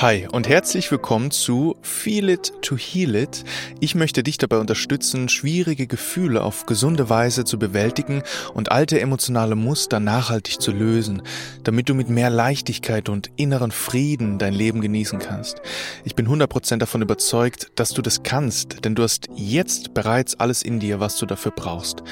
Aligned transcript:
Hi 0.00 0.28
und 0.30 0.48
herzlich 0.48 0.92
willkommen 0.92 1.32
zu 1.32 1.74
Feel 1.82 2.28
It 2.28 2.52
to 2.62 2.76
Heal 2.76 3.16
It. 3.16 3.42
Ich 3.80 3.96
möchte 3.96 4.22
dich 4.22 4.38
dabei 4.38 4.58
unterstützen, 4.58 5.28
schwierige 5.28 5.88
Gefühle 5.88 6.44
auf 6.44 6.66
gesunde 6.66 7.10
Weise 7.10 7.44
zu 7.44 7.58
bewältigen 7.58 8.22
und 8.54 8.70
alte 8.70 9.00
emotionale 9.00 9.56
Muster 9.56 9.98
nachhaltig 9.98 10.60
zu 10.60 10.70
lösen, 10.70 11.22
damit 11.64 11.88
du 11.88 11.94
mit 11.94 12.10
mehr 12.10 12.30
Leichtigkeit 12.30 13.08
und 13.08 13.32
inneren 13.34 13.72
Frieden 13.72 14.38
dein 14.38 14.54
Leben 14.54 14.82
genießen 14.82 15.18
kannst. 15.18 15.62
Ich 16.04 16.14
bin 16.14 16.28
100% 16.28 16.76
davon 16.76 17.02
überzeugt, 17.02 17.72
dass 17.74 17.88
du 17.88 18.00
das 18.00 18.22
kannst, 18.22 18.84
denn 18.84 18.94
du 18.94 19.02
hast 19.02 19.26
jetzt 19.34 19.94
bereits 19.94 20.38
alles 20.38 20.62
in 20.62 20.78
dir, 20.78 21.00
was 21.00 21.16
du 21.16 21.26
dafür 21.26 21.50
brauchst. 21.50 22.04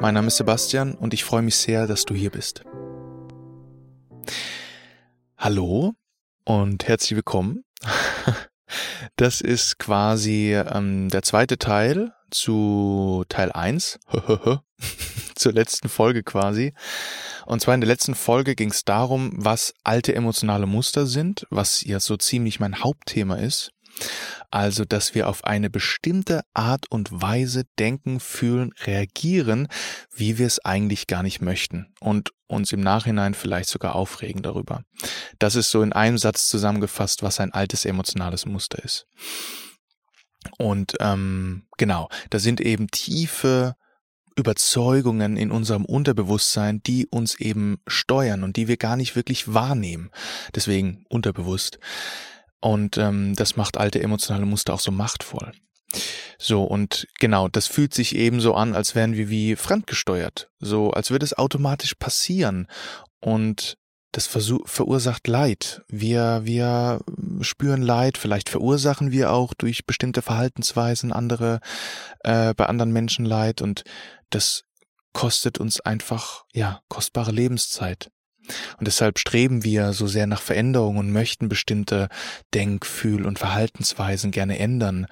Mein 0.00 0.14
Name 0.14 0.28
ist 0.28 0.36
Sebastian 0.36 0.94
und 0.94 1.12
ich 1.12 1.24
freue 1.24 1.42
mich 1.42 1.56
sehr, 1.56 1.88
dass 1.88 2.04
du 2.04 2.14
hier 2.14 2.30
bist. 2.30 2.62
Hallo, 5.36 5.96
und 6.44 6.86
herzlich 6.88 7.16
willkommen. 7.16 7.64
Das 9.16 9.42
ist 9.42 9.78
quasi 9.78 10.54
ähm, 10.54 11.10
der 11.10 11.20
zweite 11.22 11.58
Teil 11.58 12.14
zu 12.30 13.22
Teil 13.28 13.52
1, 13.52 13.98
zur 15.34 15.52
letzten 15.52 15.90
Folge 15.90 16.22
quasi. 16.22 16.72
Und 17.44 17.60
zwar 17.60 17.74
in 17.74 17.82
der 17.82 17.88
letzten 17.88 18.14
Folge 18.14 18.54
ging 18.54 18.70
es 18.70 18.86
darum, 18.86 19.32
was 19.34 19.74
alte 19.84 20.14
emotionale 20.14 20.64
Muster 20.64 21.04
sind, 21.04 21.46
was 21.50 21.84
ja 21.84 22.00
so 22.00 22.16
ziemlich 22.16 22.60
mein 22.60 22.82
Hauptthema 22.82 23.34
ist. 23.34 23.72
Also, 24.50 24.84
dass 24.84 25.14
wir 25.14 25.28
auf 25.28 25.44
eine 25.44 25.70
bestimmte 25.70 26.42
Art 26.52 26.90
und 26.90 27.08
Weise 27.10 27.64
denken, 27.78 28.20
fühlen, 28.20 28.72
reagieren, 28.84 29.68
wie 30.14 30.36
wir 30.38 30.46
es 30.46 30.62
eigentlich 30.64 31.06
gar 31.06 31.22
nicht 31.22 31.40
möchten 31.40 31.94
und 32.00 32.32
uns 32.48 32.72
im 32.72 32.80
Nachhinein 32.80 33.32
vielleicht 33.34 33.70
sogar 33.70 33.94
aufregen 33.94 34.42
darüber. 34.42 34.82
Das 35.38 35.56
ist 35.56 35.70
so 35.70 35.82
in 35.82 35.92
einem 35.92 36.18
Satz 36.18 36.48
zusammengefasst, 36.48 37.22
was 37.22 37.40
ein 37.40 37.52
altes 37.52 37.86
emotionales 37.86 38.44
Muster 38.44 38.84
ist. 38.84 39.06
Und 40.58 40.96
ähm, 41.00 41.66
genau, 41.78 42.08
da 42.30 42.38
sind 42.38 42.60
eben 42.60 42.88
tiefe 42.88 43.74
Überzeugungen 44.36 45.36
in 45.36 45.50
unserem 45.50 45.84
Unterbewusstsein, 45.84 46.82
die 46.82 47.06
uns 47.06 47.38
eben 47.38 47.78
steuern 47.86 48.44
und 48.44 48.56
die 48.56 48.68
wir 48.68 48.76
gar 48.76 48.96
nicht 48.96 49.14
wirklich 49.16 49.52
wahrnehmen. 49.52 50.10
Deswegen 50.54 51.04
unterbewusst. 51.08 51.78
Und 52.62 52.96
ähm, 52.96 53.34
das 53.36 53.56
macht 53.56 53.76
alte 53.76 54.02
emotionale 54.02 54.46
Muster 54.46 54.72
auch 54.72 54.80
so 54.80 54.92
machtvoll. 54.92 55.52
So, 56.38 56.64
und 56.64 57.06
genau, 57.18 57.48
das 57.48 57.66
fühlt 57.66 57.92
sich 57.92 58.14
eben 58.16 58.40
so 58.40 58.54
an, 58.54 58.74
als 58.74 58.94
wären 58.94 59.14
wir 59.14 59.28
wie 59.28 59.56
fremdgesteuert. 59.56 60.48
So, 60.58 60.90
als 60.90 61.10
würde 61.10 61.24
es 61.24 61.36
automatisch 61.36 61.94
passieren. 61.94 62.66
Und 63.20 63.76
das 64.12 64.26
verursacht 64.26 65.26
Leid. 65.26 65.82
Wir, 65.88 66.42
wir 66.44 67.00
spüren 67.40 67.82
Leid, 67.82 68.18
vielleicht 68.18 68.50
verursachen 68.50 69.10
wir 69.10 69.32
auch 69.32 69.54
durch 69.54 69.86
bestimmte 69.86 70.20
Verhaltensweisen 70.20 71.12
andere, 71.12 71.60
äh, 72.20 72.52
bei 72.54 72.66
anderen 72.66 72.92
Menschen 72.92 73.24
Leid 73.24 73.62
und 73.62 73.84
das 74.28 74.64
kostet 75.14 75.58
uns 75.58 75.80
einfach, 75.80 76.44
ja, 76.52 76.80
kostbare 76.88 77.32
Lebenszeit. 77.32 78.10
Und 78.78 78.86
deshalb 78.86 79.18
streben 79.18 79.64
wir 79.64 79.92
so 79.92 80.06
sehr 80.06 80.26
nach 80.26 80.42
Veränderung 80.42 80.96
und 80.96 81.12
möchten 81.12 81.48
bestimmte 81.48 82.08
Denk-, 82.54 82.86
Fühl- 82.86 83.26
und 83.26 83.38
Verhaltensweisen 83.38 84.30
gerne 84.30 84.58
ändern. 84.58 85.06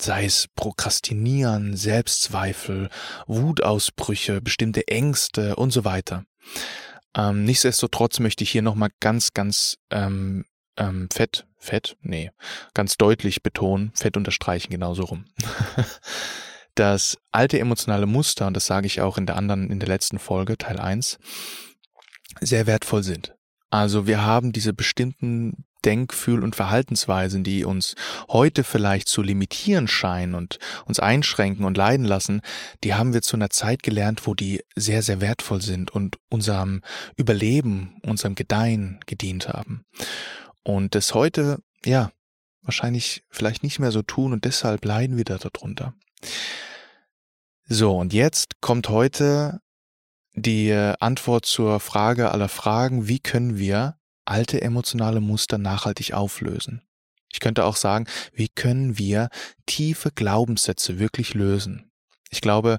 Sei 0.00 0.24
es 0.24 0.48
Prokrastinieren, 0.56 1.76
Selbstzweifel, 1.76 2.88
Wutausbrüche, 3.26 4.40
bestimmte 4.40 4.88
Ängste 4.88 5.56
und 5.56 5.70
so 5.70 5.84
weiter. 5.84 6.24
Ähm, 7.14 7.44
nichtsdestotrotz 7.44 8.20
möchte 8.20 8.44
ich 8.44 8.50
hier 8.50 8.62
nochmal 8.62 8.90
ganz, 9.00 9.34
ganz 9.34 9.76
ähm, 9.90 10.44
ähm, 10.76 11.08
fett, 11.12 11.46
fett, 11.58 11.96
nee, 12.00 12.30
ganz 12.74 12.96
deutlich 12.96 13.42
betonen, 13.42 13.92
fett 13.94 14.16
unterstreichen, 14.16 14.70
genauso 14.70 15.04
rum. 15.04 15.26
das 16.74 17.18
alte 17.30 17.58
emotionale 17.58 18.06
Muster, 18.06 18.46
und 18.46 18.54
das 18.54 18.66
sage 18.66 18.86
ich 18.86 19.00
auch 19.00 19.18
in 19.18 19.26
der 19.26 19.36
anderen, 19.36 19.70
in 19.70 19.78
der 19.78 19.88
letzten 19.88 20.18
Folge, 20.18 20.56
Teil 20.56 20.80
1, 20.80 21.18
sehr 22.40 22.66
wertvoll 22.66 23.02
sind. 23.02 23.34
Also 23.70 24.06
wir 24.06 24.24
haben 24.24 24.52
diese 24.52 24.72
bestimmten 24.72 25.64
Denkfühl- 25.84 26.44
und 26.44 26.54
Verhaltensweisen, 26.54 27.42
die 27.42 27.64
uns 27.64 27.94
heute 28.28 28.64
vielleicht 28.64 29.08
zu 29.08 29.22
limitieren 29.22 29.88
scheinen 29.88 30.34
und 30.34 30.58
uns 30.84 31.00
einschränken 31.00 31.64
und 31.64 31.76
leiden 31.76 32.06
lassen, 32.06 32.40
die 32.84 32.94
haben 32.94 33.14
wir 33.14 33.22
zu 33.22 33.36
einer 33.36 33.50
Zeit 33.50 33.82
gelernt, 33.82 34.26
wo 34.26 34.34
die 34.34 34.62
sehr, 34.76 35.02
sehr 35.02 35.20
wertvoll 35.20 35.60
sind 35.60 35.90
und 35.90 36.18
unserem 36.28 36.82
Überleben, 37.16 37.96
unserem 38.02 38.34
Gedeihen 38.34 39.00
gedient 39.06 39.48
haben. 39.48 39.84
Und 40.62 40.94
das 40.94 41.14
heute, 41.14 41.58
ja, 41.84 42.12
wahrscheinlich 42.62 43.24
vielleicht 43.28 43.64
nicht 43.64 43.80
mehr 43.80 43.90
so 43.90 44.02
tun 44.02 44.32
und 44.32 44.44
deshalb 44.44 44.84
leiden 44.84 45.16
wir 45.16 45.24
da 45.24 45.38
darunter. 45.38 45.94
So, 47.64 47.96
und 47.98 48.12
jetzt 48.12 48.60
kommt 48.60 48.88
heute 48.88 49.60
die 50.34 50.70
äh, 50.70 50.94
Antwort 51.00 51.46
zur 51.46 51.80
Frage 51.80 52.30
aller 52.32 52.48
Fragen, 52.48 53.08
wie 53.08 53.20
können 53.20 53.58
wir 53.58 53.96
alte 54.24 54.60
emotionale 54.60 55.20
Muster 55.20 55.58
nachhaltig 55.58 56.12
auflösen? 56.12 56.82
Ich 57.32 57.40
könnte 57.40 57.64
auch 57.64 57.76
sagen, 57.76 58.06
wie 58.34 58.48
können 58.48 58.98
wir 58.98 59.28
tiefe 59.66 60.10
Glaubenssätze 60.10 60.98
wirklich 60.98 61.34
lösen? 61.34 61.90
Ich 62.30 62.40
glaube, 62.40 62.78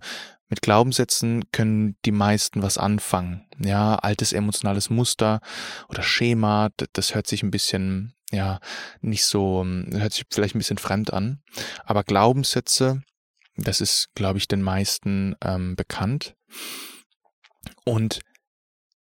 mit 0.49 0.61
Glaubenssätzen 0.61 1.49
können 1.51 1.97
die 2.05 2.11
meisten 2.11 2.61
was 2.61 2.77
anfangen. 2.77 3.47
Ja, 3.57 3.95
altes 3.95 4.33
emotionales 4.33 4.89
Muster 4.89 5.41
oder 5.89 6.03
Schema, 6.03 6.69
das 6.93 7.15
hört 7.15 7.25
sich 7.25 7.41
ein 7.41 7.51
bisschen, 7.51 8.13
ja, 8.31 8.59
nicht 9.01 9.25
so, 9.25 9.65
hört 9.65 10.13
sich 10.13 10.25
vielleicht 10.31 10.55
ein 10.55 10.59
bisschen 10.59 10.77
fremd 10.77 11.11
an. 11.11 11.41
Aber 11.85 12.03
Glaubenssätze, 12.03 13.01
das 13.55 13.81
ist, 13.81 14.09
glaube 14.13 14.37
ich, 14.37 14.47
den 14.47 14.61
meisten 14.61 15.35
ähm, 15.43 15.75
bekannt. 15.75 16.35
Und 17.85 18.19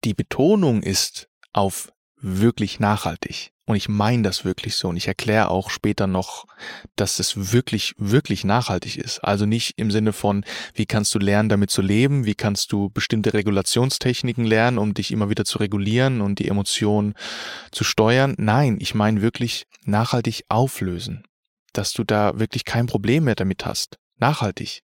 die 0.03 0.13
Betonung 0.13 0.83
ist 0.83 1.27
auf 1.53 1.91
wirklich 2.17 2.79
nachhaltig. 2.79 3.51
Und 3.67 3.75
ich 3.75 3.89
meine 3.89 4.21
das 4.21 4.45
wirklich 4.45 4.75
so. 4.75 4.89
Und 4.89 4.97
ich 4.97 5.07
erkläre 5.07 5.49
auch 5.49 5.71
später 5.71 6.05
noch, 6.05 6.45
dass 6.95 7.17
es 7.17 7.51
wirklich, 7.51 7.95
wirklich 7.97 8.43
nachhaltig 8.43 8.97
ist. 8.97 9.19
Also 9.23 9.47
nicht 9.47 9.73
im 9.77 9.89
Sinne 9.89 10.13
von, 10.13 10.45
wie 10.75 10.85
kannst 10.85 11.16
du 11.16 11.19
lernen, 11.19 11.49
damit 11.49 11.71
zu 11.71 11.81
leben? 11.81 12.25
Wie 12.25 12.35
kannst 12.35 12.71
du 12.71 12.89
bestimmte 12.89 13.33
Regulationstechniken 13.33 14.45
lernen, 14.45 14.77
um 14.77 14.93
dich 14.93 15.11
immer 15.11 15.29
wieder 15.29 15.45
zu 15.45 15.57
regulieren 15.57 16.22
und 16.22 16.37
die 16.37 16.47
Emotionen 16.47 17.16
zu 17.72 17.83
steuern? 17.83 18.35
Nein, 18.37 18.77
ich 18.79 18.93
meine 18.93 19.23
wirklich 19.23 19.66
nachhaltig 19.83 20.43
auflösen. 20.47 21.23
Dass 21.73 21.91
du 21.91 22.03
da 22.03 22.39
wirklich 22.39 22.66
kein 22.66 22.85
Problem 22.85 23.23
mehr 23.23 23.35
damit 23.35 23.66
hast. 23.66 23.97
Nachhaltig. 24.17 24.81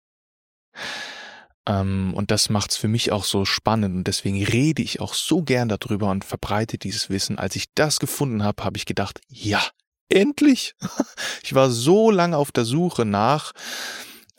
Ähm, 1.70 2.14
und 2.16 2.32
das 2.32 2.50
macht's 2.50 2.76
für 2.76 2.88
mich 2.88 3.12
auch 3.12 3.24
so 3.24 3.46
spannend 3.46 3.96
und 3.96 4.08
deswegen 4.08 4.44
rede 4.44 4.82
ich 4.82 5.00
auch 5.00 5.14
so 5.14 5.44
gern 5.44 5.70
darüber 5.70 6.10
und 6.10 6.26
verbreite 6.26 6.78
dieses 6.80 7.10
Wissen. 7.10 7.38
Als 7.38 7.56
ich 7.56 7.66
das 7.76 8.00
gefunden 8.00 8.44
habe, 8.44 8.64
habe 8.64 8.78
ich 8.78 8.86
gedacht, 8.86 9.22
ja, 9.30 9.64
endlich! 10.10 10.76
Ich 11.44 11.56
war 11.56 11.72
so 11.72 12.12
lange 12.12 12.38
auf 12.38 12.52
der 12.52 12.66
Suche 12.66 13.06
nach 13.06 13.54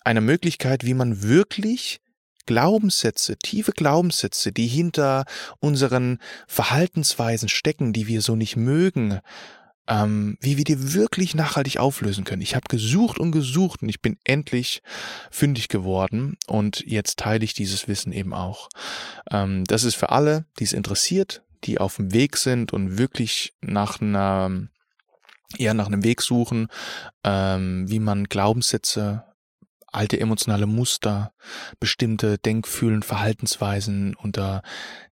einer 0.04 0.20
Möglichkeit, 0.20 0.84
wie 0.84 0.94
man 0.94 1.22
wirklich 1.22 2.00
Glaubenssätze, 2.46 3.36
tiefe 3.36 3.72
Glaubenssätze, 3.72 4.52
die 4.52 4.66
hinter 4.66 5.24
unseren 5.60 6.18
Verhaltensweisen 6.46 7.48
stecken, 7.48 7.92
die 7.92 8.06
wir 8.06 8.22
so 8.22 8.36
nicht 8.36 8.56
mögen, 8.56 9.20
ähm, 9.88 10.36
wie 10.40 10.56
wir 10.56 10.64
die 10.64 10.94
wirklich 10.94 11.34
nachhaltig 11.34 11.78
auflösen 11.78 12.24
können. 12.24 12.42
Ich 12.42 12.54
habe 12.54 12.68
gesucht 12.68 13.18
und 13.18 13.32
gesucht 13.32 13.82
und 13.82 13.88
ich 13.88 14.00
bin 14.00 14.18
endlich 14.24 14.82
fündig 15.30 15.68
geworden 15.68 16.36
und 16.46 16.84
jetzt 16.86 17.18
teile 17.18 17.44
ich 17.44 17.54
dieses 17.54 17.88
Wissen 17.88 18.12
eben 18.12 18.34
auch. 18.34 18.68
Ähm, 19.30 19.64
das 19.64 19.84
ist 19.84 19.96
für 19.96 20.10
alle, 20.10 20.46
die 20.58 20.64
es 20.64 20.72
interessiert, 20.72 21.42
die 21.64 21.78
auf 21.78 21.96
dem 21.96 22.12
Weg 22.12 22.36
sind 22.36 22.72
und 22.72 22.98
wirklich 22.98 23.54
nach 23.60 24.00
einer 24.00 24.68
eher 25.58 25.74
nach 25.74 25.86
einem 25.86 26.04
Weg 26.04 26.22
suchen, 26.22 26.68
ähm, 27.24 27.90
wie 27.90 27.98
man 27.98 28.24
Glaubenssätze 28.24 29.24
alte 29.92 30.20
emotionale 30.20 30.66
Muster, 30.66 31.32
bestimmte 31.78 32.38
Denkfühlen, 32.38 33.02
Verhaltensweisen, 33.02 34.14
unter 34.14 34.62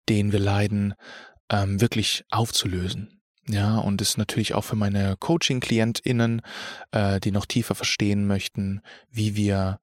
denen 0.08 0.32
wir 0.32 0.40
leiden, 0.40 0.94
ähm, 1.50 1.80
wirklich 1.80 2.24
aufzulösen. 2.30 3.20
Ja, 3.48 3.78
und 3.78 4.00
ist 4.00 4.19
natürlich 4.19 4.54
auch 4.54 4.64
für 4.64 4.76
meine 4.76 5.16
Coaching-KlientInnen, 5.16 6.43
äh, 6.90 7.20
die 7.20 7.31
noch 7.31 7.46
tiefer 7.46 7.75
verstehen 7.75 8.26
möchten, 8.26 8.82
wie 9.10 9.37
wir 9.37 9.78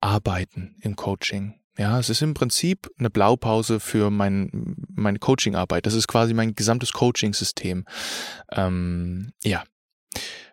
arbeiten 0.00 0.76
im 0.80 0.96
Coaching. 0.96 1.54
Ja, 1.78 1.98
es 1.98 2.08
ist 2.08 2.22
im 2.22 2.34
Prinzip 2.34 2.90
eine 2.98 3.10
Blaupause 3.10 3.80
für 3.80 4.10
mein, 4.10 4.76
meine 4.94 5.18
Coaching-Arbeit. 5.18 5.86
Das 5.86 5.94
ist 5.94 6.08
quasi 6.08 6.34
mein 6.34 6.54
gesamtes 6.54 6.92
Coaching-System. 6.92 7.84
Ähm, 8.50 9.32
ja, 9.42 9.64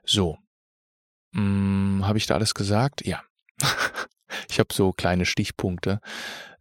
so. 0.06 0.38
Hm, 1.34 2.02
habe 2.06 2.18
ich 2.18 2.26
da 2.26 2.36
alles 2.36 2.54
gesagt? 2.54 3.06
Ja. 3.06 3.24
ich 4.50 4.60
habe 4.60 4.74
so 4.74 4.92
kleine 4.92 5.26
Stichpunkte, 5.26 6.02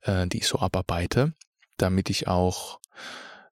äh, 0.02 0.26
die 0.26 0.38
ich 0.38 0.46
so 0.46 0.58
abarbeite, 0.58 1.34
damit 1.76 2.10
ich 2.10 2.28
auch 2.28 2.81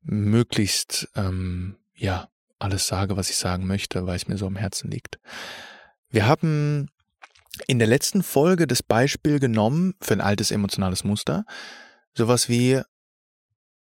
möglichst 0.03 1.09
ähm, 1.17 1.77
ja 1.95 2.29
alles 2.61 2.87
sage, 2.87 3.17
was 3.17 3.31
ich 3.31 3.37
sagen 3.37 3.67
möchte, 3.67 4.07
weil 4.07 4.17
es 4.17 4.29
mir 4.29 4.39
so 4.39 4.47
am 4.47 4.57
Herzen 4.57 4.91
liegt. 4.91 5.19
Wir 6.11 6.27
haben 6.27 6.89
in 7.67 7.79
der 7.79 7.89
letzten 7.89 8.23
Folge 8.23 8.67
das 8.67 8.83
Beispiel 8.83 9.41
genommen 9.41 9.95
für 10.01 10.15
ein 10.15 10.21
altes 10.21 10.51
emotionales 10.51 11.05
Muster. 11.05 11.45
Sowas 12.15 12.49
wie, 12.49 12.81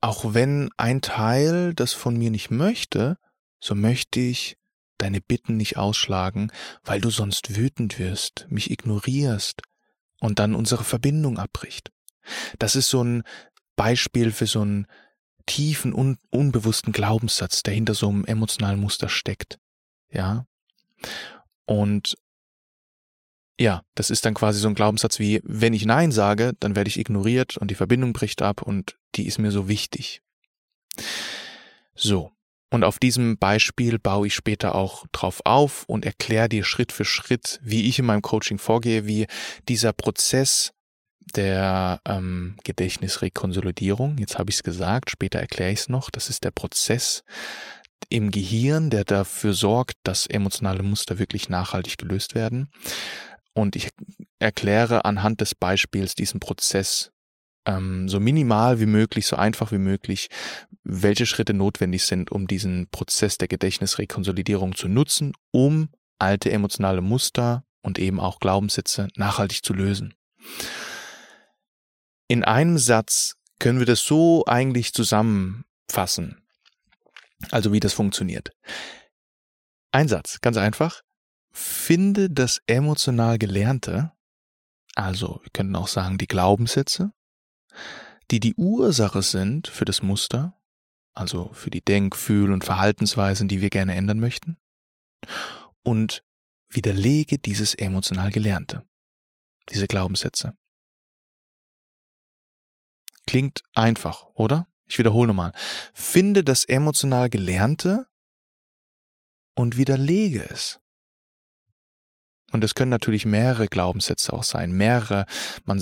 auch 0.00 0.34
wenn 0.34 0.70
ein 0.76 1.02
Teil 1.02 1.74
das 1.74 1.92
von 1.92 2.16
mir 2.16 2.30
nicht 2.30 2.50
möchte, 2.50 3.18
so 3.60 3.74
möchte 3.74 4.20
ich 4.20 4.56
deine 4.98 5.20
Bitten 5.20 5.56
nicht 5.56 5.76
ausschlagen, 5.76 6.52
weil 6.84 7.00
du 7.00 7.10
sonst 7.10 7.56
wütend 7.56 7.98
wirst, 7.98 8.46
mich 8.50 8.70
ignorierst 8.70 9.62
und 10.20 10.38
dann 10.38 10.54
unsere 10.54 10.84
Verbindung 10.84 11.38
abbricht. 11.38 11.90
Das 12.58 12.76
ist 12.76 12.88
so 12.88 13.02
ein 13.02 13.22
Beispiel 13.76 14.30
für 14.30 14.46
so 14.46 14.60
einen 14.60 14.86
tiefen, 15.46 15.92
un 15.92 16.18
unbewussten 16.30 16.92
Glaubenssatz, 16.92 17.62
der 17.62 17.74
hinter 17.74 17.94
so 17.94 18.08
einem 18.08 18.24
emotionalen 18.24 18.80
Muster 18.80 19.08
steckt. 19.08 19.58
Ja. 20.10 20.46
Und 21.66 22.16
ja, 23.58 23.82
das 23.94 24.08
ist 24.10 24.24
dann 24.24 24.34
quasi 24.34 24.58
so 24.58 24.68
ein 24.68 24.74
Glaubenssatz 24.74 25.18
wie, 25.18 25.40
wenn 25.44 25.74
ich 25.74 25.84
Nein 25.84 26.12
sage, 26.12 26.54
dann 26.60 26.76
werde 26.76 26.88
ich 26.88 26.98
ignoriert 26.98 27.58
und 27.58 27.70
die 27.70 27.74
Verbindung 27.74 28.14
bricht 28.14 28.40
ab 28.40 28.62
und 28.62 28.96
die 29.14 29.26
ist 29.26 29.38
mir 29.38 29.50
so 29.50 29.68
wichtig. 29.68 30.22
So. 31.94 32.32
Und 32.72 32.84
auf 32.84 32.98
diesem 32.98 33.36
Beispiel 33.36 33.98
baue 33.98 34.28
ich 34.28 34.34
später 34.34 34.74
auch 34.76 35.04
drauf 35.12 35.42
auf 35.44 35.84
und 35.88 36.06
erkläre 36.06 36.48
dir 36.48 36.64
Schritt 36.64 36.92
für 36.92 37.04
Schritt, 37.04 37.58
wie 37.62 37.88
ich 37.88 37.98
in 37.98 38.06
meinem 38.06 38.22
Coaching 38.22 38.58
vorgehe, 38.58 39.06
wie 39.06 39.26
dieser 39.68 39.92
Prozess 39.92 40.72
der 41.34 42.00
ähm, 42.06 42.56
Gedächtnisrekonsolidierung, 42.64 44.18
jetzt 44.18 44.38
habe 44.38 44.50
ich 44.50 44.56
es 44.56 44.62
gesagt, 44.62 45.10
später 45.10 45.38
erkläre 45.38 45.72
ich 45.72 45.80
es 45.80 45.88
noch, 45.88 46.10
das 46.10 46.28
ist 46.28 46.44
der 46.44 46.50
Prozess 46.50 47.22
im 48.08 48.30
Gehirn, 48.30 48.90
der 48.90 49.04
dafür 49.04 49.52
sorgt, 49.52 49.96
dass 50.02 50.26
emotionale 50.26 50.82
Muster 50.82 51.18
wirklich 51.18 51.48
nachhaltig 51.48 51.98
gelöst 51.98 52.34
werden. 52.34 52.70
Und 53.52 53.76
ich 53.76 53.90
erkläre 54.38 55.04
anhand 55.04 55.40
des 55.40 55.54
Beispiels 55.54 56.14
diesen 56.14 56.40
Prozess 56.40 57.12
ähm, 57.66 58.08
so 58.08 58.20
minimal 58.20 58.80
wie 58.80 58.86
möglich, 58.86 59.26
so 59.26 59.36
einfach 59.36 59.70
wie 59.72 59.78
möglich, 59.78 60.28
welche 60.82 61.26
Schritte 61.26 61.52
notwendig 61.52 62.04
sind, 62.04 62.32
um 62.32 62.46
diesen 62.46 62.88
Prozess 62.90 63.38
der 63.38 63.48
Gedächtnisrekonsolidierung 63.48 64.74
zu 64.74 64.88
nutzen, 64.88 65.32
um 65.50 65.90
alte 66.18 66.50
emotionale 66.50 67.00
Muster 67.00 67.64
und 67.82 67.98
eben 67.98 68.20
auch 68.20 68.40
Glaubenssätze 68.40 69.08
nachhaltig 69.16 69.64
zu 69.64 69.74
lösen. 69.74 70.14
In 72.30 72.44
einem 72.44 72.78
Satz 72.78 73.34
können 73.58 73.80
wir 73.80 73.86
das 73.86 74.04
so 74.04 74.44
eigentlich 74.46 74.92
zusammenfassen, 74.92 76.40
also 77.50 77.72
wie 77.72 77.80
das 77.80 77.92
funktioniert. 77.92 78.52
Ein 79.90 80.06
Satz, 80.06 80.40
ganz 80.40 80.56
einfach. 80.56 81.02
Finde 81.50 82.30
das 82.30 82.62
emotional 82.68 83.36
Gelernte, 83.36 84.12
also 84.94 85.40
wir 85.42 85.50
könnten 85.52 85.74
auch 85.74 85.88
sagen 85.88 86.18
die 86.18 86.28
Glaubenssätze, 86.28 87.12
die 88.30 88.38
die 88.38 88.54
Ursache 88.54 89.22
sind 89.22 89.66
für 89.66 89.84
das 89.84 90.00
Muster, 90.00 90.56
also 91.14 91.52
für 91.52 91.70
die 91.70 91.84
Denk-, 91.84 92.14
Fühl- 92.14 92.52
und 92.52 92.62
Verhaltensweisen, 92.62 93.48
die 93.48 93.60
wir 93.60 93.70
gerne 93.70 93.96
ändern 93.96 94.20
möchten, 94.20 94.56
und 95.82 96.22
widerlege 96.68 97.40
dieses 97.40 97.74
emotional 97.74 98.30
Gelernte, 98.30 98.86
diese 99.68 99.88
Glaubenssätze. 99.88 100.54
Klingt 103.30 103.62
einfach, 103.74 104.26
oder? 104.34 104.66
Ich 104.88 104.98
wiederhole 104.98 105.28
nochmal. 105.28 105.52
Finde 105.94 106.42
das 106.42 106.64
emotional 106.64 107.30
Gelernte 107.30 108.08
und 109.54 109.76
widerlege 109.76 110.50
es. 110.50 110.80
Und 112.50 112.64
es 112.64 112.74
können 112.74 112.90
natürlich 112.90 113.26
mehrere 113.26 113.68
Glaubenssätze 113.68 114.32
auch 114.32 114.42
sein, 114.42 114.72
mehrere. 114.72 115.26
Man, 115.64 115.80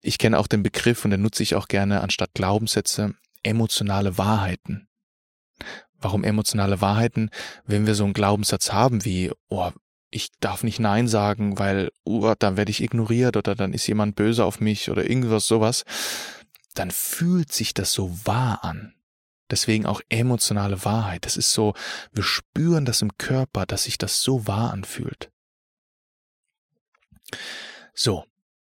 ich 0.00 0.18
kenne 0.18 0.40
auch 0.40 0.48
den 0.48 0.64
Begriff 0.64 1.04
und 1.04 1.12
den 1.12 1.22
nutze 1.22 1.44
ich 1.44 1.54
auch 1.54 1.68
gerne 1.68 2.00
anstatt 2.00 2.34
Glaubenssätze 2.34 3.14
emotionale 3.44 4.18
Wahrheiten. 4.18 4.88
Warum 6.00 6.24
emotionale 6.24 6.80
Wahrheiten? 6.80 7.30
Wenn 7.64 7.86
wir 7.86 7.94
so 7.94 8.02
einen 8.02 8.12
Glaubenssatz 8.12 8.72
haben 8.72 9.04
wie, 9.04 9.30
oh, 9.46 9.70
ich 10.10 10.30
darf 10.40 10.64
nicht 10.64 10.80
Nein 10.80 11.06
sagen, 11.06 11.60
weil, 11.60 11.90
oh, 12.02 12.34
dann 12.36 12.56
werde 12.56 12.72
ich 12.72 12.82
ignoriert 12.82 13.36
oder 13.36 13.54
dann 13.54 13.72
ist 13.72 13.86
jemand 13.86 14.16
böse 14.16 14.44
auf 14.44 14.58
mich 14.58 14.90
oder 14.90 15.08
irgendwas 15.08 15.46
sowas, 15.46 15.84
dann 16.74 16.90
fühlt 16.90 17.52
sich 17.52 17.74
das 17.74 17.92
so 17.92 18.26
wahr 18.26 18.64
an. 18.64 18.94
Deswegen 19.50 19.86
auch 19.86 20.02
emotionale 20.08 20.84
Wahrheit. 20.84 21.24
Das 21.24 21.36
ist 21.36 21.52
so, 21.52 21.74
wir 22.12 22.22
spüren 22.22 22.84
das 22.84 23.00
im 23.02 23.16
Körper, 23.16 23.64
dass 23.64 23.84
sich 23.84 23.96
das 23.96 24.22
so 24.22 24.46
wahr 24.46 24.72
anfühlt. 24.72 25.30
So, 27.94 28.24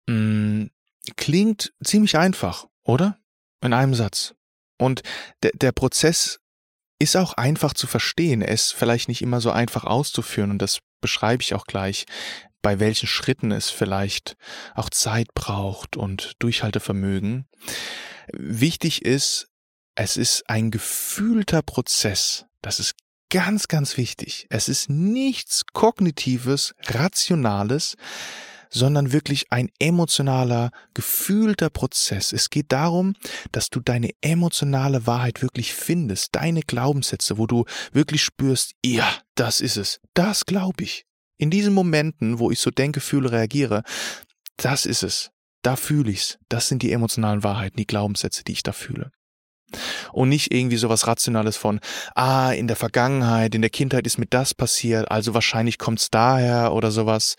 mh, 0.07 0.13
mm, 0.15 0.71
klingt 1.17 1.73
ziemlich 1.83 2.17
einfach, 2.17 2.67
oder? 2.83 3.17
In 3.61 3.73
einem 3.73 3.93
Satz. 3.93 4.35
Und 4.77 5.03
der, 5.43 5.51
der 5.53 5.73
Prozess 5.73 6.39
ist 6.99 7.17
auch 7.17 7.33
einfach 7.33 7.73
zu 7.73 7.87
verstehen. 7.87 8.41
Er 8.41 8.53
ist 8.53 8.73
vielleicht 8.73 9.07
nicht 9.07 9.21
immer 9.21 9.41
so 9.41 9.51
einfach 9.51 9.83
auszuführen 9.83 10.51
und 10.51 10.59
das 10.59 10.79
beschreibe 11.01 11.43
ich 11.43 11.53
auch 11.53 11.65
gleich, 11.65 12.05
bei 12.61 12.79
welchen 12.79 13.07
Schritten 13.07 13.51
es 13.51 13.69
vielleicht 13.69 14.35
auch 14.75 14.89
Zeit 14.89 15.33
braucht 15.33 15.97
und 15.97 16.33
Durchhaltevermögen. 16.39 17.47
Wichtig 18.33 19.05
ist, 19.05 19.47
es 19.95 20.17
ist 20.17 20.49
ein 20.49 20.71
gefühlter 20.71 21.61
Prozess. 21.61 22.45
Das 22.61 22.79
ist 22.79 22.95
ganz, 23.29 23.67
ganz 23.67 23.97
wichtig. 23.97 24.47
Es 24.49 24.67
ist 24.67 24.89
nichts 24.89 25.65
Kognitives, 25.73 26.73
Rationales, 26.87 27.95
sondern 28.69 29.11
wirklich 29.11 29.51
ein 29.51 29.69
emotionaler, 29.79 30.71
gefühlter 30.93 31.69
Prozess. 31.69 32.31
Es 32.33 32.49
geht 32.49 32.71
darum, 32.71 33.15
dass 33.51 33.69
du 33.69 33.79
deine 33.79 34.11
emotionale 34.21 35.07
Wahrheit 35.07 35.41
wirklich 35.41 35.73
findest, 35.73 36.35
deine 36.35 36.61
Glaubenssätze, 36.61 37.37
wo 37.37 37.47
du 37.47 37.65
wirklich 37.91 38.23
spürst, 38.23 38.73
ja, 38.85 39.11
das 39.35 39.59
ist 39.59 39.77
es, 39.77 39.99
das 40.13 40.45
glaube 40.45 40.83
ich. 40.83 41.05
In 41.39 41.49
diesen 41.49 41.73
Momenten, 41.73 42.37
wo 42.37 42.51
ich 42.51 42.59
so 42.59 42.69
denke, 42.69 42.99
fühle, 42.99 43.31
reagiere, 43.31 43.83
das 44.57 44.85
ist 44.85 45.03
es. 45.03 45.31
Da 45.61 45.75
fühle 45.75 46.11
ich's. 46.11 46.37
Das 46.49 46.67
sind 46.67 46.83
die 46.83 46.91
emotionalen 46.91 47.43
Wahrheiten, 47.43 47.77
die 47.77 47.87
Glaubenssätze, 47.87 48.43
die 48.43 48.51
ich 48.51 48.63
da 48.63 48.73
fühle. 48.73 49.11
Und 50.11 50.29
nicht 50.29 50.53
irgendwie 50.53 50.77
sowas 50.77 51.07
Rationales 51.07 51.55
von, 51.55 51.79
ah, 52.15 52.51
in 52.51 52.67
der 52.67 52.75
Vergangenheit, 52.75 53.55
in 53.55 53.61
der 53.61 53.69
Kindheit 53.69 54.05
ist 54.05 54.17
mir 54.17 54.25
das 54.25 54.53
passiert, 54.53 55.09
also 55.09 55.33
wahrscheinlich 55.33 55.77
kommt's 55.77 56.09
daher 56.09 56.73
oder 56.73 56.91
sowas. 56.91 57.35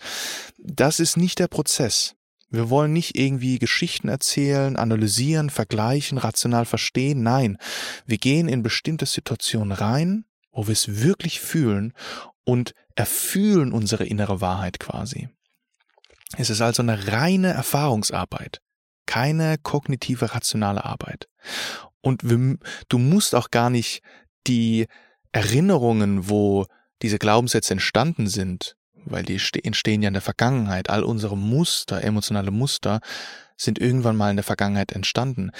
Das 0.57 0.99
ist 0.99 1.17
nicht 1.17 1.39
der 1.39 1.47
Prozess. 1.47 2.15
Wir 2.49 2.69
wollen 2.69 2.93
nicht 2.93 3.17
irgendwie 3.17 3.59
Geschichten 3.59 4.09
erzählen, 4.09 4.75
analysieren, 4.75 5.49
vergleichen, 5.49 6.17
rational 6.17 6.65
verstehen. 6.65 7.21
Nein, 7.21 7.57
wir 8.05 8.17
gehen 8.17 8.47
in 8.47 8.63
bestimmte 8.63 9.05
Situationen 9.05 9.71
rein, 9.71 10.25
wo 10.51 10.67
wir 10.67 10.73
es 10.73 11.01
wirklich 11.01 11.39
fühlen 11.39 11.93
und 12.43 12.73
erfühlen 12.95 13.71
unsere 13.71 14.05
innere 14.05 14.41
Wahrheit 14.41 14.79
quasi. 14.79 15.29
Es 16.37 16.49
ist 16.49 16.61
also 16.61 16.81
eine 16.81 17.07
reine 17.07 17.53
Erfahrungsarbeit, 17.53 18.61
keine 19.05 19.57
kognitive 19.57 20.33
rationale 20.33 20.85
Arbeit. 20.85 21.27
Und 22.01 22.23
du 22.23 22.97
musst 22.97 23.35
auch 23.35 23.51
gar 23.51 23.69
nicht 23.69 24.01
die 24.47 24.87
Erinnerungen, 25.31 26.29
wo 26.29 26.65
diese 27.01 27.19
Glaubenssätze 27.19 27.73
entstanden 27.73 28.27
sind, 28.27 28.75
weil 28.93 29.23
die 29.23 29.39
entstehen 29.63 30.01
ja 30.01 30.07
in 30.07 30.13
der 30.13 30.21
Vergangenheit. 30.21 30.89
All 30.89 31.03
unsere 31.03 31.37
Muster, 31.37 32.03
emotionale 32.03 32.51
Muster, 32.51 33.01
sind 33.57 33.79
irgendwann 33.79 34.15
mal 34.15 34.29
in 34.29 34.37
der 34.37 34.43
Vergangenheit 34.43 34.91
entstanden. 34.91 35.51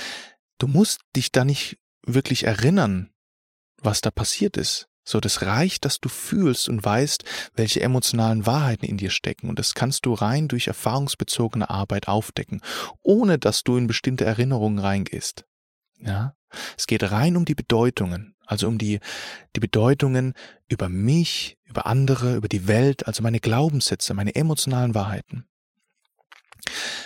Du 0.58 0.68
musst 0.68 1.02
dich 1.16 1.32
da 1.32 1.44
nicht 1.44 1.80
wirklich 2.06 2.46
erinnern, 2.46 3.12
was 3.78 4.02
da 4.02 4.12
passiert 4.12 4.58
ist. 4.58 4.88
So, 5.03 5.20
das 5.20 5.41
reicht, 5.41 5.86
dass 5.86 6.00
du 6.00 6.10
fühlst 6.10 6.70
und 6.70 6.84
weißt, 6.84 7.24
welche 7.55 7.81
emotionalen 7.81 8.46
Wahrheiten 8.46 8.86
in 8.86 8.98
dir 8.98 9.10
stecken. 9.10 9.50
Und 9.50 9.58
das 9.58 9.74
kannst 9.74 10.05
du 10.05 10.13
rein 10.13 10.48
durch 10.48 10.67
erfahrungsbezogene 10.67 11.70
Arbeit 11.70 12.08
aufdecken, 12.08 12.62
ohne 13.01 13.39
dass 13.39 13.63
du 13.63 13.77
in 13.77 13.88
bestimmte 13.88 14.25
Erinnerungen 14.25 14.79
reingehst. 14.79 15.46
Ja, 16.00 16.36
es 16.77 16.88
geht 16.88 17.03
rein 17.12 17.36
um 17.36 17.46
die 17.46 17.55
Bedeutungen, 17.55 18.36
also 18.46 18.67
um 18.67 18.77
die, 18.77 19.00
die 19.55 19.60
Bedeutungen 19.60 20.34
über 20.67 20.89
mich, 20.89 21.58
über 21.63 21.86
andere, 21.86 22.36
über 22.36 22.48
die 22.48 22.67
Welt, 22.67 23.08
also 23.08 23.24
meine 23.24 23.39
Glaubenssätze, 23.39 24.13
meine 24.13 24.36
emotionalen 24.36 24.93
Wahrheiten. 24.93 25.46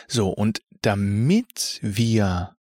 So, 0.08 0.30
und 0.30 0.62
damit 0.82 1.80
wir 1.82 2.56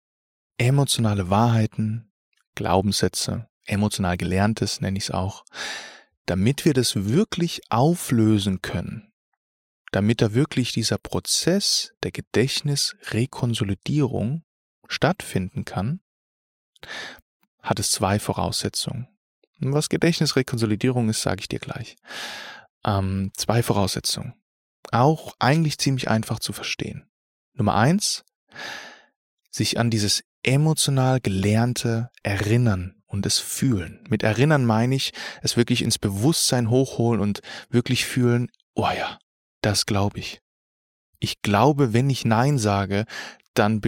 emotionale 0.57 1.29
Wahrheiten, 1.29 2.11
Glaubenssätze, 2.55 3.47
emotional 3.65 4.17
gelerntes 4.17 4.81
nenne 4.81 4.97
ich 4.97 5.05
es 5.05 5.11
auch, 5.11 5.45
damit 6.25 6.65
wir 6.65 6.73
das 6.73 7.05
wirklich 7.05 7.61
auflösen 7.69 8.61
können, 8.61 9.13
damit 9.91 10.21
da 10.21 10.33
wirklich 10.33 10.71
dieser 10.71 10.97
Prozess 10.97 11.93
der 12.03 12.11
Gedächtnisrekonsolidierung 12.11 14.43
stattfinden 14.87 15.65
kann, 15.65 15.99
hat 17.61 17.79
es 17.79 17.91
zwei 17.91 18.19
Voraussetzungen. 18.19 19.07
Was 19.59 19.89
Gedächtnisrekonsolidierung 19.89 21.09
ist, 21.09 21.21
sage 21.21 21.41
ich 21.41 21.47
dir 21.47 21.59
gleich. 21.59 21.95
Ähm, 22.83 23.31
zwei 23.35 23.61
Voraussetzungen. 23.63 24.33
Auch 24.91 25.33
eigentlich 25.39 25.77
ziemlich 25.77 26.09
einfach 26.09 26.39
zu 26.39 26.53
verstehen. 26.53 27.07
Nummer 27.53 27.75
eins, 27.75 28.23
sich 29.49 29.79
an 29.79 29.89
dieses 29.89 30.23
emotional 30.43 31.21
gelernte 31.21 32.11
erinnern 32.21 33.01
und 33.15 33.25
es 33.25 33.39
fühlen. 33.39 34.03
Mit 34.09 34.23
erinnern 34.23 34.65
meine 34.65 34.95
ich, 34.95 35.11
es 35.41 35.57
wirklich 35.57 35.81
ins 35.81 35.97
Bewusstsein 35.97 36.69
hochholen 36.69 37.21
und 37.21 37.41
wirklich 37.69 38.05
fühlen, 38.05 38.51
oh 38.75 38.89
ja, 38.95 39.17
das 39.61 39.85
glaube 39.85 40.19
ich. 40.19 40.41
Ich 41.19 41.41
glaube, 41.41 41.93
wenn 41.93 42.09
ich 42.09 42.25
Nein 42.25 42.59
sage, 42.59 43.05
dann, 43.53 43.81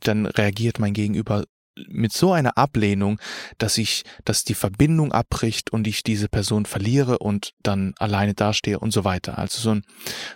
dann 0.00 0.26
reagiert 0.26 0.78
mein 0.78 0.92
Gegenüber 0.92 1.44
mit 1.88 2.12
so 2.12 2.32
einer 2.32 2.56
Ablehnung, 2.56 3.18
dass 3.58 3.78
ich, 3.78 4.04
dass 4.24 4.44
die 4.44 4.54
Verbindung 4.54 5.12
abbricht 5.12 5.72
und 5.72 5.88
ich 5.88 6.02
diese 6.04 6.28
Person 6.28 6.66
verliere 6.66 7.18
und 7.18 7.52
dann 7.62 7.94
alleine 7.98 8.34
dastehe 8.34 8.78
und 8.78 8.92
so 8.92 9.04
weiter. 9.04 9.38
Also 9.38 9.60
so 9.60 9.70
ein 9.70 9.82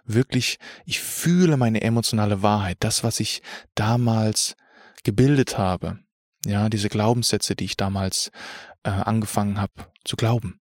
wirklich, 0.05 0.59
ich 0.85 1.01
fühle 1.01 1.57
meine 1.57 1.83
emotionale 1.83 2.43
Wahrheit, 2.43 2.79
das, 2.81 3.05
was 3.05 3.21
ich 3.21 3.43
damals 3.75 4.57
gebildet 5.05 5.59
habe. 5.59 6.01
Ja, 6.49 6.71
diese 6.71 6.89
Glaubenssätze, 6.89 7.55
die 7.55 7.67
ich 7.67 7.77
damals 7.77 8.31
äh, 8.83 8.89
angefangen 8.89 9.61
habe 9.61 9.93
zu 10.03 10.17
glauben. 10.17 10.59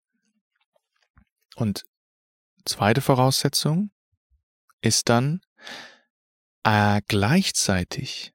Und 1.54 1.84
zweite 2.64 3.00
Voraussetzung 3.00 3.92
ist 4.80 5.08
dann 5.08 5.42
äh, 6.64 7.00
gleichzeitig 7.06 8.32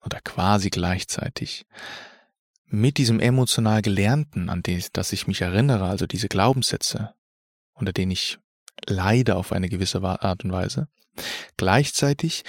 oder 0.00 0.20
quasi 0.20 0.70
gleichzeitig 0.70 1.66
mit 2.66 2.98
diesem 2.98 3.18
emotional 3.18 3.82
Gelernten, 3.82 4.48
an 4.48 4.62
das 4.92 5.12
ich 5.12 5.26
mich 5.26 5.40
erinnere, 5.40 5.88
also 5.88 6.06
diese 6.06 6.28
Glaubenssätze, 6.28 7.16
unter 7.72 7.92
denen 7.92 8.12
ich 8.12 8.38
leide 8.86 9.34
auf 9.34 9.50
eine 9.50 9.68
gewisse 9.68 10.00
Art 10.04 10.44
und 10.44 10.52
Weise, 10.52 10.86
gleichzeitig 11.56 12.44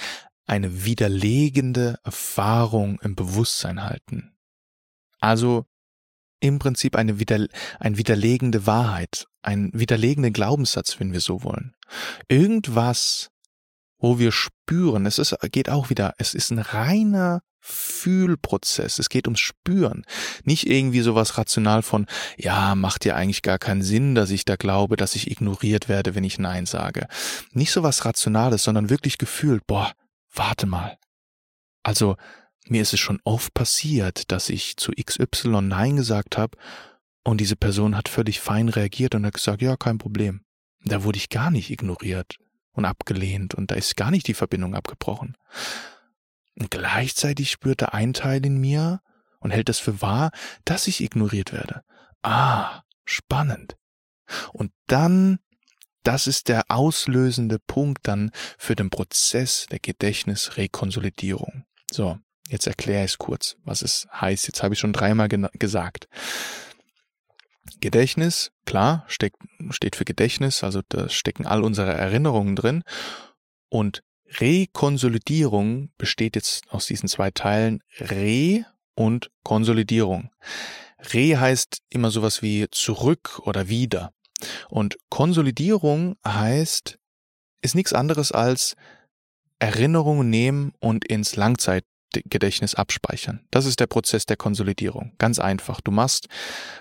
eine 0.46 0.84
widerlegende 0.84 1.98
Erfahrung 2.04 3.00
im 3.00 3.14
Bewusstsein 3.14 3.82
halten. 3.82 4.36
Also 5.18 5.66
im 6.40 6.58
Prinzip 6.58 6.96
eine 6.96 7.18
wider, 7.18 7.46
ein 7.80 7.98
widerlegende 7.98 8.66
Wahrheit, 8.66 9.26
ein 9.42 9.70
widerlegender 9.72 10.30
Glaubenssatz, 10.30 11.00
wenn 11.00 11.12
wir 11.12 11.20
so 11.20 11.42
wollen. 11.42 11.74
Irgendwas, 12.28 13.30
wo 13.98 14.18
wir 14.18 14.32
spüren, 14.32 15.06
es 15.06 15.18
ist, 15.18 15.36
geht 15.50 15.70
auch 15.70 15.90
wieder, 15.90 16.14
es 16.18 16.34
ist 16.34 16.50
ein 16.50 16.58
reiner 16.58 17.42
Fühlprozess. 17.66 19.00
Es 19.00 19.08
geht 19.08 19.26
ums 19.26 19.40
Spüren. 19.40 20.04
Nicht 20.44 20.68
irgendwie 20.68 21.00
sowas 21.00 21.36
rational 21.36 21.82
von, 21.82 22.06
ja, 22.36 22.76
macht 22.76 23.04
ja 23.04 23.16
eigentlich 23.16 23.42
gar 23.42 23.58
keinen 23.58 23.82
Sinn, 23.82 24.14
dass 24.14 24.30
ich 24.30 24.44
da 24.44 24.54
glaube, 24.54 24.96
dass 24.96 25.16
ich 25.16 25.30
ignoriert 25.30 25.88
werde, 25.88 26.14
wenn 26.14 26.22
ich 26.22 26.38
Nein 26.38 26.66
sage. 26.66 27.08
Nicht 27.52 27.72
sowas 27.72 28.04
Rationales, 28.04 28.62
sondern 28.62 28.88
wirklich 28.88 29.18
gefühlt, 29.18 29.66
boah, 29.66 29.92
warte 30.36 30.66
mal. 30.66 30.98
Also, 31.82 32.16
mir 32.68 32.82
ist 32.82 32.92
es 32.92 33.00
schon 33.00 33.20
oft 33.24 33.54
passiert, 33.54 34.30
dass 34.32 34.48
ich 34.48 34.76
zu 34.76 34.92
XY 34.92 35.62
Nein 35.62 35.96
gesagt 35.96 36.36
habe 36.36 36.58
und 37.24 37.40
diese 37.40 37.56
Person 37.56 37.96
hat 37.96 38.08
völlig 38.08 38.40
fein 38.40 38.68
reagiert 38.68 39.14
und 39.14 39.26
hat 39.26 39.34
gesagt, 39.34 39.62
ja, 39.62 39.76
kein 39.76 39.98
Problem. 39.98 40.42
Da 40.84 41.04
wurde 41.04 41.18
ich 41.18 41.28
gar 41.28 41.50
nicht 41.50 41.70
ignoriert 41.70 42.38
und 42.72 42.84
abgelehnt 42.84 43.54
und 43.54 43.70
da 43.70 43.74
ist 43.74 43.96
gar 43.96 44.10
nicht 44.10 44.28
die 44.28 44.34
Verbindung 44.34 44.74
abgebrochen. 44.74 45.36
Und 46.58 46.70
gleichzeitig 46.70 47.50
spürte 47.50 47.92
ein 47.92 48.12
Teil 48.12 48.44
in 48.44 48.58
mir 48.58 49.00
und 49.40 49.50
hält 49.50 49.68
es 49.68 49.78
für 49.78 50.00
wahr, 50.00 50.30
dass 50.64 50.86
ich 50.86 51.00
ignoriert 51.02 51.52
werde. 51.52 51.82
Ah, 52.22 52.82
spannend. 53.04 53.76
Und 54.52 54.72
dann 54.86 55.38
das 56.06 56.26
ist 56.28 56.48
der 56.48 56.64
auslösende 56.68 57.58
Punkt 57.58 58.06
dann 58.06 58.30
für 58.58 58.76
den 58.76 58.90
Prozess 58.90 59.66
der 59.70 59.80
Gedächtnisrekonsolidierung. 59.80 61.64
So, 61.90 62.18
jetzt 62.48 62.66
erkläre 62.66 63.04
ich 63.04 63.12
es 63.12 63.18
kurz, 63.18 63.56
was 63.64 63.82
es 63.82 64.06
heißt. 64.12 64.46
Jetzt 64.46 64.62
habe 64.62 64.74
ich 64.74 64.80
schon 64.80 64.92
dreimal 64.92 65.28
gesagt. 65.28 66.08
Gedächtnis, 67.80 68.52
klar, 68.64 69.04
steckt, 69.08 69.36
steht 69.70 69.96
für 69.96 70.04
Gedächtnis, 70.04 70.62
also 70.62 70.80
da 70.88 71.08
stecken 71.08 71.44
all 71.44 71.64
unsere 71.64 71.92
Erinnerungen 71.92 72.54
drin. 72.54 72.84
Und 73.68 74.02
Rekonsolidierung 74.38 75.90
besteht 75.98 76.36
jetzt 76.36 76.70
aus 76.70 76.86
diesen 76.86 77.08
zwei 77.08 77.32
Teilen 77.32 77.82
Re 77.98 78.64
und 78.94 79.30
Konsolidierung. 79.42 80.30
Re 80.98 81.38
heißt 81.38 81.82
immer 81.90 82.10
sowas 82.10 82.42
wie 82.42 82.66
zurück 82.70 83.40
oder 83.44 83.68
wieder. 83.68 84.12
Und 84.68 84.96
Konsolidierung 85.10 86.16
heißt, 86.26 86.98
ist 87.62 87.74
nichts 87.74 87.92
anderes 87.92 88.32
als 88.32 88.76
Erinnerungen 89.58 90.28
nehmen 90.28 90.72
und 90.80 91.04
ins 91.06 91.36
Langzeitgedächtnis 91.36 92.74
abspeichern. 92.74 93.46
Das 93.50 93.66
ist 93.66 93.80
der 93.80 93.86
Prozess 93.86 94.26
der 94.26 94.36
Konsolidierung. 94.36 95.12
Ganz 95.18 95.38
einfach. 95.38 95.80
Du 95.80 95.90
machst 95.90 96.28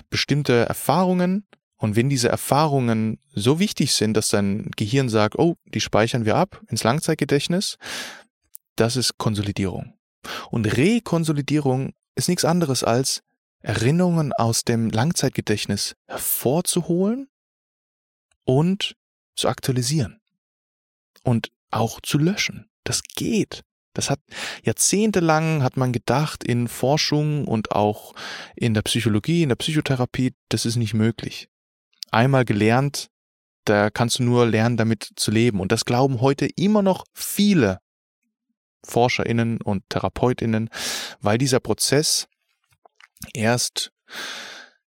bestimmte 0.10 0.66
Erfahrungen 0.66 1.48
und 1.78 1.96
wenn 1.96 2.10
diese 2.10 2.30
Erfahrungen 2.30 3.20
so 3.34 3.60
wichtig 3.60 3.94
sind, 3.94 4.16
dass 4.16 4.30
dein 4.30 4.72
Gehirn 4.76 5.10
sagt, 5.10 5.38
oh, 5.38 5.56
die 5.66 5.82
speichern 5.82 6.26
wir 6.26 6.36
ab 6.36 6.62
ins 6.68 6.84
Langzeitgedächtnis, 6.84 7.78
das 8.76 8.96
ist 8.96 9.18
Konsolidierung. 9.18 9.94
Und 10.50 10.66
Rekonsolidierung 10.66 11.94
ist 12.16 12.30
nichts 12.30 12.46
anderes 12.46 12.84
als 12.84 13.22
Erinnerungen 13.62 14.32
aus 14.34 14.64
dem 14.64 14.90
Langzeitgedächtnis 14.90 15.96
hervorzuholen 16.08 17.28
und 18.46 18.96
zu 19.36 19.50
aktualisieren 19.50 20.22
und 21.24 21.52
auch 21.72 22.00
zu 22.02 22.18
löschen. 22.18 22.70
Das 22.84 23.04
geht. 23.04 23.64
Das 23.94 24.10
hat 24.10 24.20
jahrzehntelang 24.64 25.64
hat 25.64 25.78
man 25.78 25.94
gedacht 25.94 26.44
in 26.44 26.68
Forschung 26.68 27.48
und 27.48 27.72
auch 27.72 28.14
in 28.56 28.74
der 28.74 28.82
Psychologie, 28.82 29.44
in 29.44 29.50
der 29.50 29.56
Psychotherapie, 29.56 30.34
das 30.50 30.66
ist 30.66 30.76
nicht 30.76 30.94
möglich. 30.94 31.48
Einmal 32.12 32.46
gelernt, 32.46 33.10
da 33.64 33.90
kannst 33.90 34.20
du 34.20 34.24
nur 34.24 34.46
lernen, 34.46 34.78
damit 34.78 35.10
zu 35.16 35.32
leben. 35.32 35.60
Und 35.60 35.72
das 35.72 35.86
glauben 35.86 36.22
heute 36.22 36.46
immer 36.46 36.82
noch 36.82 37.06
viele 37.14 37.80
ForscherInnen 38.86 39.62
und 39.62 39.84
TherapeutInnen, 39.90 40.70
weil 41.20 41.38
dieser 41.38 41.60
Prozess 41.60 42.28
erst 43.34 43.92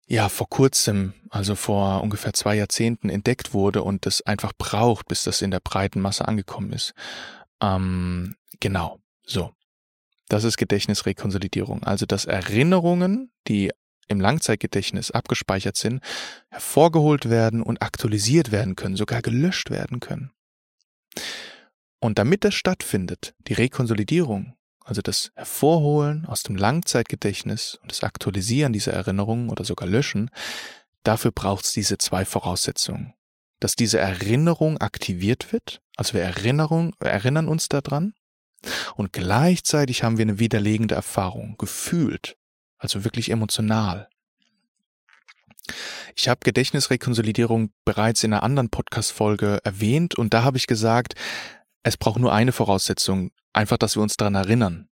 ja 0.08 0.28
vor 0.28 0.48
kurzem, 0.48 1.12
also 1.30 1.54
vor 1.54 2.02
ungefähr 2.02 2.32
zwei 2.32 2.56
Jahrzehnten 2.56 3.10
entdeckt 3.10 3.52
wurde 3.52 3.82
und 3.82 4.06
das 4.06 4.22
einfach 4.22 4.52
braucht, 4.56 5.06
bis 5.06 5.22
das 5.22 5.42
in 5.42 5.50
der 5.50 5.60
breiten 5.60 6.00
Masse 6.00 6.26
angekommen 6.26 6.72
ist. 6.72 6.94
Ähm, 7.60 8.34
genau, 8.58 8.98
so. 9.24 9.52
Das 10.28 10.44
ist 10.44 10.56
Gedächtnisrekonsolidierung. 10.56 11.84
Also 11.84 12.04
dass 12.04 12.24
Erinnerungen, 12.24 13.30
die 13.46 13.70
im 14.08 14.20
Langzeitgedächtnis 14.20 15.10
abgespeichert 15.10 15.76
sind, 15.76 16.02
hervorgeholt 16.50 17.30
werden 17.30 17.62
und 17.62 17.82
aktualisiert 17.82 18.50
werden 18.50 18.76
können, 18.76 18.96
sogar 18.96 19.22
gelöscht 19.22 19.70
werden 19.70 20.00
können. 20.00 20.32
Und 22.00 22.18
damit 22.18 22.44
das 22.44 22.54
stattfindet, 22.54 23.34
die 23.48 23.54
Rekonsolidierung, 23.54 24.54
also 24.88 25.02
das 25.02 25.32
Hervorholen 25.34 26.24
aus 26.24 26.42
dem 26.42 26.56
Langzeitgedächtnis 26.56 27.78
und 27.82 27.90
das 27.90 28.02
Aktualisieren 28.02 28.72
dieser 28.72 28.94
Erinnerungen 28.94 29.50
oder 29.50 29.62
sogar 29.62 29.86
Löschen, 29.86 30.30
dafür 31.02 31.30
braucht 31.30 31.66
es 31.66 31.72
diese 31.72 31.98
zwei 31.98 32.24
Voraussetzungen. 32.24 33.12
Dass 33.60 33.76
diese 33.76 33.98
Erinnerung 33.98 34.78
aktiviert 34.78 35.52
wird, 35.52 35.82
also 35.96 36.14
wir 36.14 36.22
Erinnerung, 36.22 36.94
wir 37.00 37.10
erinnern 37.10 37.48
uns 37.48 37.68
daran, 37.68 38.14
und 38.96 39.12
gleichzeitig 39.12 40.02
haben 40.02 40.16
wir 40.16 40.22
eine 40.22 40.38
widerlegende 40.38 40.94
Erfahrung, 40.94 41.56
gefühlt, 41.58 42.38
also 42.78 43.04
wirklich 43.04 43.30
emotional. 43.30 44.08
Ich 46.16 46.30
habe 46.30 46.40
Gedächtnisrekonsolidierung 46.44 47.72
bereits 47.84 48.24
in 48.24 48.32
einer 48.32 48.42
anderen 48.42 48.70
Podcast-Folge 48.70 49.60
erwähnt 49.64 50.14
und 50.14 50.32
da 50.32 50.44
habe 50.44 50.56
ich 50.56 50.66
gesagt, 50.66 51.14
es 51.82 51.96
braucht 51.96 52.20
nur 52.20 52.32
eine 52.32 52.52
Voraussetzung, 52.52 53.30
einfach, 53.52 53.78
dass 53.78 53.96
wir 53.96 54.02
uns 54.02 54.16
daran 54.16 54.34
erinnern. 54.34 54.88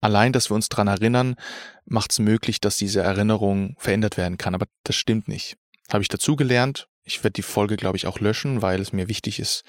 Allein, 0.00 0.32
dass 0.32 0.50
wir 0.50 0.56
uns 0.56 0.68
daran 0.68 0.88
erinnern, 0.88 1.36
macht 1.84 2.10
es 2.10 2.18
möglich, 2.18 2.60
dass 2.60 2.76
diese 2.76 3.02
Erinnerung 3.02 3.76
verändert 3.78 4.16
werden 4.16 4.36
kann. 4.36 4.54
Aber 4.54 4.66
das 4.82 4.96
stimmt 4.96 5.28
nicht. 5.28 5.56
Habe 5.92 6.02
ich 6.02 6.08
dazugelernt. 6.08 6.88
Ich 7.04 7.22
werde 7.22 7.34
die 7.34 7.42
Folge, 7.42 7.76
glaube 7.76 7.96
ich, 7.96 8.06
auch 8.06 8.18
löschen, 8.18 8.62
weil 8.62 8.80
es 8.80 8.92
mir 8.92 9.08
wichtig 9.08 9.38
ist, 9.38 9.64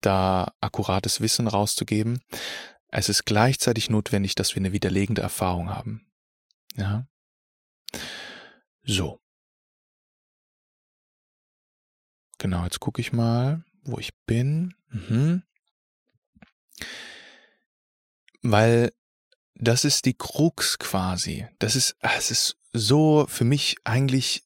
da 0.00 0.52
akkurates 0.60 1.20
Wissen 1.20 1.46
rauszugeben. 1.46 2.20
Es 2.88 3.08
ist 3.08 3.24
gleichzeitig 3.24 3.88
notwendig, 3.88 4.34
dass 4.34 4.54
wir 4.54 4.60
eine 4.60 4.72
widerlegende 4.72 5.22
Erfahrung 5.22 5.70
haben. 5.70 6.06
Ja. 6.76 7.06
So. 8.82 9.18
Genau, 12.38 12.64
jetzt 12.64 12.80
gucke 12.80 13.00
ich 13.00 13.12
mal, 13.12 13.64
wo 13.82 13.98
ich 13.98 14.14
bin. 14.26 14.74
Mhm. 14.88 15.42
Weil 18.42 18.92
das 19.54 19.84
ist 19.84 20.06
die 20.06 20.14
Krux 20.14 20.78
quasi. 20.78 21.46
Das 21.58 21.76
ist, 21.76 21.96
es 22.00 22.30
ist 22.30 22.56
so 22.72 23.26
für 23.28 23.44
mich 23.44 23.76
eigentlich 23.84 24.44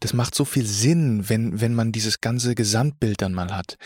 das 0.00 0.12
macht 0.14 0.34
so 0.34 0.44
viel 0.44 0.66
Sinn, 0.66 1.28
wenn, 1.28 1.60
wenn 1.60 1.74
man 1.74 1.92
dieses 1.92 2.20
ganze 2.20 2.54
Gesamtbild 2.54 3.20
dann 3.20 3.34
mal 3.34 3.54
hat. 3.54 3.76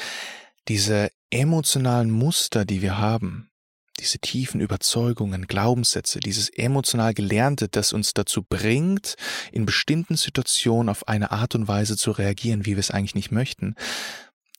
Diese 0.68 1.10
emotionalen 1.30 2.10
Muster, 2.10 2.64
die 2.64 2.82
wir 2.82 2.98
haben, 2.98 3.50
diese 3.98 4.18
tiefen 4.18 4.60
Überzeugungen, 4.60 5.46
Glaubenssätze, 5.46 6.20
dieses 6.20 6.48
emotional 6.48 7.12
Gelernte, 7.12 7.68
das 7.68 7.92
uns 7.92 8.14
dazu 8.14 8.42
bringt, 8.42 9.16
in 9.52 9.66
bestimmten 9.66 10.16
Situationen 10.16 10.88
auf 10.88 11.06
eine 11.08 11.32
Art 11.32 11.54
und 11.54 11.68
Weise 11.68 11.96
zu 11.96 12.12
reagieren, 12.12 12.64
wie 12.64 12.76
wir 12.76 12.78
es 12.78 12.90
eigentlich 12.90 13.14
nicht 13.14 13.30
möchten, 13.30 13.74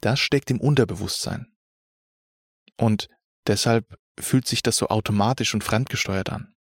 das 0.02 0.20
steckt 0.20 0.52
im 0.52 0.60
Unterbewusstsein. 0.60 1.51
Und 2.82 3.10
deshalb 3.46 3.96
fühlt 4.20 4.48
sich 4.48 4.64
das 4.64 4.76
so 4.76 4.88
automatisch 4.88 5.54
und 5.54 5.64
fremdgesteuert 5.64 6.32
an. 6.32 6.56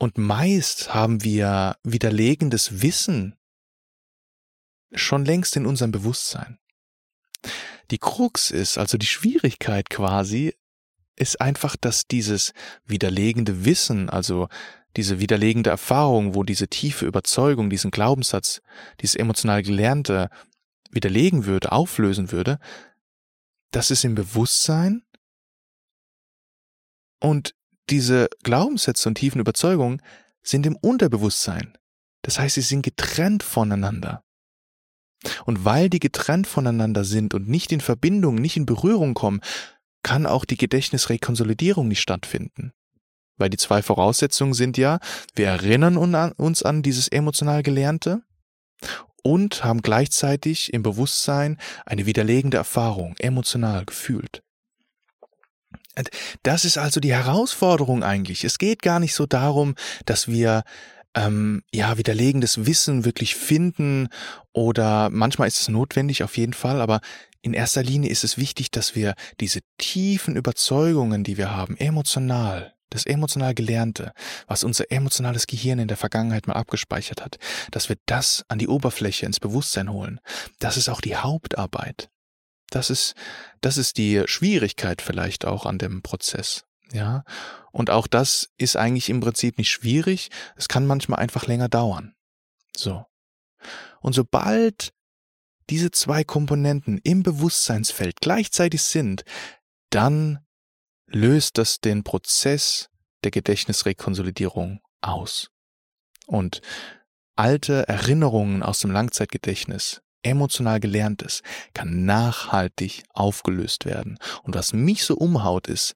Und 0.00 0.18
meist 0.18 0.94
haben 0.94 1.22
wir 1.22 1.76
widerlegendes 1.84 2.82
Wissen 2.82 3.36
schon 4.92 5.24
längst 5.24 5.54
in 5.54 5.64
unserem 5.64 5.92
Bewusstsein. 5.92 6.58
Die 7.92 7.98
Krux 7.98 8.50
ist, 8.50 8.78
also 8.78 8.98
die 8.98 9.06
Schwierigkeit 9.06 9.90
quasi, 9.90 10.56
ist 11.14 11.40
einfach, 11.40 11.76
dass 11.76 12.08
dieses 12.08 12.52
widerlegende 12.84 13.64
Wissen, 13.64 14.10
also 14.10 14.48
diese 14.96 15.20
widerlegende 15.20 15.70
Erfahrung, 15.70 16.34
wo 16.34 16.42
diese 16.42 16.66
tiefe 16.66 17.06
Überzeugung, 17.06 17.70
diesen 17.70 17.92
Glaubenssatz, 17.92 18.60
dieses 19.00 19.14
emotional 19.14 19.62
Gelernte 19.62 20.30
widerlegen 20.90 21.46
würde, 21.46 21.70
auflösen 21.70 22.32
würde, 22.32 22.58
das 23.70 23.90
ist 23.90 24.04
im 24.04 24.14
Bewusstsein 24.14 25.02
und 27.20 27.54
diese 27.90 28.28
Glaubenssätze 28.42 29.08
und 29.08 29.16
tiefen 29.16 29.40
Überzeugungen 29.40 30.02
sind 30.42 30.66
im 30.66 30.76
Unterbewusstsein. 30.76 31.76
Das 32.22 32.38
heißt, 32.38 32.56
sie 32.56 32.60
sind 32.62 32.82
getrennt 32.82 33.42
voneinander. 33.42 34.22
Und 35.44 35.64
weil 35.64 35.88
die 35.90 35.98
getrennt 35.98 36.46
voneinander 36.46 37.04
sind 37.04 37.34
und 37.34 37.48
nicht 37.48 37.72
in 37.72 37.80
Verbindung, 37.80 38.36
nicht 38.36 38.56
in 38.56 38.66
Berührung 38.66 39.14
kommen, 39.14 39.40
kann 40.02 40.26
auch 40.26 40.44
die 40.44 40.56
Gedächtnisrekonsolidierung 40.56 41.88
nicht 41.88 42.00
stattfinden. 42.00 42.72
Weil 43.36 43.50
die 43.50 43.56
zwei 43.56 43.82
Voraussetzungen 43.82 44.54
sind 44.54 44.78
ja, 44.78 44.98
wir 45.34 45.46
erinnern 45.46 45.96
uns 45.96 46.62
an 46.62 46.82
dieses 46.82 47.08
emotional 47.08 47.62
Gelernte 47.62 48.22
und 49.26 49.64
haben 49.64 49.82
gleichzeitig 49.82 50.72
im 50.72 50.84
Bewusstsein 50.84 51.58
eine 51.84 52.06
widerlegende 52.06 52.58
Erfahrung, 52.58 53.16
emotional 53.18 53.84
gefühlt. 53.84 54.44
Das 56.44 56.64
ist 56.64 56.78
also 56.78 57.00
die 57.00 57.12
Herausforderung 57.12 58.04
eigentlich. 58.04 58.44
Es 58.44 58.58
geht 58.58 58.82
gar 58.82 59.00
nicht 59.00 59.14
so 59.14 59.26
darum, 59.26 59.74
dass 60.04 60.28
wir 60.28 60.62
ähm, 61.16 61.64
ja 61.72 61.98
widerlegendes 61.98 62.66
Wissen 62.66 63.04
wirklich 63.04 63.34
finden 63.34 64.10
oder 64.52 65.10
manchmal 65.10 65.48
ist 65.48 65.60
es 65.60 65.68
notwendig 65.68 66.22
auf 66.22 66.36
jeden 66.36 66.52
Fall, 66.52 66.80
aber 66.80 67.00
in 67.42 67.52
erster 67.52 67.82
Linie 67.82 68.10
ist 68.10 68.22
es 68.22 68.38
wichtig, 68.38 68.70
dass 68.70 68.94
wir 68.94 69.14
diese 69.40 69.58
tiefen 69.76 70.36
Überzeugungen, 70.36 71.24
die 71.24 71.36
wir 71.36 71.50
haben, 71.50 71.76
emotional, 71.76 72.75
das 72.90 73.06
emotional 73.06 73.54
Gelernte, 73.54 74.12
was 74.46 74.64
unser 74.64 74.90
emotionales 74.90 75.46
Gehirn 75.46 75.78
in 75.78 75.88
der 75.88 75.96
Vergangenheit 75.96 76.46
mal 76.46 76.54
abgespeichert 76.54 77.22
hat, 77.22 77.38
dass 77.70 77.88
wir 77.88 77.96
das 78.06 78.44
an 78.48 78.58
die 78.58 78.68
Oberfläche 78.68 79.26
ins 79.26 79.40
Bewusstsein 79.40 79.90
holen. 79.90 80.20
Das 80.58 80.76
ist 80.76 80.88
auch 80.88 81.00
die 81.00 81.16
Hauptarbeit. 81.16 82.10
Das 82.70 82.90
ist, 82.90 83.14
das 83.60 83.76
ist 83.76 83.96
die 83.96 84.22
Schwierigkeit 84.26 85.02
vielleicht 85.02 85.44
auch 85.44 85.66
an 85.66 85.78
dem 85.78 86.02
Prozess. 86.02 86.64
Ja. 86.92 87.24
Und 87.72 87.90
auch 87.90 88.06
das 88.06 88.48
ist 88.56 88.76
eigentlich 88.76 89.10
im 89.10 89.20
Prinzip 89.20 89.58
nicht 89.58 89.70
schwierig. 89.70 90.30
Es 90.56 90.68
kann 90.68 90.86
manchmal 90.86 91.18
einfach 91.18 91.46
länger 91.46 91.68
dauern. 91.68 92.14
So. 92.76 93.04
Und 94.00 94.14
sobald 94.14 94.92
diese 95.68 95.90
zwei 95.90 96.22
Komponenten 96.22 97.00
im 97.02 97.22
Bewusstseinsfeld 97.22 98.20
gleichzeitig 98.20 98.82
sind, 98.82 99.24
dann 99.90 100.45
löst 101.06 101.58
das 101.58 101.80
den 101.80 102.04
Prozess 102.04 102.88
der 103.24 103.30
Gedächtnisrekonsolidierung 103.30 104.80
aus. 105.00 105.50
Und 106.26 106.60
alte 107.36 107.88
Erinnerungen 107.88 108.62
aus 108.62 108.80
dem 108.80 108.90
Langzeitgedächtnis 108.90 110.02
emotional 110.22 110.80
Gelerntes 110.80 111.42
kann 111.72 112.04
nachhaltig 112.04 113.04
aufgelöst 113.10 113.84
werden. 113.84 114.18
Und 114.42 114.54
was 114.54 114.72
mich 114.72 115.04
so 115.04 115.14
umhaut 115.14 115.68
ist, 115.68 115.94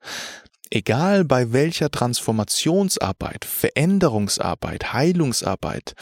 egal 0.71 1.25
bei 1.25 1.53
welcher 1.53 1.91
Transformationsarbeit, 1.91 3.45
Veränderungsarbeit, 3.45 4.93
Heilungsarbeit, 4.93 5.95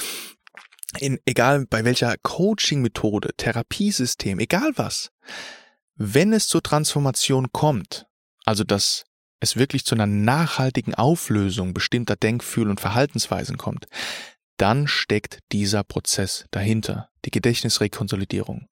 in, 0.99 1.19
egal 1.25 1.67
bei 1.67 1.85
welcher 1.85 2.17
Coaching-Methode, 2.23 3.31
Therapiesystem, 3.37 4.39
egal 4.39 4.73
was, 4.77 5.11
wenn 5.95 6.33
es 6.33 6.49
zur 6.49 6.63
Transformation 6.63 7.51
kommt, 7.53 8.08
also 8.45 8.65
dass 8.65 9.05
es 9.41 9.57
wirklich 9.57 9.85
zu 9.85 9.95
einer 9.95 10.07
nachhaltigen 10.07 10.95
Auflösung 10.95 11.75
bestimmter 11.75 12.17
Denkfühl- 12.17 12.71
und 12.71 12.81
Verhaltensweisen 12.81 13.57
kommt, 13.57 13.87
dann 14.57 14.89
steckt 14.89 15.39
dieser 15.53 15.85
Prozess 15.85 16.47
dahinter, 16.51 17.11
die 17.25 17.31
Gedächtnisrekonsolidierung. 17.31 18.69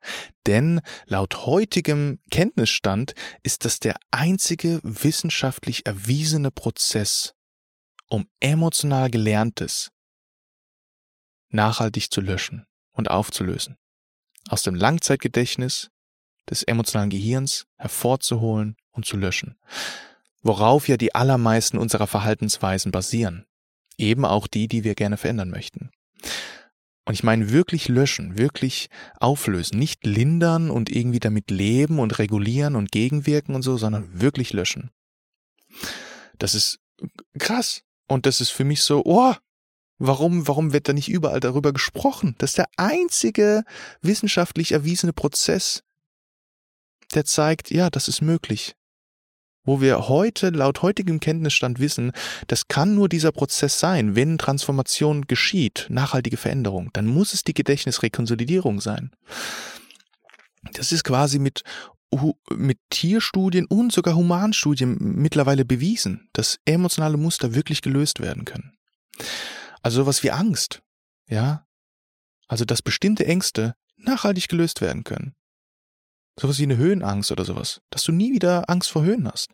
Denn 0.47 0.81
laut 1.07 1.47
heutigem 1.47 2.19
Kenntnisstand 2.31 3.15
ist 3.45 3.65
das 3.65 3.79
der 3.79 3.97
einzige 4.11 4.81
wissenschaftlich 4.83 5.87
erwiesene 5.87 6.51
Prozess, 6.51 7.35
um 8.09 8.27
emotional 8.41 9.11
Gelerntes 9.11 9.91
nachhaltig 11.51 12.11
zu 12.11 12.21
löschen 12.21 12.67
und 12.93 13.09
aufzulösen. 13.09 13.77
Aus 14.49 14.63
dem 14.63 14.75
Langzeitgedächtnis 14.75 15.91
des 16.49 16.63
emotionalen 16.63 17.11
Gehirns 17.11 17.67
hervorzuholen 17.77 18.77
und 18.93 19.07
zu 19.07 19.17
löschen. 19.17 19.57
Worauf 20.43 20.89
ja 20.89 20.97
die 20.97 21.15
allermeisten 21.15 21.79
unserer 21.79 22.07
Verhaltensweisen 22.07 22.93
basieren 22.93 23.47
eben 23.99 24.25
auch 24.25 24.47
die, 24.47 24.69
die 24.69 24.85
wir 24.85 24.95
gerne 24.95 25.17
verändern 25.17 25.51
möchten. 25.51 25.91
Und 27.05 27.15
ich 27.15 27.23
meine 27.23 27.51
wirklich 27.51 27.89
löschen, 27.89 28.37
wirklich 28.37 28.89
auflösen, 29.21 29.79
nicht 29.79 30.05
lindern 30.05 30.71
und 30.71 30.91
irgendwie 30.91 31.21
damit 31.21 31.51
leben 31.51 32.01
und 32.01 32.19
regulieren 32.19 32.75
und 32.75 32.91
gegenwirken 32.91 33.55
und 33.55 33.63
so, 33.63 33.77
sondern 33.77 34.21
wirklich 34.21 34.53
löschen. 34.53 34.91
Das 36.39 36.55
ist 36.55 36.81
krass. 37.39 37.83
Und 38.09 38.27
das 38.27 38.41
ist 38.41 38.51
für 38.51 38.65
mich 38.65 38.83
so, 38.83 39.03
oh, 39.05 39.35
warum, 39.99 40.49
warum 40.49 40.73
wird 40.73 40.89
da 40.89 40.93
nicht 40.93 41.09
überall 41.09 41.41
darüber 41.41 41.73
gesprochen? 41.73 42.35
Das 42.39 42.51
ist 42.51 42.59
der 42.59 42.69
einzige 42.77 43.63
wissenschaftlich 44.03 44.73
erwiesene 44.73 45.13
Prozess, 45.13 45.83
der 47.15 47.25
zeigt, 47.25 47.71
ja, 47.71 47.91
das 47.91 48.09
ist 48.09 48.21
möglich 48.21 48.75
wo 49.67 49.81
wir 49.81 50.09
heute 50.09 50.51
laut 50.51 50.81
heutigem 50.81 51.21
Kenntnisstand 51.21 51.81
wissen, 51.81 52.13
das 52.47 52.69
kann 52.69 52.95
nur 52.95 53.09
dieser 53.09 53.33
Prozess 53.33 53.79
sein, 53.79 54.15
wenn 54.15 54.39
Transformation 54.39 55.27
geschieht, 55.27 55.87
nachhaltige 55.91 56.39
Veränderung, 56.39 56.91
dann 56.95 57.07
muss 57.07 57.35
es 57.35 57.43
die 57.43 57.53
Gedächtnisrekonsolidierung 57.53 58.81
sein. 58.81 59.11
Das 60.73 60.93
ist 60.93 61.05
quasi 61.05 61.39
mit 61.39 61.63
mit 62.51 62.79
Tierstudien 62.89 63.67
und 63.67 63.93
sogar 63.93 64.15
Humanstudien 64.15 64.97
mittlerweile 65.01 65.65
bewiesen, 65.65 66.31
dass 66.33 66.61
emotionale 66.65 67.17
Muster 67.17 67.55
wirklich 67.55 67.83
gelöst 67.83 68.21
werden 68.21 68.45
können. 68.45 68.73
Also 69.83 70.03
sowas 70.03 70.23
wie 70.23 70.31
Angst, 70.31 70.83
ja? 71.29 71.67
Also 72.47 72.65
dass 72.65 72.81
bestimmte 72.81 73.27
Ängste 73.27 73.75
nachhaltig 73.97 74.49
gelöst 74.49 74.81
werden 74.81 75.03
können. 75.03 75.35
Sowas 76.39 76.59
wie 76.59 76.65
eine 76.65 76.77
Höhenangst 76.77 77.33
oder 77.33 77.45
sowas, 77.45 77.81
dass 77.91 78.05
du 78.05 78.13
nie 78.13 78.33
wieder 78.33 78.69
Angst 78.69 78.91
vor 78.91 79.03
Höhen 79.03 79.27
hast. 79.27 79.51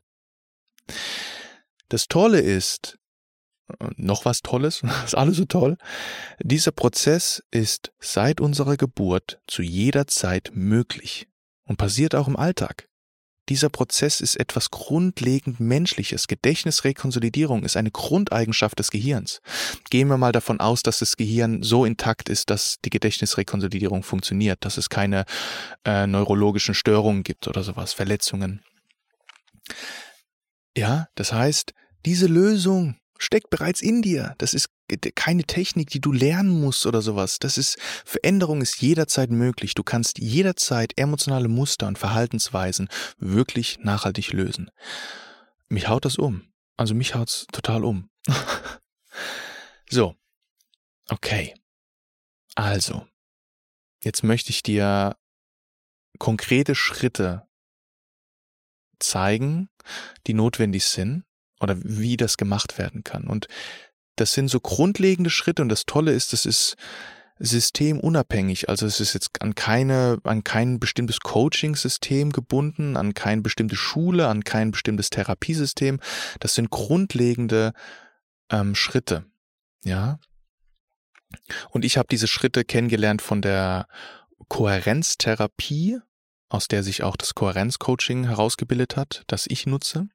Das 1.89 2.09
Tolle 2.09 2.41
ist, 2.41 2.99
noch 3.97 4.25
was 4.25 4.41
Tolles, 4.43 4.83
ist 5.05 5.15
alles 5.15 5.37
so 5.37 5.45
toll, 5.45 5.77
dieser 6.41 6.73
Prozess 6.73 7.43
ist 7.51 7.93
seit 8.01 8.41
unserer 8.41 8.77
Geburt 8.77 9.41
zu 9.47 9.63
jeder 9.63 10.07
Zeit 10.07 10.51
möglich 10.55 11.29
und 11.65 11.77
passiert 11.77 12.15
auch 12.15 12.29
im 12.29 12.37
Alltag. 12.37 12.89
Dieser 13.49 13.69
Prozess 13.69 14.21
ist 14.21 14.37
etwas 14.37 14.71
grundlegend 14.71 15.59
Menschliches. 15.59 16.29
Gedächtnisrekonsolidierung 16.29 17.65
ist 17.65 17.77
eine 17.77 17.91
Grundeigenschaft 17.91 18.79
des 18.79 18.91
Gehirns. 18.91 19.41
Gehen 19.91 20.09
wir 20.09 20.17
mal 20.17 20.33
davon 20.33 20.61
aus, 20.61 20.83
dass 20.83 21.01
das 21.01 21.17
Gehirn 21.17 21.63
so 21.63 21.85
intakt 21.85 22.29
ist, 22.29 22.51
dass 22.51 22.77
die 22.85 22.91
Gedächtnisrekonsolidierung 22.91 24.05
funktioniert, 24.05 24.65
dass 24.65 24.79
es 24.79 24.89
keine 24.89 25.25
äh, 25.85 26.07
neurologischen 26.07 26.75
Störungen 26.75 27.25
gibt 27.25 27.49
oder 27.49 27.65
sowas, 27.65 27.93
Verletzungen. 27.93 28.63
Ja, 30.77 31.09
das 31.17 31.33
heißt, 31.33 31.73
diese 32.07 32.27
Lösung 32.27 32.97
steckt 33.19 33.51
bereits 33.51 33.83
in 33.83 34.03
dir. 34.03 34.35
Das 34.39 34.55
ist 34.55 34.69
keine 35.15 35.45
Technik, 35.45 35.91
die 35.91 36.01
du 36.01 36.13
lernen 36.13 36.61
musst 36.61 36.87
oder 36.87 37.03
sowas. 37.03 37.39
Das 37.39 37.59
ist, 37.59 37.79
Veränderung 38.05 38.63
ist 38.63 38.81
jederzeit 38.81 39.31
möglich. 39.31 39.75
Du 39.75 39.83
kannst 39.83 40.19
jederzeit 40.19 40.93
emotionale 40.97 41.49
Muster 41.49 41.87
und 41.87 41.99
Verhaltensweisen 41.99 42.89
wirklich 43.19 43.79
nachhaltig 43.81 44.33
lösen. 44.33 44.71
Mich 45.69 45.89
haut 45.89 46.05
das 46.05 46.17
um. 46.17 46.53
Also 46.77 46.95
mich 46.95 47.15
haut's 47.15 47.47
total 47.53 47.85
um. 47.85 48.11
so. 49.91 50.15
Okay. 51.09 51.55
Also, 52.55 53.07
jetzt 54.03 54.23
möchte 54.23 54.51
ich 54.51 54.63
dir 54.63 55.17
konkrete 56.19 56.75
Schritte 56.75 57.47
zeigen, 58.99 59.69
die 60.27 60.35
notwendig 60.35 60.85
sind 60.85 61.25
oder 61.61 61.77
wie 61.83 62.17
das 62.17 62.37
gemacht 62.37 62.79
werden 62.79 63.05
kann. 63.05 63.27
Und 63.27 63.49
das 64.17 64.33
sind 64.33 64.49
so 64.49 64.61
grundlegende 64.61 65.31
Schritte 65.31 65.63
und 65.63 65.69
das 65.69 65.85
Tolle 65.87 66.13
ist, 66.13 66.33
das 66.33 66.47
ist 66.47 66.77
systemunabhängig. 67.39 68.69
Also 68.69 68.87
es 68.87 69.01
ist 69.01 69.15
jetzt 69.15 69.43
an 69.43 69.55
keine, 69.55 70.19
an 70.25 70.45
kein 70.45 70.79
bestimmtes 70.79 71.21
Coaching-System 71.21 72.31
gebunden, 72.31 72.97
an 72.97 73.15
keine 73.15 73.43
bestimmte 73.43 73.75
Schule, 73.75 74.29
an 74.29 74.45
kein 74.45 74.71
bestimmtes 74.71 75.11
Therapiesystem. 75.11 75.99
Das 76.41 76.55
sind 76.55 76.71
grundlegende 76.71 77.73
ähm, 78.51 78.75
Schritte. 78.75 79.25
Ja. 79.83 80.21
Und 81.71 81.85
ich 81.85 81.97
habe 81.97 82.09
diese 82.11 82.29
Schritte 82.29 82.65
kennengelernt 82.65 83.23
von 83.23 83.43
der 83.43 83.89
Kohärenztherapie, 84.49 85.99
aus 86.49 86.69
der 86.69 86.83
sich 86.83 87.03
auch 87.03 87.17
das 87.17 87.35
Kohärenzcoaching 87.35 88.25
herausgebildet 88.25 88.97
hat, 88.97 89.25
das 89.27 89.47
ich 89.49 89.67
nutze 89.67 90.09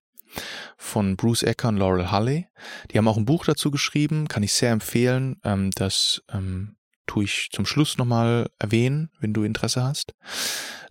von 0.77 1.15
Bruce 1.15 1.43
Ecker 1.43 1.69
und 1.69 1.77
Laurel 1.77 2.11
Hulley. 2.11 2.47
Die 2.91 2.97
haben 2.97 3.07
auch 3.07 3.17
ein 3.17 3.25
Buch 3.25 3.45
dazu 3.45 3.71
geschrieben, 3.71 4.27
kann 4.27 4.43
ich 4.43 4.53
sehr 4.53 4.71
empfehlen. 4.71 5.37
Ähm, 5.43 5.71
das 5.75 6.21
ähm, 6.31 6.77
tue 7.07 7.23
ich 7.23 7.49
zum 7.51 7.65
Schluss 7.65 7.97
nochmal 7.97 8.49
erwähnen, 8.59 9.09
wenn 9.19 9.33
du 9.33 9.43
Interesse 9.43 9.83
hast. 9.83 10.13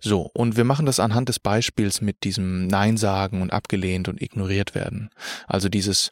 So, 0.01 0.29
und 0.33 0.57
wir 0.57 0.63
machen 0.63 0.85
das 0.85 0.99
anhand 0.99 1.29
des 1.29 1.39
Beispiels 1.39 2.01
mit 2.01 2.23
diesem 2.23 2.67
Nein 2.67 2.97
sagen 2.97 3.41
und 3.41 3.51
abgelehnt 3.51 4.07
und 4.07 4.21
ignoriert 4.21 4.75
werden. 4.75 5.09
Also 5.47 5.69
dieses, 5.69 6.09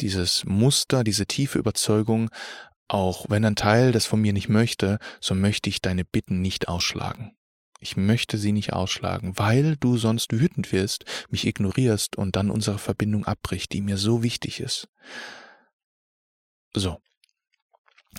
dieses 0.00 0.44
Muster, 0.44 1.04
diese 1.04 1.26
tiefe 1.26 1.58
Überzeugung, 1.58 2.30
auch 2.88 3.26
wenn 3.28 3.44
ein 3.44 3.56
Teil 3.56 3.92
das 3.92 4.06
von 4.06 4.20
mir 4.20 4.32
nicht 4.32 4.48
möchte, 4.48 4.98
so 5.20 5.34
möchte 5.34 5.70
ich 5.70 5.80
deine 5.80 6.04
Bitten 6.04 6.40
nicht 6.40 6.68
ausschlagen. 6.68 7.32
Ich 7.84 7.98
möchte 7.98 8.38
sie 8.38 8.52
nicht 8.52 8.72
ausschlagen, 8.72 9.36
weil 9.36 9.76
du 9.76 9.98
sonst 9.98 10.32
wütend 10.32 10.72
wirst, 10.72 11.04
mich 11.28 11.46
ignorierst 11.46 12.16
und 12.16 12.34
dann 12.34 12.50
unsere 12.50 12.78
Verbindung 12.78 13.26
abbricht, 13.26 13.74
die 13.74 13.82
mir 13.82 13.98
so 13.98 14.22
wichtig 14.22 14.60
ist. 14.60 14.88
So. 16.74 16.96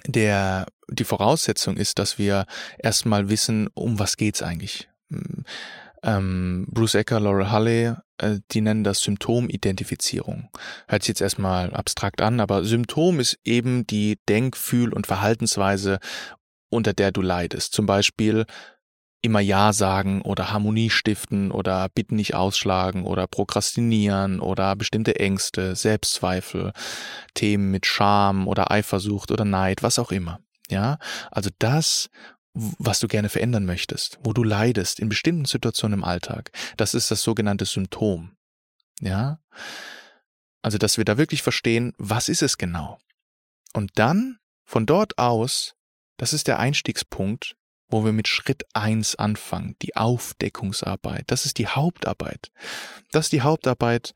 Der, 0.06 0.67
die 0.88 1.04
Voraussetzung 1.04 1.78
ist, 1.78 1.97
dass 1.97 2.19
wir 2.19 2.45
erstmal 2.78 3.30
wissen, 3.30 3.67
um 3.73 3.97
was 3.97 4.17
geht's 4.17 4.43
eigentlich. 4.43 4.88
Hm, 5.10 5.45
ähm, 6.04 6.67
Bruce 6.69 6.93
Ecker, 6.93 7.19
Laura 7.19 7.51
Hulley, 7.51 7.95
äh, 8.19 8.41
die 8.51 8.62
nennen 8.62 8.84
das 8.84 8.99
Symptomidentifizierung. 8.99 10.51
Hört 10.88 11.01
sich 11.01 11.10
jetzt 11.10 11.21
erstmal 11.21 11.73
abstrakt 11.73 12.21
an, 12.21 12.39
aber 12.39 12.65
Symptom 12.65 13.19
ist 13.19 13.39
eben 13.43 13.88
die 13.88 14.19
Denk-, 14.30 14.58
Fühl- 14.58 14.93
und 14.93 15.08
Verhaltensweise, 15.08 15.97
unter 16.69 16.93
der 16.93 17.12
du 17.12 17.23
leidest. 17.23 17.73
Zum 17.73 17.88
Beispiel 17.88 18.45
immer 19.25 19.39
Ja 19.39 19.73
sagen 19.73 20.21
oder 20.21 20.51
Harmonie 20.51 20.89
stiften 20.89 21.51
oder 21.51 21.89
Bitten 21.89 22.15
nicht 22.15 22.35
ausschlagen 22.35 23.05
oder 23.05 23.27
prokrastinieren 23.27 24.39
oder 24.39 24.75
bestimmte 24.75 25.19
Ängste, 25.19 25.75
Selbstzweifel, 25.75 26.71
Themen 27.33 27.71
mit 27.71 27.85
Scham 27.85 28.47
oder 28.47 28.71
Eifersucht 28.71 29.31
oder 29.31 29.43
Neid, 29.43 29.83
was 29.83 29.99
auch 29.99 30.11
immer. 30.11 30.39
Ja, 30.69 30.97
also 31.31 31.49
das, 31.59 32.09
was 32.53 32.99
du 32.99 33.07
gerne 33.07 33.29
verändern 33.29 33.65
möchtest, 33.65 34.17
wo 34.23 34.33
du 34.33 34.43
leidest 34.43 34.99
in 34.99 35.09
bestimmten 35.09 35.45
Situationen 35.45 35.99
im 35.99 36.03
Alltag, 36.03 36.51
das 36.77 36.93
ist 36.93 37.11
das 37.11 37.21
sogenannte 37.21 37.65
Symptom. 37.65 38.31
Ja, 39.01 39.39
also 40.61 40.77
dass 40.77 40.97
wir 40.97 41.05
da 41.05 41.17
wirklich 41.17 41.43
verstehen, 41.43 41.93
was 41.97 42.29
ist 42.29 42.41
es 42.41 42.57
genau? 42.57 42.99
Und 43.73 43.91
dann 43.95 44.39
von 44.63 44.85
dort 44.85 45.17
aus, 45.17 45.75
das 46.17 46.33
ist 46.33 46.47
der 46.47 46.59
Einstiegspunkt, 46.59 47.55
wo 47.89 48.04
wir 48.04 48.12
mit 48.12 48.28
Schritt 48.28 48.63
eins 48.74 49.15
anfangen, 49.15 49.76
die 49.82 49.95
Aufdeckungsarbeit. 49.95 51.24
Das 51.28 51.45
ist 51.45 51.58
die 51.58 51.67
Hauptarbeit. 51.67 52.52
Das 53.12 53.28
ist 53.28 53.34
die 53.34 53.41
Hauptarbeit 53.41 54.13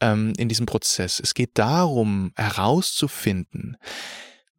ähm, 0.00 0.32
in 0.36 0.48
diesem 0.48 0.66
Prozess. 0.66 1.20
Es 1.20 1.34
geht 1.34 1.58
darum, 1.58 2.32
herauszufinden, 2.36 3.76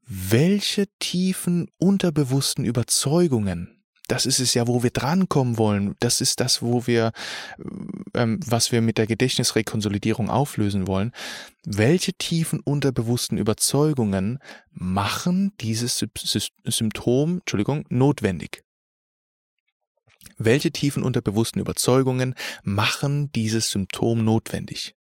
welche 0.05 0.87
tiefen 0.99 1.69
unterbewussten 1.77 2.65
Überzeugungen 2.65 3.80
das 4.11 4.25
ist 4.25 4.39
es 4.39 4.53
ja, 4.55 4.67
wo 4.67 4.83
wir 4.83 4.89
drankommen 4.89 5.57
wollen. 5.57 5.95
Das 6.01 6.19
ist 6.19 6.41
das, 6.41 6.61
wo 6.61 6.85
wir, 6.85 7.13
ähm, 8.13 8.41
was 8.45 8.73
wir 8.73 8.81
mit 8.81 8.97
der 8.97 9.07
Gedächtnisrekonsolidierung 9.07 10.29
auflösen 10.29 10.85
wollen. 10.85 11.13
Welche 11.63 12.11
tiefen 12.11 12.59
unterbewussten 12.59 13.37
Überzeugungen 13.37 14.39
machen 14.73 15.53
dieses 15.61 16.05
Symptom, 16.65 17.37
Entschuldigung, 17.37 17.85
notwendig? 17.87 18.65
Welche 20.37 20.71
tiefen 20.71 21.03
unterbewussten 21.03 21.61
Überzeugungen 21.61 22.35
machen 22.63 23.31
dieses 23.31 23.71
Symptom 23.71 24.25
notwendig? 24.25 24.93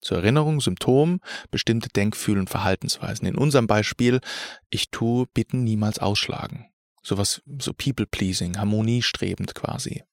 Zur 0.00 0.16
Erinnerung, 0.18 0.60
Symptom, 0.60 1.20
bestimmte 1.52 1.90
Denk-, 1.90 2.16
Fühl- 2.16 2.40
und 2.40 2.50
Verhaltensweisen. 2.50 3.28
In 3.28 3.36
unserem 3.36 3.68
Beispiel, 3.68 4.20
ich 4.68 4.90
tue 4.90 5.26
Bitten 5.32 5.62
niemals 5.62 6.00
ausschlagen. 6.00 6.66
Sowas, 7.08 7.40
so 7.58 7.72
People-Pleasing, 7.72 8.58
harmoniestrebend 8.58 9.54
quasi. 9.54 10.04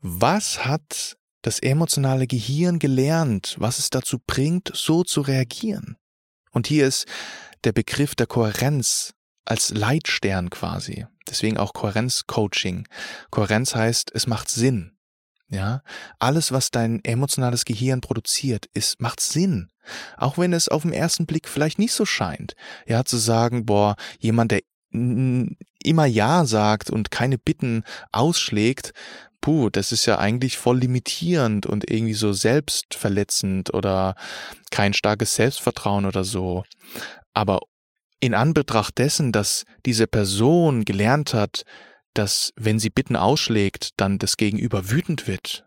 Was 0.00 0.64
hat 0.64 1.16
das 1.42 1.60
emotionale 1.60 2.26
Gehirn 2.26 2.80
gelernt, 2.80 3.54
was 3.58 3.78
es 3.78 3.88
dazu 3.88 4.18
bringt, 4.18 4.72
so 4.74 5.04
zu 5.04 5.20
reagieren? 5.20 5.96
Und 6.50 6.66
hier 6.66 6.88
ist 6.88 7.06
der 7.62 7.72
Begriff 7.72 8.16
der 8.16 8.26
Kohärenz 8.26 9.14
als 9.44 9.70
Leitstern 9.70 10.50
quasi. 10.50 11.06
Deswegen 11.28 11.56
auch 11.56 11.72
Kohärenz-Coaching. 11.72 12.88
Kohärenz 13.30 13.76
heißt, 13.76 14.10
es 14.12 14.26
macht 14.26 14.50
Sinn. 14.50 14.96
Ja, 15.48 15.82
alles, 16.18 16.50
was 16.50 16.72
dein 16.72 17.04
emotionales 17.04 17.64
Gehirn 17.64 18.00
produziert, 18.00 18.66
ist, 18.74 19.00
macht 19.00 19.20
Sinn. 19.20 19.70
Auch 20.16 20.36
wenn 20.36 20.52
es 20.52 20.68
auf 20.68 20.82
den 20.82 20.92
ersten 20.92 21.26
Blick 21.26 21.48
vielleicht 21.48 21.78
nicht 21.78 21.92
so 21.92 22.04
scheint. 22.04 22.54
Ja, 22.86 23.04
zu 23.04 23.18
sagen, 23.18 23.66
boah, 23.66 23.94
jemand, 24.18 24.50
der 24.50 24.62
immer 24.94 26.06
Ja 26.06 26.44
sagt 26.44 26.90
und 26.90 27.10
keine 27.10 27.38
Bitten 27.38 27.84
ausschlägt, 28.12 28.92
puh, 29.40 29.68
das 29.68 29.92
ist 29.92 30.06
ja 30.06 30.18
eigentlich 30.18 30.56
voll 30.56 30.78
limitierend 30.78 31.66
und 31.66 31.90
irgendwie 31.90 32.14
so 32.14 32.32
selbstverletzend 32.32 33.74
oder 33.74 34.14
kein 34.70 34.94
starkes 34.94 35.34
Selbstvertrauen 35.34 36.06
oder 36.06 36.24
so. 36.24 36.64
Aber 37.34 37.60
in 38.20 38.32
Anbetracht 38.32 38.96
dessen, 38.96 39.32
dass 39.32 39.64
diese 39.84 40.06
Person 40.06 40.86
gelernt 40.86 41.34
hat, 41.34 41.64
dass 42.14 42.52
wenn 42.56 42.78
sie 42.78 42.88
Bitten 42.88 43.16
ausschlägt, 43.16 43.90
dann 43.98 44.18
das 44.18 44.38
Gegenüber 44.38 44.90
wütend 44.90 45.26
wird, 45.26 45.66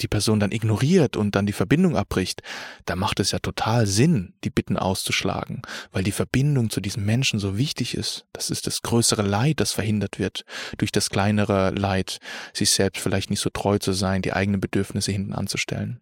die 0.00 0.08
Person 0.08 0.40
dann 0.40 0.52
ignoriert 0.52 1.16
und 1.16 1.34
dann 1.34 1.46
die 1.46 1.52
Verbindung 1.52 1.96
abbricht, 1.96 2.42
da 2.86 2.96
macht 2.96 3.20
es 3.20 3.32
ja 3.32 3.38
total 3.38 3.86
Sinn, 3.86 4.34
die 4.44 4.50
Bitten 4.50 4.76
auszuschlagen, 4.76 5.62
weil 5.92 6.04
die 6.04 6.12
Verbindung 6.12 6.70
zu 6.70 6.80
diesem 6.80 7.04
Menschen 7.04 7.38
so 7.38 7.56
wichtig 7.56 7.96
ist. 7.96 8.26
Das 8.32 8.50
ist 8.50 8.66
das 8.66 8.82
größere 8.82 9.22
Leid, 9.22 9.60
das 9.60 9.72
verhindert 9.72 10.18
wird 10.18 10.44
durch 10.78 10.92
das 10.92 11.10
kleinere 11.10 11.70
Leid, 11.70 12.18
sich 12.52 12.70
selbst 12.70 13.02
vielleicht 13.02 13.30
nicht 13.30 13.40
so 13.40 13.50
treu 13.50 13.78
zu 13.78 13.92
sein, 13.92 14.22
die 14.22 14.32
eigenen 14.32 14.60
Bedürfnisse 14.60 15.12
hinten 15.12 15.32
anzustellen. 15.32 16.00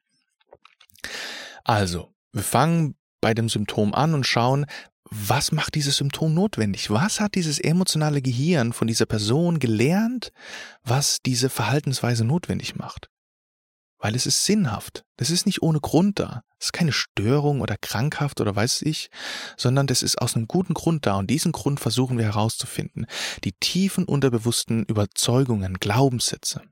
Also, 1.64 2.12
wir 2.32 2.42
fangen 2.42 2.96
bei 3.20 3.34
dem 3.34 3.48
Symptom 3.48 3.94
an 3.94 4.14
und 4.14 4.26
schauen, 4.26 4.66
was 5.14 5.52
macht 5.52 5.74
dieses 5.74 5.98
Symptom 5.98 6.32
notwendig? 6.32 6.90
Was 6.90 7.20
hat 7.20 7.34
dieses 7.34 7.58
emotionale 7.58 8.22
Gehirn 8.22 8.72
von 8.72 8.88
dieser 8.88 9.04
Person 9.04 9.58
gelernt, 9.58 10.32
was 10.84 11.18
diese 11.20 11.50
Verhaltensweise 11.50 12.24
notwendig 12.24 12.76
macht? 12.76 13.11
Weil 14.02 14.16
es 14.16 14.26
ist 14.26 14.44
sinnhaft. 14.44 15.04
Das 15.16 15.30
ist 15.30 15.46
nicht 15.46 15.62
ohne 15.62 15.80
Grund 15.80 16.18
da. 16.18 16.42
Es 16.58 16.66
ist 16.66 16.72
keine 16.72 16.92
Störung 16.92 17.60
oder 17.60 17.76
krankhaft 17.80 18.40
oder 18.40 18.54
weiß 18.54 18.82
ich, 18.82 19.10
sondern 19.56 19.86
das 19.86 20.02
ist 20.02 20.20
aus 20.20 20.34
einem 20.34 20.48
guten 20.48 20.74
Grund 20.74 21.06
da 21.06 21.16
und 21.16 21.30
diesen 21.30 21.52
Grund 21.52 21.80
versuchen 21.80 22.18
wir 22.18 22.24
herauszufinden. 22.24 23.06
Die 23.44 23.52
tiefen 23.52 24.04
unterbewussten 24.04 24.84
Überzeugungen, 24.84 25.78
Glaubenssätze. 25.78 26.62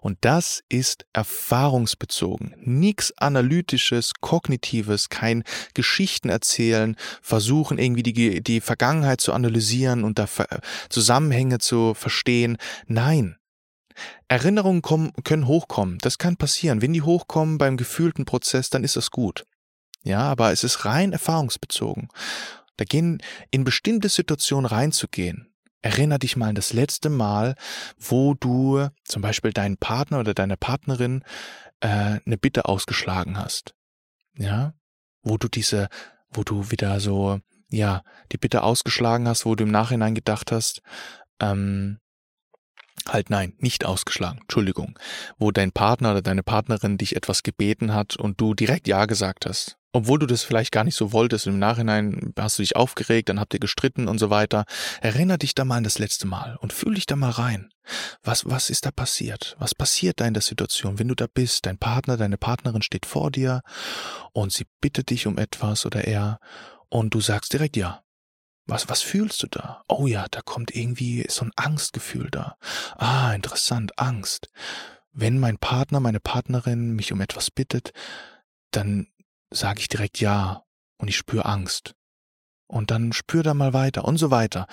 Und 0.00 0.18
das 0.20 0.62
ist 0.68 1.06
erfahrungsbezogen. 1.12 2.54
Nichts 2.60 3.12
analytisches, 3.18 4.12
kognitives, 4.20 5.08
kein 5.08 5.42
Geschichten 5.74 6.28
erzählen, 6.28 6.94
versuchen 7.20 7.78
irgendwie 7.78 8.04
die, 8.04 8.42
die 8.44 8.60
Vergangenheit 8.60 9.20
zu 9.20 9.32
analysieren 9.32 10.04
und 10.04 10.20
da 10.20 10.28
Zusammenhänge 10.88 11.58
zu 11.58 11.94
verstehen. 11.94 12.58
Nein, 12.86 13.36
Erinnerungen 14.28 14.82
kommen, 14.82 15.12
können 15.24 15.46
hochkommen. 15.46 15.98
Das 15.98 16.18
kann 16.18 16.36
passieren. 16.36 16.82
Wenn 16.82 16.92
die 16.92 17.02
hochkommen 17.02 17.58
beim 17.58 17.76
gefühlten 17.76 18.24
Prozess, 18.24 18.70
dann 18.70 18.84
ist 18.84 18.96
das 18.96 19.10
gut. 19.10 19.46
Ja, 20.02 20.20
aber 20.20 20.52
es 20.52 20.64
ist 20.64 20.84
rein 20.84 21.12
erfahrungsbezogen. 21.12 22.08
Da 22.76 22.84
gehen 22.84 23.22
in 23.50 23.64
bestimmte 23.64 24.08
Situationen 24.08 24.66
reinzugehen. 24.66 25.52
Erinner 25.82 26.18
dich 26.18 26.36
mal 26.36 26.48
an 26.48 26.54
das 26.54 26.72
letzte 26.72 27.10
Mal, 27.10 27.54
wo 27.98 28.34
du 28.34 28.88
zum 29.04 29.22
Beispiel 29.22 29.52
deinen 29.52 29.76
Partner 29.76 30.20
oder 30.20 30.34
deine 30.34 30.56
Partnerin 30.56 31.22
äh, 31.80 32.20
eine 32.24 32.38
Bitte 32.38 32.66
ausgeschlagen 32.66 33.38
hast. 33.38 33.74
Ja, 34.36 34.74
wo 35.22 35.38
du 35.38 35.48
diese, 35.48 35.88
wo 36.30 36.42
du 36.42 36.70
wieder 36.70 37.00
so 37.00 37.40
ja, 37.70 38.02
die 38.32 38.38
Bitte 38.38 38.62
ausgeschlagen 38.62 39.28
hast, 39.28 39.44
wo 39.44 39.54
du 39.54 39.64
im 39.64 39.70
Nachhinein 39.70 40.14
gedacht 40.14 40.52
hast, 40.52 40.82
ähm, 41.40 41.98
halt 43.08 43.30
nein, 43.30 43.54
nicht 43.58 43.84
ausgeschlagen, 43.84 44.40
Entschuldigung, 44.42 44.98
wo 45.38 45.50
dein 45.50 45.72
Partner 45.72 46.12
oder 46.12 46.22
deine 46.22 46.42
Partnerin 46.42 46.98
dich 46.98 47.16
etwas 47.16 47.42
gebeten 47.42 47.94
hat 47.94 48.16
und 48.16 48.40
du 48.40 48.54
direkt 48.54 48.88
Ja 48.88 49.06
gesagt 49.06 49.46
hast. 49.46 49.78
Obwohl 49.92 50.18
du 50.18 50.26
das 50.26 50.42
vielleicht 50.42 50.72
gar 50.72 50.84
nicht 50.84 50.94
so 50.94 51.12
wolltest, 51.12 51.46
im 51.46 51.58
Nachhinein 51.58 52.34
hast 52.38 52.58
du 52.58 52.62
dich 52.62 52.76
aufgeregt, 52.76 53.30
dann 53.30 53.40
habt 53.40 53.54
ihr 53.54 53.60
gestritten 53.60 54.08
und 54.08 54.18
so 54.18 54.28
weiter. 54.28 54.66
Erinner 55.00 55.38
dich 55.38 55.54
da 55.54 55.64
mal 55.64 55.78
an 55.78 55.84
das 55.84 55.98
letzte 55.98 56.26
Mal 56.26 56.56
und 56.60 56.74
fühl 56.74 56.96
dich 56.96 57.06
da 57.06 57.16
mal 57.16 57.30
rein. 57.30 57.70
Was, 58.22 58.44
was 58.44 58.68
ist 58.68 58.84
da 58.84 58.90
passiert? 58.90 59.56
Was 59.58 59.74
passiert 59.74 60.20
da 60.20 60.26
in 60.26 60.34
der 60.34 60.42
Situation, 60.42 60.98
wenn 60.98 61.08
du 61.08 61.14
da 61.14 61.26
bist? 61.32 61.64
Dein 61.64 61.78
Partner, 61.78 62.18
deine 62.18 62.36
Partnerin 62.36 62.82
steht 62.82 63.06
vor 63.06 63.30
dir 63.30 63.62
und 64.32 64.52
sie 64.52 64.66
bittet 64.82 65.08
dich 65.08 65.26
um 65.26 65.38
etwas 65.38 65.86
oder 65.86 66.04
er 66.04 66.40
und 66.90 67.14
du 67.14 67.20
sagst 67.22 67.54
direkt 67.54 67.78
Ja. 67.78 68.02
Was, 68.66 68.88
was 68.88 69.02
fühlst 69.02 69.42
du 69.42 69.46
da? 69.46 69.84
Oh 69.88 70.06
ja, 70.06 70.26
da 70.30 70.40
kommt 70.42 70.74
irgendwie 70.74 71.24
so 71.28 71.44
ein 71.44 71.52
Angstgefühl 71.56 72.30
da. 72.30 72.56
Ah, 72.96 73.32
interessant, 73.32 73.98
Angst. 73.98 74.48
Wenn 75.12 75.38
mein 75.38 75.58
Partner, 75.58 76.00
meine 76.00 76.20
Partnerin 76.20 76.92
mich 76.92 77.12
um 77.12 77.20
etwas 77.20 77.50
bittet, 77.50 77.92
dann 78.72 79.06
sage 79.50 79.80
ich 79.80 79.88
direkt 79.88 80.20
ja 80.20 80.64
und 80.98 81.08
ich 81.08 81.16
spüre 81.16 81.44
Angst. 81.44 81.94
Und 82.66 82.90
dann 82.90 83.12
spür 83.12 83.44
da 83.44 83.54
mal 83.54 83.72
weiter 83.72 84.04
und 84.04 84.18
so 84.18 84.32
weiter. 84.32 84.66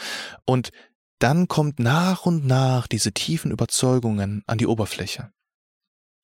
Und 0.46 0.72
dann 1.20 1.48
kommt 1.48 1.80
nach 1.80 2.26
und 2.26 2.46
nach 2.46 2.88
diese 2.88 3.14
tiefen 3.14 3.52
Überzeugungen 3.52 4.44
an 4.48 4.58
die 4.58 4.68
Oberfläche 4.68 5.32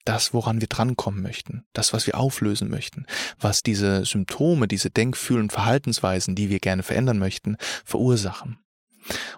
das, 0.06 0.34
woran 0.34 0.62
wir 0.62 0.68
drankommen 0.68 1.22
möchten, 1.22 1.66
das, 1.74 1.94
was 1.94 2.08
wir 2.08 2.18
auflösen 2.18 2.70
möchten, 2.70 3.06
was 3.40 3.64
diese 3.64 4.06
Symptome, 4.06 4.68
diese 4.68 4.90
Denkfühlen, 4.90 5.50
Verhaltensweisen, 5.50 6.36
die 6.36 6.50
wir 6.50 6.60
gerne 6.60 6.84
verändern 6.84 7.20
möchten, 7.20 7.58
verursachen. 7.86 8.60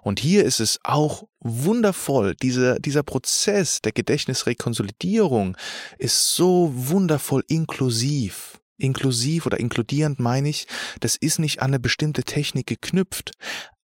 Und 0.01 0.19
hier 0.19 0.43
ist 0.43 0.59
es 0.59 0.79
auch 0.83 1.23
wundervoll, 1.39 2.35
dieser, 2.35 2.79
dieser 2.79 3.03
Prozess 3.03 3.81
der 3.81 3.91
Gedächtnisrekonsolidierung 3.91 5.55
ist 5.97 6.35
so 6.35 6.71
wundervoll 6.73 7.43
inklusiv. 7.47 8.59
Inklusiv 8.77 9.45
oder 9.45 9.59
inkludierend 9.59 10.19
meine 10.19 10.49
ich, 10.49 10.65
das 10.99 11.15
ist 11.15 11.37
nicht 11.37 11.61
an 11.61 11.67
eine 11.67 11.79
bestimmte 11.79 12.23
Technik 12.23 12.65
geknüpft, 12.65 13.33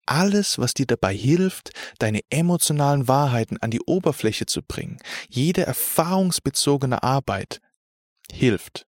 alles, 0.05 0.59
was 0.59 0.73
dir 0.73 0.85
dabei 0.85 1.15
hilft, 1.15 1.71
deine 1.99 2.21
emotionalen 2.29 3.07
Wahrheiten 3.07 3.57
an 3.57 3.71
die 3.71 3.81
Oberfläche 3.81 4.45
zu 4.45 4.61
bringen, 4.61 4.97
jede 5.29 5.65
erfahrungsbezogene 5.65 7.03
Arbeit 7.03 7.59
hilft. 8.31 8.85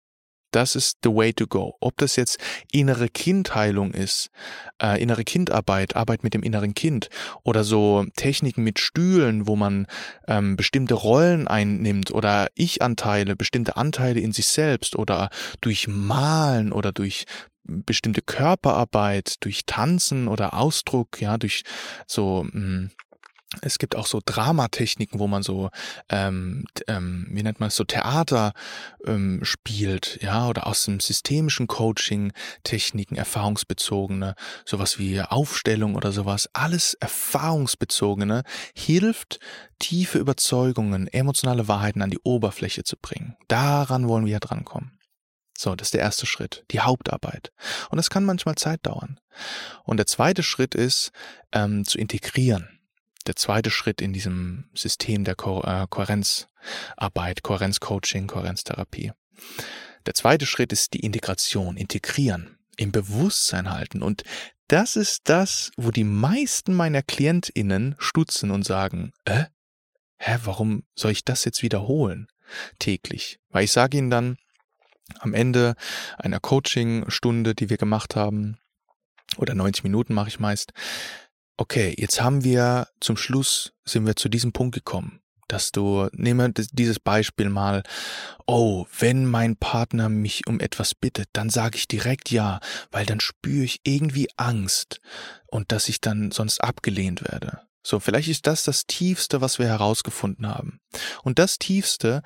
Das 0.52 0.76
ist 0.76 0.98
the 1.04 1.14
way 1.14 1.32
to 1.32 1.46
go. 1.46 1.76
Ob 1.80 1.98
das 1.98 2.16
jetzt 2.16 2.40
innere 2.72 3.08
Kindheilung 3.08 3.92
ist, 3.94 4.30
äh, 4.82 5.00
innere 5.02 5.24
Kindarbeit, 5.24 5.96
Arbeit 5.96 6.24
mit 6.24 6.34
dem 6.34 6.42
inneren 6.42 6.74
Kind 6.74 7.10
oder 7.44 7.64
so 7.64 8.06
Techniken 8.16 8.64
mit 8.64 8.80
Stühlen, 8.80 9.48
wo 9.48 9.56
man 9.56 9.86
ähm, 10.28 10.56
bestimmte 10.56 10.96
Rollen 10.96 11.48
einnimmt 11.48 12.12
oder 12.12 12.48
Ich-Anteile, 12.56 13.36
bestimmte 13.36 13.78
Anteile 13.78 14.20
in 14.22 14.32
sich 14.32 14.48
selbst 14.48 14.96
oder 14.96 15.30
durch 15.62 15.88
Malen 15.88 16.72
oder 16.72 16.92
durch 16.92 17.26
bestimmte 17.70 18.22
Körperarbeit, 18.22 19.36
durch 19.44 19.66
Tanzen 19.66 20.28
oder 20.28 20.54
Ausdruck, 20.54 21.22
ja, 21.22 21.38
durch 21.38 21.64
so 22.08 22.44
mh, 22.44 22.52
hm, 22.54 22.92
es 23.62 23.80
gibt 23.80 23.96
auch 23.96 24.06
so 24.06 24.22
Dramatechniken, 24.24 25.20
wo 25.20 25.26
man 25.26 25.42
so, 25.42 25.70
ähm, 26.10 26.66
ähm, 26.88 27.28
wie 27.32 27.42
nennt 27.42 27.60
man 27.60 27.70
es, 27.70 27.76
so 27.76 27.84
Theater 27.84 28.54
ähm, 29.06 29.40
spielt, 29.44 30.20
ja, 30.22 30.48
oder 30.48 30.68
aus 30.68 30.86
dem 30.86 31.00
systemischen 31.00 31.66
Coaching 31.66 32.32
Techniken, 32.64 33.16
erfahrungsbezogene, 33.16 34.36
sowas 34.66 35.00
wie 35.00 35.20
Aufstellung 35.22 35.96
oder 35.96 36.12
sowas, 36.12 36.48
alles 36.54 36.94
erfahrungsbezogene, 36.94 38.44
hilft, 38.76 39.40
tiefe 39.80 40.20
Überzeugungen, 40.20 41.08
emotionale 41.08 41.68
Wahrheiten 41.68 42.04
an 42.04 42.12
die 42.12 42.20
Oberfläche 42.24 42.84
zu 42.84 42.98
bringen. 43.02 43.36
Daran 43.48 44.08
wollen 44.08 44.26
wir 44.26 44.34
ja 44.34 44.40
drankommen. 44.40 44.99
So, 45.60 45.76
das 45.76 45.88
ist 45.88 45.94
der 45.94 46.00
erste 46.00 46.26
Schritt, 46.26 46.64
die 46.72 46.80
Hauptarbeit. 46.80 47.52
Und 47.90 47.98
das 47.98 48.10
kann 48.10 48.24
manchmal 48.24 48.56
Zeit 48.56 48.80
dauern. 48.86 49.20
Und 49.84 49.98
der 49.98 50.06
zweite 50.06 50.42
Schritt 50.42 50.74
ist, 50.74 51.12
ähm, 51.52 51.84
zu 51.84 51.98
integrieren. 51.98 52.80
Der 53.28 53.36
zweite 53.36 53.70
Schritt 53.70 54.00
in 54.00 54.14
diesem 54.14 54.70
System 54.74 55.26
der 55.26 55.36
Ko 55.36 55.62
äh, 55.64 55.86
Kohärenzarbeit, 55.90 57.44
Kohärenzcoaching, 57.44 58.28
Kohärenztherapie. 58.28 59.12
Der 60.06 60.14
zweite 60.14 60.46
Schritt 60.46 60.72
ist 60.72 60.94
die 60.94 61.02
Integration, 61.02 61.76
integrieren, 61.76 62.58
im 62.78 62.94
Bewusstsein 62.94 63.70
halten. 63.70 64.02
Und 64.02 64.24
das 64.70 64.96
ist 64.96 65.24
das, 65.26 65.72
wo 65.76 65.92
die 65.92 66.06
meisten 66.06 66.74
meiner 66.74 67.02
KlientInnen 67.02 67.96
stutzen 68.00 68.52
und 68.52 68.64
sagen, 68.64 69.12
äh, 69.26 69.44
hä, 70.20 70.38
warum 70.46 70.84
soll 70.96 71.12
ich 71.12 71.26
das 71.26 71.44
jetzt 71.44 71.64
wiederholen? 71.64 72.28
Täglich. 72.80 73.42
Weil 73.50 73.66
ich 73.66 73.74
sage 73.74 73.98
ihnen 73.98 74.10
dann, 74.10 74.38
am 75.20 75.34
Ende 75.34 75.76
einer 76.18 76.40
Coaching-Stunde, 76.40 77.56
die 77.56 77.70
wir 77.70 77.78
gemacht 77.78 78.16
haben, 78.16 78.58
oder 79.38 79.56
90 79.56 79.84
Minuten 79.84 80.14
mache 80.14 80.30
ich 80.30 80.40
meist, 80.40 80.74
okay, 81.58 81.94
jetzt 81.98 82.22
haben 82.22 82.44
wir 82.44 82.88
zum 83.00 83.18
Schluss, 83.18 83.74
sind 83.86 84.06
wir 84.06 84.16
zu 84.16 84.30
diesem 84.30 84.54
Punkt 84.54 84.76
gekommen, 84.76 85.22
dass 85.48 85.72
du, 85.72 86.08
nehme 86.14 86.52
dieses 86.52 87.00
Beispiel 87.00 87.50
mal, 87.50 87.84
oh, 88.48 88.86
wenn 88.98 89.26
mein 89.26 89.56
Partner 89.58 90.10
mich 90.10 90.48
um 90.48 90.60
etwas 90.60 90.96
bittet, 90.96 91.28
dann 91.34 91.50
sage 91.50 91.78
ich 91.78 91.88
direkt 91.88 92.32
ja, 92.32 92.60
weil 92.92 93.06
dann 93.06 93.20
spüre 93.20 93.66
ich 93.66 93.82
irgendwie 93.84 94.30
Angst 94.38 95.02
und 95.48 95.72
dass 95.72 95.90
ich 95.90 96.02
dann 96.02 96.32
sonst 96.32 96.64
abgelehnt 96.64 97.24
werde. 97.24 97.62
So, 97.84 98.00
vielleicht 98.00 98.30
ist 98.30 98.46
das 98.46 98.64
das 98.64 98.86
Tiefste, 98.86 99.42
was 99.42 99.58
wir 99.58 99.68
herausgefunden 99.68 100.48
haben. 100.48 100.80
Und 101.24 101.40
das 101.40 101.60
Tiefste 101.60 102.22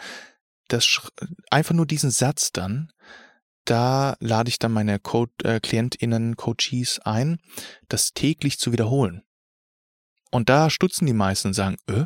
das 0.67 1.01
einfach 1.49 1.75
nur 1.75 1.85
diesen 1.85 2.11
Satz 2.11 2.51
dann, 2.51 2.91
da 3.65 4.15
lade 4.19 4.49
ich 4.49 4.59
dann 4.59 4.73
meine 4.73 4.99
Co 4.99 5.27
äh, 5.43 5.59
KlientInnen, 5.59 6.35
Coaches 6.35 6.99
ein, 7.03 7.39
das 7.87 8.13
täglich 8.13 8.59
zu 8.59 8.71
wiederholen. 8.71 9.23
Und 10.31 10.49
da 10.49 10.69
stutzen 10.69 11.05
die 11.05 11.13
meisten 11.13 11.49
und 11.49 11.53
sagen, 11.53 11.77
äh, 11.87 12.05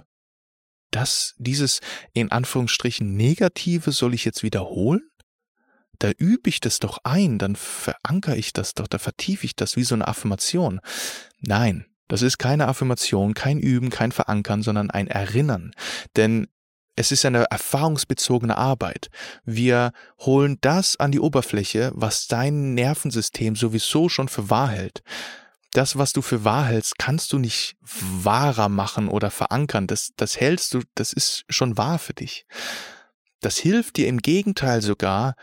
das, 0.91 1.33
dieses 1.37 1.79
in 2.13 2.31
Anführungsstrichen 2.31 3.15
Negative 3.15 3.91
soll 3.91 4.13
ich 4.13 4.25
jetzt 4.25 4.43
wiederholen? 4.43 5.09
Da 5.99 6.11
übe 6.11 6.49
ich 6.49 6.59
das 6.59 6.77
doch 6.79 6.99
ein, 7.03 7.39
dann 7.39 7.55
verankere 7.55 8.37
ich 8.37 8.53
das 8.53 8.75
doch, 8.75 8.87
da 8.87 8.99
vertiefe 8.99 9.45
ich 9.45 9.55
das 9.55 9.75
wie 9.75 9.83
so 9.83 9.95
eine 9.95 10.07
Affirmation. 10.07 10.79
Nein, 11.39 11.87
das 12.07 12.21
ist 12.21 12.37
keine 12.37 12.67
Affirmation, 12.67 13.33
kein 13.33 13.59
Üben, 13.59 13.89
kein 13.89 14.11
Verankern, 14.11 14.61
sondern 14.61 14.91
ein 14.91 15.07
Erinnern. 15.07 15.71
Denn 16.15 16.47
es 16.97 17.11
ist 17.11 17.25
eine 17.25 17.43
erfahrungsbezogene 17.45 18.57
Arbeit. 18.57 19.09
Wir 19.45 19.91
holen 20.19 20.57
das 20.61 20.99
an 20.99 21.11
die 21.11 21.19
Oberfläche, 21.19 21.91
was 21.93 22.27
dein 22.27 22.73
Nervensystem 22.73 23.55
sowieso 23.55 24.09
schon 24.09 24.27
für 24.27 24.49
wahr 24.49 24.69
hält. 24.69 25.03
Das, 25.73 25.97
was 25.97 26.11
du 26.11 26.23
für 26.23 26.43
wahr 26.43 26.65
hältst, 26.65 26.97
kannst 26.97 27.31
du 27.33 27.37
nicht 27.37 27.77
wahrer 27.81 28.67
machen 28.67 29.09
oder 29.09 29.29
verankern. 29.29 29.85
Das, 29.85 30.13
das 30.15 30.39
hältst 30.39 30.73
du, 30.73 30.81
das 30.95 31.13
ist 31.13 31.45
schon 31.49 31.77
wahr 31.77 31.99
für 31.99 32.13
dich. 32.13 32.47
Das 33.41 33.57
hilft 33.57 33.97
dir 33.97 34.07
im 34.07 34.17
Gegenteil 34.17 34.81
sogar, 34.81 35.35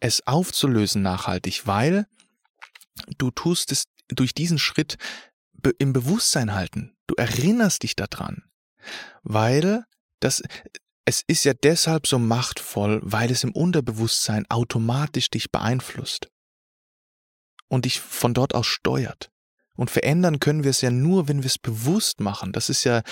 es 0.00 0.26
aufzulösen 0.26 1.02
nachhaltig, 1.02 1.66
weil 1.66 2.06
du 3.18 3.30
tust 3.30 3.72
es 3.72 3.84
durch 4.08 4.32
diesen 4.32 4.58
Schritt 4.58 4.96
im 5.78 5.92
Bewusstsein 5.92 6.54
halten. 6.54 6.96
Du 7.06 7.14
erinnerst 7.16 7.82
dich 7.82 7.94
daran. 7.94 8.44
Weil 9.22 9.84
das, 10.20 10.42
es 11.04 11.22
ist 11.26 11.44
ja 11.44 11.52
deshalb 11.54 12.06
so 12.06 12.18
machtvoll, 12.18 13.00
weil 13.02 13.30
es 13.30 13.44
im 13.44 13.52
Unterbewusstsein 13.52 14.46
automatisch 14.48 15.28
dich 15.30 15.50
beeinflusst 15.50 16.28
und 17.68 17.84
dich 17.84 18.00
von 18.00 18.34
dort 18.34 18.54
aus 18.54 18.66
steuert. 18.66 19.30
Und 19.76 19.90
verändern 19.90 20.40
können 20.40 20.62
wir 20.62 20.70
es 20.70 20.80
ja 20.80 20.90
nur, 20.90 21.28
wenn 21.28 21.42
wir 21.42 21.48
es 21.48 21.58
bewusst 21.58 22.20
machen. 22.20 22.52
Das 22.52 22.70
ist 22.70 22.84
ja, 22.84 23.02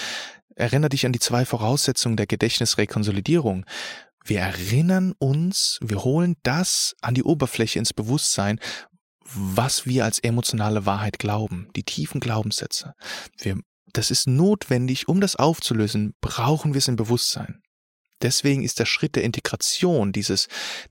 erinnere 0.55 0.91
dich 0.91 1.05
an 1.05 1.13
die 1.13 1.19
zwei 1.19 1.45
Voraussetzungen 1.45 2.17
der 2.17 2.27
Gedächtnisrekonsolidierung. 2.27 3.67
Wir 4.25 4.41
erinnern 4.41 5.13
uns, 5.19 5.79
wir 5.83 6.05
holen 6.05 6.37
das 6.45 6.95
an 7.01 7.15
die 7.15 7.25
Oberfläche 7.25 7.81
ins 7.81 7.93
Bewusstsein, 7.93 8.61
was 9.35 9.87
wir 9.87 10.05
als 10.05 10.21
emotionale 10.21 10.87
Wahrheit 10.87 11.19
glauben, 11.19 11.69
die 11.75 11.83
tiefen 11.83 12.21
Glaubenssätze. 12.21 12.95
Wir, 13.39 13.59
das 13.93 14.11
ist 14.11 14.29
notwendig, 14.29 15.09
um 15.09 15.21
das 15.21 15.37
aufzulösen, 15.37 16.15
brauchen 16.21 16.75
wir 16.75 16.79
es 16.79 16.89
im 16.89 16.97
Bewusstsein. 16.97 17.61
Deswegen 18.23 18.63
ist 18.63 18.79
der 18.79 18.87
Schritt 18.87 19.17
der 19.17 19.25
Integration, 19.25 20.13
dieses, 20.13 20.49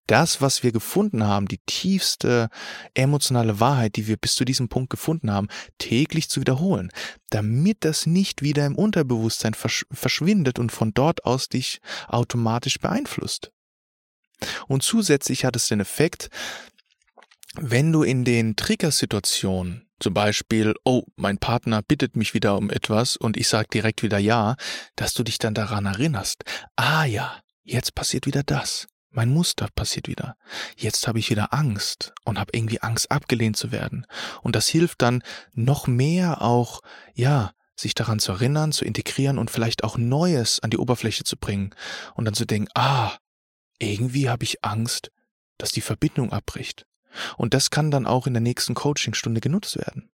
das, 0.07 0.41
was 0.41 0.63
wir 0.63 0.71
gefunden 0.71 1.23
haben, 1.23 1.47
die 1.47 1.59
tiefste 1.65 2.49
emotionale 2.93 3.59
Wahrheit, 3.59 3.95
die 3.95 4.07
wir 4.07 4.17
bis 4.17 4.35
zu 4.35 4.45
diesem 4.45 4.69
Punkt 4.69 4.89
gefunden 4.89 5.31
haben, 5.31 5.47
täglich 5.77 6.29
zu 6.29 6.41
wiederholen, 6.41 6.91
damit 7.29 7.85
das 7.85 8.05
nicht 8.05 8.41
wieder 8.41 8.65
im 8.65 8.75
Unterbewusstsein 8.75 9.53
versch 9.53 9.85
verschwindet 9.91 10.59
und 10.59 10.71
von 10.71 10.93
dort 10.93 11.25
aus 11.25 11.49
dich 11.49 11.79
automatisch 12.07 12.79
beeinflusst. 12.79 13.51
Und 14.67 14.83
zusätzlich 14.83 15.45
hat 15.45 15.55
es 15.55 15.67
den 15.67 15.79
Effekt, 15.79 16.29
wenn 17.55 17.91
du 17.91 18.03
in 18.03 18.25
den 18.25 18.55
Triggersituationen 18.55 19.90
zum 20.01 20.13
Beispiel, 20.13 20.73
oh, 20.83 21.03
mein 21.15 21.37
Partner 21.37 21.81
bittet 21.81 22.15
mich 22.15 22.33
wieder 22.33 22.57
um 22.57 22.69
etwas 22.69 23.15
und 23.17 23.37
ich 23.37 23.47
sage 23.47 23.67
direkt 23.73 24.03
wieder 24.03 24.17
ja, 24.17 24.55
dass 24.95 25.13
du 25.13 25.23
dich 25.23 25.37
dann 25.37 25.53
daran 25.53 25.85
erinnerst. 25.85 26.43
Ah 26.75 27.05
ja, 27.05 27.39
jetzt 27.63 27.95
passiert 27.95 28.25
wieder 28.25 28.43
das. 28.43 28.87
Mein 29.11 29.29
Muster 29.29 29.67
passiert 29.75 30.07
wieder. 30.07 30.37
Jetzt 30.77 31.07
habe 31.07 31.19
ich 31.19 31.29
wieder 31.29 31.53
Angst 31.53 32.13
und 32.23 32.39
habe 32.39 32.51
irgendwie 32.53 32.81
Angst 32.81 33.11
abgelehnt 33.11 33.57
zu 33.57 33.71
werden. 33.71 34.07
Und 34.41 34.55
das 34.55 34.67
hilft 34.67 35.01
dann 35.01 35.21
noch 35.53 35.85
mehr 35.85 36.41
auch, 36.41 36.81
ja, 37.13 37.51
sich 37.75 37.93
daran 37.93 38.19
zu 38.19 38.31
erinnern, 38.31 38.71
zu 38.71 38.85
integrieren 38.85 39.37
und 39.37 39.51
vielleicht 39.51 39.83
auch 39.83 39.97
Neues 39.97 40.61
an 40.61 40.69
die 40.69 40.77
Oberfläche 40.77 41.23
zu 41.23 41.35
bringen 41.35 41.75
und 42.15 42.25
dann 42.25 42.33
zu 42.33 42.45
denken, 42.45 42.69
ah, 42.73 43.11
irgendwie 43.79 44.29
habe 44.29 44.43
ich 44.43 44.63
Angst, 44.63 45.11
dass 45.57 45.71
die 45.71 45.81
Verbindung 45.81 46.31
abbricht. 46.31 46.85
Und 47.37 47.53
das 47.53 47.69
kann 47.69 47.91
dann 47.91 48.05
auch 48.05 48.27
in 48.27 48.33
der 48.33 48.41
nächsten 48.41 48.73
Coachingstunde 48.73 49.41
genutzt 49.41 49.77
werden. 49.77 50.09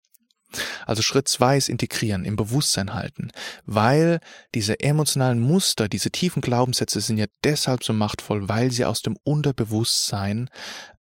Also 0.86 1.02
Schritt 1.02 1.28
zwei 1.28 1.58
ist 1.58 1.70
integrieren, 1.70 2.26
im 2.26 2.36
Bewusstsein 2.36 2.94
halten, 2.94 3.32
weil 3.66 4.20
diese 4.54 4.80
emotionalen 4.80 5.40
Muster, 5.40 5.90
diese 5.90 6.12
tiefen 6.12 6.42
Glaubenssätze 6.42 7.02
sind 7.02 7.18
ja 7.18 7.26
deshalb 7.44 7.84
so 7.84 7.94
machtvoll, 7.94 8.48
weil 8.48 8.72
sie 8.72 8.86
aus 8.86 9.02
dem 9.02 9.18
Unterbewusstsein 9.24 10.50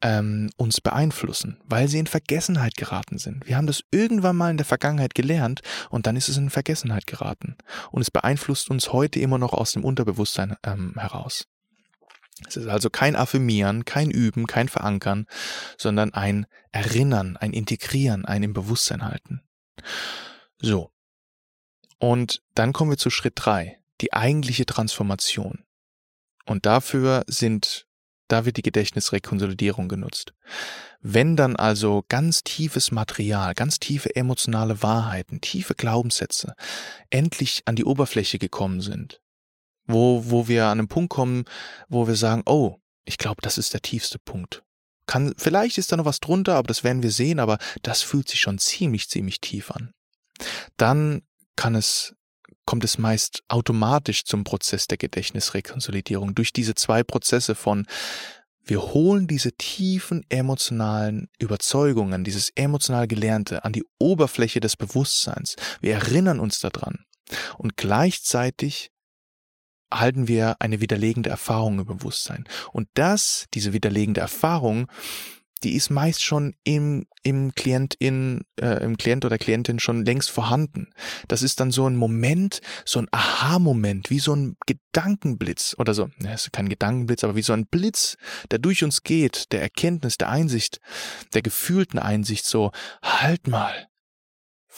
ähm, 0.02 0.50
uns 0.56 0.80
beeinflussen, 0.80 1.58
weil 1.66 1.88
sie 1.88 1.98
in 1.98 2.06
Vergessenheit 2.06 2.74
geraten 2.76 3.18
sind. 3.18 3.46
Wir 3.46 3.56
haben 3.56 3.66
das 3.66 3.82
irgendwann 3.90 4.36
mal 4.36 4.50
in 4.50 4.56
der 4.56 4.66
Vergangenheit 4.66 5.14
gelernt 5.14 5.60
und 5.90 6.06
dann 6.06 6.16
ist 6.16 6.28
es 6.28 6.36
in 6.36 6.50
Vergessenheit 6.50 7.06
geraten. 7.06 7.56
Und 7.90 8.02
es 8.02 8.10
beeinflusst 8.10 8.70
uns 8.70 8.92
heute 8.92 9.20
immer 9.20 9.38
noch 9.38 9.52
aus 9.52 9.72
dem 9.72 9.84
Unterbewusstsein 9.84 10.56
ähm, 10.64 10.94
heraus. 10.96 11.46
Es 12.46 12.56
ist 12.56 12.66
also 12.66 12.90
kein 12.90 13.14
Affirmieren, 13.14 13.84
kein 13.84 14.10
Üben, 14.10 14.46
kein 14.46 14.68
Verankern, 14.68 15.26
sondern 15.78 16.12
ein 16.14 16.46
Erinnern, 16.72 17.36
ein 17.36 17.52
Integrieren, 17.52 18.24
ein 18.24 18.42
im 18.42 18.52
Bewusstsein 18.52 19.04
halten. 19.04 19.42
So. 20.58 20.90
Und 21.98 22.42
dann 22.54 22.72
kommen 22.72 22.90
wir 22.90 22.98
zu 22.98 23.10
Schritt 23.10 23.34
drei, 23.36 23.78
die 24.00 24.12
eigentliche 24.12 24.66
Transformation. 24.66 25.64
Und 26.44 26.66
dafür 26.66 27.24
sind, 27.28 27.86
da 28.28 28.44
wird 28.44 28.56
die 28.56 28.62
Gedächtnisrekonsolidierung 28.62 29.88
genutzt. 29.88 30.34
Wenn 31.00 31.36
dann 31.36 31.56
also 31.56 32.04
ganz 32.08 32.42
tiefes 32.42 32.90
Material, 32.90 33.54
ganz 33.54 33.78
tiefe 33.78 34.14
emotionale 34.16 34.82
Wahrheiten, 34.82 35.40
tiefe 35.40 35.74
Glaubenssätze 35.74 36.54
endlich 37.10 37.62
an 37.66 37.76
die 37.76 37.84
Oberfläche 37.84 38.38
gekommen 38.38 38.80
sind, 38.80 39.20
wo, 39.86 40.30
wo 40.30 40.48
wir 40.48 40.66
an 40.66 40.78
einen 40.78 40.88
Punkt 40.88 41.10
kommen, 41.10 41.44
wo 41.88 42.06
wir 42.06 42.16
sagen, 42.16 42.42
oh, 42.46 42.76
ich 43.04 43.18
glaube, 43.18 43.42
das 43.42 43.58
ist 43.58 43.74
der 43.74 43.82
tiefste 43.82 44.18
Punkt. 44.18 44.62
Kann, 45.06 45.34
vielleicht 45.36 45.76
ist 45.76 45.92
da 45.92 45.96
noch 45.96 46.06
was 46.06 46.20
drunter, 46.20 46.56
aber 46.56 46.66
das 46.66 46.82
werden 46.82 47.02
wir 47.02 47.10
sehen, 47.10 47.38
aber 47.38 47.58
das 47.82 48.02
fühlt 48.02 48.28
sich 48.28 48.40
schon 48.40 48.58
ziemlich, 48.58 49.08
ziemlich 49.10 49.40
tief 49.40 49.70
an. 49.70 49.92
Dann 50.78 51.22
kann 51.56 51.74
es, 51.74 52.14
kommt 52.64 52.84
es 52.84 52.96
meist 52.96 53.42
automatisch 53.48 54.24
zum 54.24 54.44
Prozess 54.44 54.86
der 54.86 54.96
Gedächtnisrekonsolidierung 54.96 56.34
durch 56.34 56.52
diese 56.52 56.74
zwei 56.74 57.02
Prozesse 57.02 57.54
von 57.54 57.86
wir 58.66 58.80
holen 58.80 59.26
diese 59.26 59.52
tiefen 59.52 60.24
emotionalen 60.30 61.28
Überzeugungen, 61.38 62.24
dieses 62.24 62.48
emotional 62.54 63.06
Gelernte 63.06 63.62
an 63.62 63.74
die 63.74 63.84
Oberfläche 63.98 64.60
des 64.60 64.76
Bewusstseins. 64.76 65.56
Wir 65.82 65.94
erinnern 65.94 66.40
uns 66.40 66.60
daran. 66.60 67.04
Und 67.58 67.76
gleichzeitig 67.76 68.90
halten 70.00 70.28
wir 70.28 70.56
eine 70.60 70.80
widerlegende 70.80 71.30
Erfahrung 71.30 71.78
im 71.78 71.86
Bewusstsein. 71.86 72.44
Und 72.72 72.88
das, 72.94 73.46
diese 73.54 73.72
widerlegende 73.72 74.20
Erfahrung, 74.20 74.88
die 75.64 75.74
ist 75.74 75.90
meist 75.90 76.22
schon 76.22 76.54
im, 76.62 77.06
im 77.22 77.54
Klient 77.54 77.94
in, 77.98 78.42
äh, 78.60 78.84
im 78.84 78.98
Klient 78.98 79.24
oder 79.24 79.38
Klientin 79.38 79.80
schon 79.80 80.04
längst 80.04 80.30
vorhanden. 80.30 80.92
Das 81.26 81.42
ist 81.42 81.58
dann 81.58 81.70
so 81.70 81.88
ein 81.88 81.96
Moment, 81.96 82.60
so 82.84 82.98
ein 83.00 83.08
Aha-Moment, 83.10 84.10
wie 84.10 84.18
so 84.18 84.36
ein 84.36 84.56
Gedankenblitz 84.66 85.74
oder 85.78 85.94
so. 85.94 86.10
Ja, 86.20 86.34
ist 86.34 86.52
kein 86.52 86.68
Gedankenblitz, 86.68 87.24
aber 87.24 87.34
wie 87.34 87.42
so 87.42 87.54
ein 87.54 87.66
Blitz, 87.66 88.16
der 88.50 88.58
durch 88.58 88.84
uns 88.84 89.02
geht, 89.02 89.52
der 89.52 89.62
Erkenntnis, 89.62 90.18
der 90.18 90.28
Einsicht, 90.28 90.80
der 91.32 91.40
gefühlten 91.40 91.98
Einsicht, 91.98 92.44
so, 92.44 92.70
halt 93.02 93.48
mal. 93.48 93.88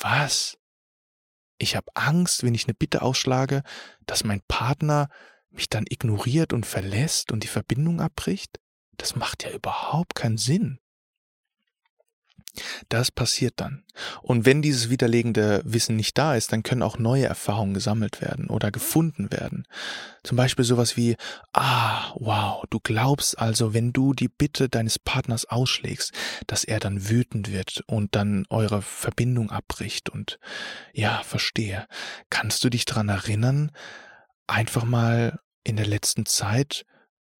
Was? 0.00 0.57
Ich 1.59 1.77
habe 1.77 1.90
Angst, 1.95 2.42
wenn 2.42 2.55
ich 2.55 2.66
eine 2.66 2.75
Bitte 2.75 3.03
ausschlage, 3.03 3.62
dass 4.07 4.25
mein 4.25 4.42
Partner 4.49 5.09
mich 5.51 5.69
dann 5.69 5.85
ignoriert 5.88 6.53
und 6.53 6.66
verlässt 6.66 7.33
und 7.33 7.42
die 7.42 7.49
Verbindung 7.49 8.01
abbricht? 8.01 8.61
Das 8.97 9.16
macht 9.16 9.45
ja 9.45 9.51
überhaupt 9.51 10.14
keinen 10.14 10.38
Sinn. 10.38 10.79
Das 12.88 13.11
passiert 13.11 13.55
dann. 13.57 13.85
Und 14.23 14.45
wenn 14.45 14.62
dieses 14.62 14.90
widerlegende 14.90 15.62
Wissen 15.64 15.97
nicht 15.97 16.19
da 16.19 16.35
ist, 16.35 16.53
dann 16.53 16.62
können 16.62 16.83
auch 16.83 16.99
neue 16.99 17.27
Erfahrungen 17.27 17.75
gesammelt 17.75 18.21
werden 18.21 18.49
oder 18.49 18.71
gefunden 18.71 19.31
werden. 19.33 19.66
Zum 20.23 20.37
Beispiel 20.37 20.64
sowas 20.64 20.97
wie, 20.97 21.16
ah, 21.53 22.12
wow, 22.16 22.64
du 22.71 22.79
glaubst 22.81 23.38
also, 23.38 23.75
wenn 23.75 23.92
du 23.92 24.12
die 24.12 24.29
Bitte 24.29 24.69
deines 24.69 24.99
Partners 24.99 25.47
ausschlägst, 25.47 26.12
dass 26.47 26.64
er 26.64 26.81
dann 26.81 27.09
wütend 27.09 27.51
wird 27.51 27.83
und 27.87 28.14
dann 28.14 28.45
eure 28.51 28.83
Verbindung 28.83 29.51
abbricht 29.51 30.11
und 30.11 30.38
ja, 30.92 31.23
verstehe. 31.23 31.87
Kannst 32.31 32.64
du 32.64 32.71
dich 32.71 32.85
dran 32.85 33.09
erinnern, 33.09 33.71
einfach 34.47 34.85
mal 34.85 35.38
in 35.64 35.77
der 35.77 35.87
letzten 35.87 36.27
Zeit 36.27 36.85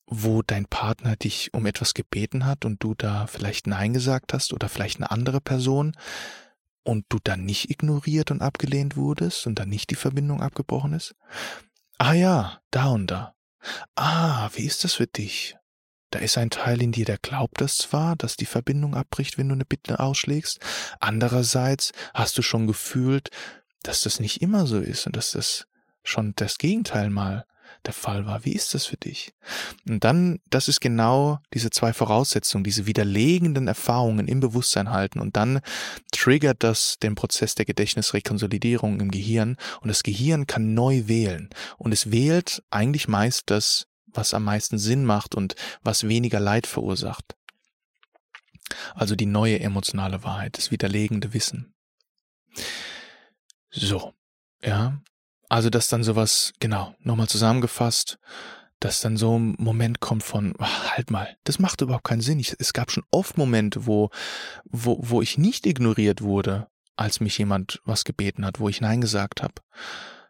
wo 0.07 0.43
dein 0.43 0.67
Partner 0.67 1.17
dich 1.17 1.53
um 1.53 1.67
etwas 1.67 1.95
gebeten 1.95 2.47
hat 2.47 2.65
und 2.65 2.83
du 2.83 2.95
da 2.95 3.27
vielleicht 3.27 3.67
Nein 3.67 3.93
gesagt 3.93 4.33
hast 4.33 4.53
oder 4.53 4.69
vielleicht 4.69 4.99
eine 4.99 5.11
andere 5.11 5.41
Person 5.41 5.97
und 6.85 7.07
du 7.09 7.19
dann 7.23 7.45
nicht 7.45 7.71
ignoriert 7.71 8.31
und 8.31 8.43
abgelehnt 8.43 8.97
wurdest 8.97 9.47
und 9.47 9.59
dann 9.59 9.69
nicht 9.69 9.91
die 9.91 9.97
Verbindung 9.97 10.41
abgebrochen 10.41 10.93
ist? 10.93 11.15
Ah 11.99 12.13
ja, 12.13 12.61
da 12.71 12.87
und 12.89 13.11
da. 13.11 13.35
Ah, 13.97 14.49
wie 14.55 14.65
ist 14.65 14.85
das 14.85 14.95
für 14.95 15.09
dich? 15.09 15.57
Da 16.11 16.21
ist 16.21 16.39
ein 16.39 16.51
Teil 16.51 16.81
in 16.81 16.93
dir, 16.93 17.05
der 17.05 17.19
glaubt 17.19 17.61
das 17.61 17.77
zwar, 17.77 18.15
dass 18.15 18.37
die 18.37 18.47
Verbindung 18.47 18.95
abbricht, 18.95 19.39
wenn 19.39 19.49
du 19.49 19.55
eine 19.55 19.65
Bitte 19.65 19.99
ausschlägst. 19.99 20.61
Andererseits 21.01 21.93
hast 22.15 22.39
du 22.39 22.43
schon 22.43 22.69
gefühlt, 22.69 23.31
dass 23.83 24.03
das 24.03 24.21
nicht 24.21 24.41
immer 24.41 24.67
so 24.67 24.79
ist 24.79 25.07
und 25.07 25.17
dass 25.17 25.33
das 25.33 25.67
schon 26.05 26.35
das 26.37 26.59
Gegenteil 26.59 27.11
mal 27.11 27.45
der 27.87 27.93
Fall 27.93 28.27
war. 28.27 28.45
Wie 28.45 28.53
ist 28.53 28.75
das 28.75 28.87
für 28.87 28.97
dich? 28.97 29.33
Und 29.89 30.05
dann, 30.05 30.41
das 30.51 30.69
ist 30.69 30.81
genau 30.81 31.39
diese 31.55 31.71
zwei 31.71 31.93
Voraussetzungen, 31.93 32.65
diese 32.65 32.87
widerlegenden 32.87 33.69
Erfahrungen 33.69 34.29
im 34.29 34.41
Bewusstsein 34.41 34.91
halten 34.91 35.21
und 35.21 35.37
dann 35.37 35.61
triggert 36.13 36.63
das 36.63 36.99
den 36.99 37.15
Prozess 37.15 37.55
der 37.55 37.65
Gedächtnisrekonsolidierung 37.65 39.01
im 39.01 39.11
Gehirn 39.11 39.57
und 39.81 39.89
das 39.89 40.03
Gehirn 40.03 40.47
kann 40.47 40.75
neu 40.75 41.07
wählen 41.07 41.51
und 41.79 41.93
es 41.93 42.11
wählt 42.11 42.63
eigentlich 42.71 43.09
meist 43.09 43.51
das, 43.51 43.87
was 44.07 44.35
am 44.35 44.45
meisten 44.45 44.79
Sinn 44.79 45.05
macht 45.05 45.35
und 45.35 45.55
was 45.83 46.09
weniger 46.09 46.41
Leid 46.41 46.67
verursacht. 46.67 47.37
Also 48.95 49.15
die 49.15 49.27
neue 49.27 49.61
emotionale 49.61 50.25
Wahrheit, 50.25 50.57
das 50.59 50.71
widerlegende 50.71 51.33
Wissen. 51.35 51.75
So, 53.71 54.15
ja, 54.63 55.01
also, 55.49 55.71
dass 55.71 55.89
dann 55.89 56.03
sowas, 56.03 56.53
genau, 56.61 56.95
nochmal 57.01 57.29
zusammengefasst, 57.29 58.19
dass 58.81 59.01
dann 59.01 59.17
so 59.17 59.39
ein 59.39 59.55
Moment 59.59 60.01
kommt 60.01 60.23
von, 60.23 60.55
halt 60.61 61.11
mal, 61.11 61.37
das 61.45 61.59
macht 61.59 61.81
überhaupt 61.81 62.05
keinen 62.05 62.21
Sinn. 62.21 62.39
Ich, 62.39 62.55
es 62.59 62.73
gab 62.73 62.91
schon 62.91 63.05
oft 63.11 63.39
Momente, 63.39 63.87
wo, 63.87 64.11
wo, 64.65 64.99
wo 65.01 65.23
ich 65.23 65.39
nicht 65.39 65.67
ignoriert 65.67 66.23
wurde, 66.23 66.67
als 66.97 67.21
mich 67.21 67.39
jemand 67.39 67.81
was 67.85 68.05
gebeten 68.05 68.45
hat, 68.45 68.61
wo 68.61 68.69
ich 68.69 68.81
Nein 68.81 69.01
gesagt 69.01 69.43
habe. 69.43 69.55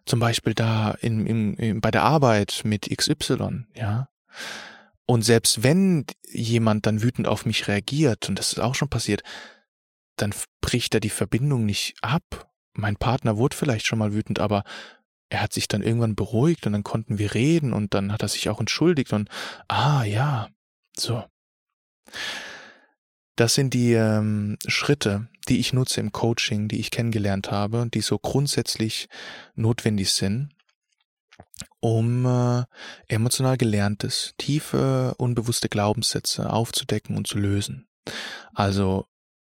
Zum 0.05 0.21
Beispiel 0.21 0.55
da 0.55 0.93
in, 0.93 1.27
in, 1.27 1.55
in, 1.55 1.81
bei 1.81 1.91
der 1.91 2.03
Arbeit 2.03 2.63
mit 2.65 2.89
XY, 2.97 3.67
ja. 3.75 4.09
Und 5.07 5.23
selbst 5.23 5.63
wenn 5.63 6.05
jemand 6.33 6.87
dann 6.87 7.03
wütend 7.03 7.29
auf 7.29 7.47
mich 7.47 7.69
reagiert, 7.69 8.29
und 8.29 8.39
das 8.39 8.53
ist 8.53 8.59
auch 8.59 8.75
schon 8.75 8.89
passiert, 8.89 9.23
dann 10.17 10.35
bricht 10.61 10.95
er 10.95 11.01
die 11.01 11.11
Verbindung 11.11 11.65
nicht 11.65 11.95
ab. 12.03 12.51
Mein 12.73 12.97
Partner 12.97 13.37
wurde 13.37 13.57
vielleicht 13.57 13.87
schon 13.87 13.99
mal 13.99 14.13
wütend, 14.13 14.41
aber 14.41 14.65
er 15.29 15.43
hat 15.43 15.53
sich 15.53 15.69
dann 15.69 15.83
irgendwann 15.83 16.15
beruhigt 16.15 16.67
und 16.67 16.73
dann 16.73 16.85
konnten 16.85 17.19
wir 17.19 17.35
reden 17.35 17.73
und 17.73 17.95
dann 17.95 18.13
hat 18.13 18.23
er 18.23 18.29
sich 18.29 18.49
auch 18.49 18.61
entschuldigt 18.61 19.13
und 19.13 19.29
ah 19.69 20.05
ja, 20.05 20.49
so. 20.97 21.25
Das 23.35 23.55
sind 23.55 23.75
die 23.75 23.93
ähm, 23.93 24.57
Schritte, 24.67 25.29
die 25.49 25.59
ich 25.59 25.73
nutze 25.73 26.01
im 26.01 26.13
Coaching, 26.13 26.69
die 26.69 26.81
ich 26.81 26.91
kennengelernt 26.91 27.51
habe, 27.51 27.89
die 27.93 28.01
so 28.01 28.19
grundsätzlich 28.19 29.09
notwendig 29.55 30.13
sind, 30.13 30.51
um 31.81 32.25
äh, 32.25 32.65
emotional 33.09 33.59
gelerntes, 33.59 34.35
tiefe, 34.39 35.15
unbewusste 35.19 35.69
Glaubenssätze 35.69 36.51
aufzudecken 36.51 37.17
und 37.17 37.27
zu 37.27 37.39
lösen. 37.39 37.87
Also 38.55 39.07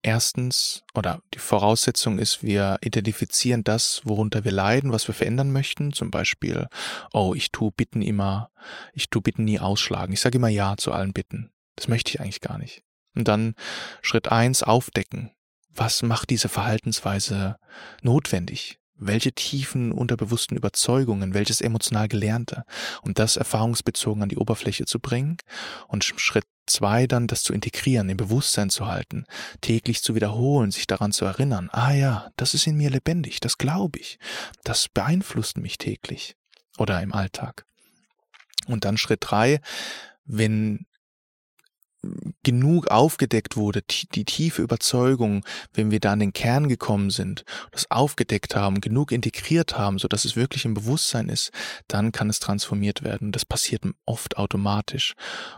Erstens, 0.02 0.84
oder 0.94 1.22
die 1.34 1.40
Voraussetzung 1.40 2.18
ist, 2.18 2.42
wir 2.42 2.78
identifizieren 2.82 3.64
das, 3.64 4.02
worunter 4.04 4.44
wir 4.44 4.52
leiden, 4.52 4.92
was 4.92 5.08
wir 5.08 5.14
verändern 5.14 5.50
möchten. 5.50 5.92
Zum 5.92 6.10
Beispiel, 6.10 6.68
oh, 7.12 7.34
ich 7.34 7.50
tue 7.50 7.72
Bitten 7.72 8.00
immer, 8.00 8.50
ich 8.92 9.10
tue 9.10 9.22
Bitten 9.22 9.44
nie 9.44 9.58
ausschlagen. 9.58 10.12
Ich 10.12 10.20
sage 10.20 10.38
immer 10.38 10.48
Ja 10.48 10.76
zu 10.76 10.92
allen 10.92 11.12
Bitten. 11.12 11.50
Das 11.74 11.88
möchte 11.88 12.10
ich 12.10 12.20
eigentlich 12.20 12.40
gar 12.40 12.58
nicht. 12.58 12.82
Und 13.14 13.26
dann 13.26 13.54
Schritt 14.02 14.28
eins 14.30 14.62
aufdecken. 14.62 15.32
was 15.74 16.02
macht 16.02 16.30
diese 16.30 16.48
Verhaltensweise 16.48 17.56
notwendig? 18.02 18.78
Welche 18.96 19.32
tiefen 19.32 19.92
unterbewussten 19.92 20.56
Überzeugungen, 20.56 21.34
welches 21.34 21.60
emotional 21.60 22.08
Gelernte 22.08 22.64
und 23.02 23.20
das 23.20 23.36
erfahrungsbezogen 23.36 24.24
an 24.24 24.28
die 24.28 24.38
Oberfläche 24.38 24.86
zu 24.86 24.98
bringen 24.98 25.36
und 25.86 26.02
Schritt 26.02 26.46
zwei 26.68 27.06
dann 27.06 27.26
das 27.26 27.42
zu 27.42 27.52
integrieren, 27.52 28.08
im 28.08 28.16
Bewusstsein 28.16 28.70
zu 28.70 28.86
halten, 28.86 29.24
täglich 29.60 30.02
zu 30.02 30.14
wiederholen, 30.14 30.70
sich 30.70 30.86
daran 30.86 31.12
zu 31.12 31.24
erinnern, 31.24 31.68
ah 31.72 31.92
ja, 31.92 32.30
das 32.36 32.54
ist 32.54 32.66
in 32.66 32.76
mir 32.76 32.90
lebendig, 32.90 33.40
das 33.40 33.58
glaube 33.58 33.98
ich, 33.98 34.18
das 34.64 34.88
beeinflusst 34.88 35.56
mich 35.58 35.78
täglich 35.78 36.36
oder 36.78 37.00
im 37.02 37.12
Alltag. 37.12 37.64
Und 38.66 38.84
dann 38.84 38.98
Schritt 38.98 39.20
drei, 39.22 39.60
wenn 40.24 40.86
genug 42.44 42.88
aufgedeckt 42.88 43.56
wurde, 43.56 43.82
die 43.82 44.24
tiefe 44.24 44.62
Überzeugung, 44.62 45.44
wenn 45.74 45.90
wir 45.90 45.98
da 45.98 46.12
an 46.12 46.20
den 46.20 46.32
Kern 46.32 46.68
gekommen 46.68 47.10
sind, 47.10 47.44
das 47.72 47.90
aufgedeckt 47.90 48.54
haben, 48.54 48.80
genug 48.80 49.10
integriert 49.10 49.76
haben, 49.76 49.98
so 49.98 50.06
dass 50.06 50.24
es 50.24 50.36
wirklich 50.36 50.64
im 50.64 50.74
Bewusstsein 50.74 51.28
ist, 51.28 51.50
dann 51.88 52.12
kann 52.12 52.30
es 52.30 52.38
transformiert 52.38 53.02
werden. 53.02 53.32
Das 53.32 53.44
passiert 53.44 53.82
oft 54.06 54.36
automatisch 54.36 55.14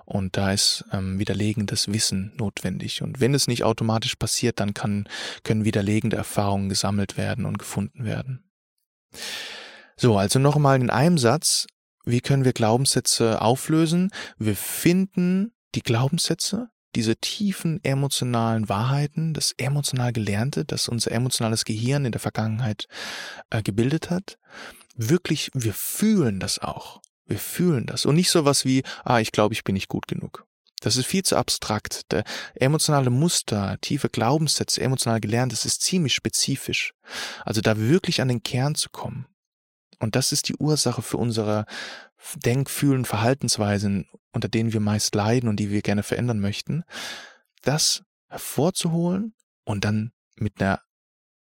und 0.07 0.37
da 0.37 0.53
ist 0.53 0.85
ähm, 0.93 1.19
widerlegendes 1.19 1.89
Wissen 1.89 2.33
notwendig. 2.39 3.03
Und 3.03 3.21
wenn 3.21 3.35
es 3.35 3.47
nicht 3.47 3.65
automatisch 3.65 4.17
passiert, 4.17 4.61
dann 4.61 4.73
kann, 4.73 5.09
können 5.45 5.65
widerlegende 5.65 6.17
Erfahrungen 6.17 6.71
gesammelt 6.71 7.19
werden 7.19 7.45
und 7.45 7.59
gefunden 7.59 8.05
werden. 8.05 8.51
So, 9.97 10.17
also 10.17 10.39
nochmal 10.39 10.81
in 10.81 10.89
einem 10.89 11.19
Satz, 11.19 11.67
wie 12.05 12.23
können 12.23 12.47
wir 12.47 12.55
Glaubenssätze 12.55 13.43
auflösen? 13.43 14.11
Wir 14.39 14.57
finden 14.57 15.53
die 15.75 15.83
Glaubenssätze, 15.83 16.71
diese 16.95 17.17
tiefen 17.17 17.81
emotionalen 17.85 18.69
Wahrheiten, 18.69 19.33
das 19.33 19.55
emotional 19.57 20.13
Gelernte, 20.13 20.65
das 20.65 20.89
unser 20.89 21.13
emotionales 21.13 21.65
Gehirn 21.65 22.05
in 22.05 22.13
der 22.13 22.21
Vergangenheit 22.21 22.89
äh, 23.51 23.63
gebildet 23.63 24.11
hat, 24.11 24.39
wirklich, 24.97 25.51
wir 25.55 25.75
fühlen 25.75 26.41
das 26.41 26.59
auch. 26.59 27.01
Wir 27.27 27.39
fühlen 27.39 27.87
das. 27.87 28.07
Und 28.07 28.17
nicht 28.17 28.31
so 28.31 28.45
was 28.45 28.65
wie, 28.65 28.83
ah, 29.05 29.21
ich 29.21 29.31
glaube, 29.31 29.55
ich 29.55 29.63
bin 29.63 29.75
nicht 29.75 29.89
gut 29.89 30.09
genug. 30.09 30.47
Das 30.81 30.97
ist 30.97 31.07
viel 31.07 31.23
zu 31.23 31.37
abstrakt. 31.37 32.11
Der 32.11 32.25
emotionale 32.55 33.11
Muster, 33.11 33.79
tiefe 33.81 34.09
Glaubenssätze, 34.09 34.81
emotional 34.81 35.21
gelernt, 35.21 35.53
das 35.53 35.65
ist 35.65 35.83
ziemlich 35.83 36.15
spezifisch. 36.15 36.95
Also 37.45 37.61
da 37.61 37.79
wirklich 37.79 38.21
an 38.21 38.29
den 38.29 38.43
Kern 38.43 38.75
zu 38.75 38.91
kommen. 38.91 39.27
Und 40.01 40.17
das 40.17 40.33
ist 40.33 40.49
die 40.49 40.57
Ursache 40.57 41.03
für 41.03 41.19
unsere 41.19 41.67
Denk-, 42.35 42.71
Fühlen-, 42.71 43.05
Verhaltensweisen, 43.05 44.09
unter 44.33 44.49
denen 44.49 44.73
wir 44.73 44.81
meist 44.81 45.15
leiden 45.15 45.49
und 45.49 45.57
die 45.57 45.71
wir 45.71 45.83
gerne 45.83 46.03
verändern 46.03 46.41
möchten, 46.41 46.85
das 47.63 48.03
hervorzuholen 48.29 49.35
und 49.65 49.85
dann 49.85 50.13
mit 50.37 50.61
einer, 50.61 50.81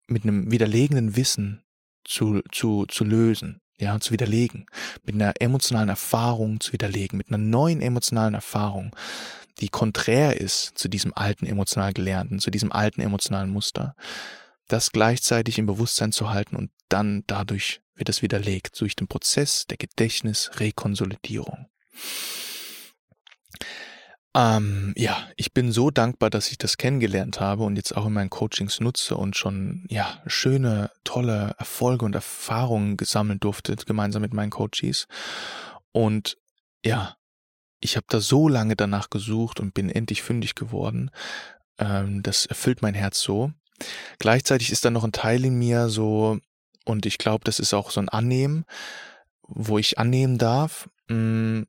mit 0.07 0.23
einem 0.23 0.51
widerlegenden 0.51 1.15
Wissen 1.15 1.63
zu, 2.03 2.41
zu, 2.51 2.85
zu 2.87 3.03
lösen, 3.03 3.61
ja, 3.77 3.99
zu 3.99 4.11
widerlegen, 4.11 4.65
mit 5.03 5.15
einer 5.15 5.33
emotionalen 5.39 5.89
Erfahrung 5.89 6.59
zu 6.59 6.73
widerlegen, 6.73 7.17
mit 7.17 7.29
einer 7.29 7.37
neuen 7.37 7.81
emotionalen 7.81 8.33
Erfahrung, 8.33 8.95
die 9.59 9.69
konträr 9.69 10.39
ist 10.39 10.77
zu 10.77 10.87
diesem 10.87 11.13
alten 11.15 11.45
emotional 11.45 11.93
Gelernten, 11.93 12.39
zu 12.39 12.51
diesem 12.51 12.71
alten 12.71 13.01
emotionalen 13.01 13.49
Muster, 13.49 13.95
das 14.67 14.91
gleichzeitig 14.91 15.59
im 15.59 15.65
Bewusstsein 15.65 16.11
zu 16.11 16.29
halten 16.29 16.55
und 16.55 16.71
dann 16.89 17.23
dadurch 17.27 17.81
wird 18.01 18.09
es 18.09 18.23
widerlegt 18.23 18.81
durch 18.81 18.95
den 18.95 19.07
Prozess 19.07 19.67
der 19.67 19.77
Gedächtnisrekonsolidierung. 19.77 21.67
Ähm, 24.33 24.93
ja, 24.97 25.29
ich 25.35 25.53
bin 25.53 25.71
so 25.71 25.91
dankbar, 25.91 26.31
dass 26.31 26.49
ich 26.49 26.57
das 26.57 26.77
kennengelernt 26.77 27.39
habe 27.39 27.63
und 27.63 27.75
jetzt 27.75 27.95
auch 27.95 28.07
in 28.07 28.13
meinen 28.13 28.31
Coachings 28.31 28.79
nutze 28.79 29.15
und 29.17 29.37
schon 29.37 29.85
ja 29.87 30.19
schöne, 30.25 30.89
tolle 31.03 31.53
Erfolge 31.59 32.05
und 32.05 32.15
Erfahrungen 32.15 32.97
gesammelt 32.97 33.43
durfte 33.43 33.75
gemeinsam 33.75 34.23
mit 34.23 34.33
meinen 34.33 34.49
Coaches. 34.49 35.05
Und 35.91 36.37
ja, 36.83 37.17
ich 37.81 37.97
habe 37.97 38.07
da 38.09 38.19
so 38.19 38.47
lange 38.47 38.75
danach 38.75 39.11
gesucht 39.11 39.59
und 39.59 39.75
bin 39.75 39.89
endlich 39.89 40.23
fündig 40.23 40.55
geworden. 40.55 41.11
Ähm, 41.77 42.23
das 42.23 42.47
erfüllt 42.47 42.81
mein 42.81 42.95
Herz 42.95 43.19
so. 43.19 43.51
Gleichzeitig 44.17 44.71
ist 44.71 44.85
da 44.85 44.89
noch 44.89 45.03
ein 45.03 45.11
Teil 45.11 45.45
in 45.45 45.53
mir 45.53 45.89
so, 45.89 46.39
und 46.91 47.05
ich 47.05 47.17
glaube, 47.17 47.43
das 47.43 47.59
ist 47.59 47.73
auch 47.73 47.89
so 47.89 47.99
ein 47.99 48.09
Annehmen, 48.09 48.65
wo 49.47 49.77
ich 49.77 49.97
annehmen 49.97 50.37
darf. 50.37 50.89
Hm, 51.07 51.65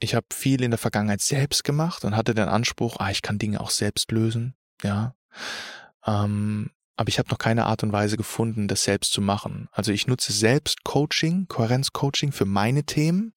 ich 0.00 0.14
habe 0.14 0.26
viel 0.32 0.62
in 0.62 0.70
der 0.70 0.78
Vergangenheit 0.78 1.20
selbst 1.20 1.64
gemacht 1.64 2.04
und 2.04 2.16
hatte 2.16 2.34
den 2.34 2.48
Anspruch, 2.48 2.96
ah, 3.00 3.10
ich 3.10 3.22
kann 3.22 3.38
Dinge 3.38 3.60
auch 3.60 3.70
selbst 3.70 4.12
lösen, 4.12 4.54
ja. 4.82 5.14
Ähm, 6.06 6.70
aber 6.96 7.08
ich 7.08 7.18
habe 7.18 7.30
noch 7.30 7.38
keine 7.38 7.66
Art 7.66 7.82
und 7.82 7.92
Weise 7.92 8.16
gefunden, 8.16 8.68
das 8.68 8.82
selbst 8.82 9.12
zu 9.12 9.20
machen. 9.20 9.68
Also 9.72 9.92
ich 9.92 10.06
nutze 10.06 10.32
selbst 10.32 10.84
Coaching, 10.84 11.46
Kohärenzcoaching 11.48 12.32
für 12.32 12.44
meine 12.44 12.84
Themen 12.84 13.32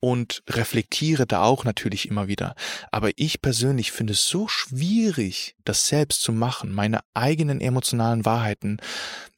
und 0.00 0.42
reflektiere 0.48 1.26
da 1.26 1.42
auch 1.42 1.64
natürlich 1.64 2.08
immer 2.08 2.28
wieder. 2.28 2.54
Aber 2.90 3.10
ich 3.16 3.42
persönlich 3.42 3.92
finde 3.92 4.14
es 4.14 4.26
so 4.26 4.48
schwierig, 4.48 5.56
das 5.64 5.86
selbst 5.86 6.22
zu 6.22 6.32
machen, 6.32 6.72
meine 6.72 7.00
eigenen 7.14 7.60
emotionalen 7.60 8.24
Wahrheiten 8.24 8.78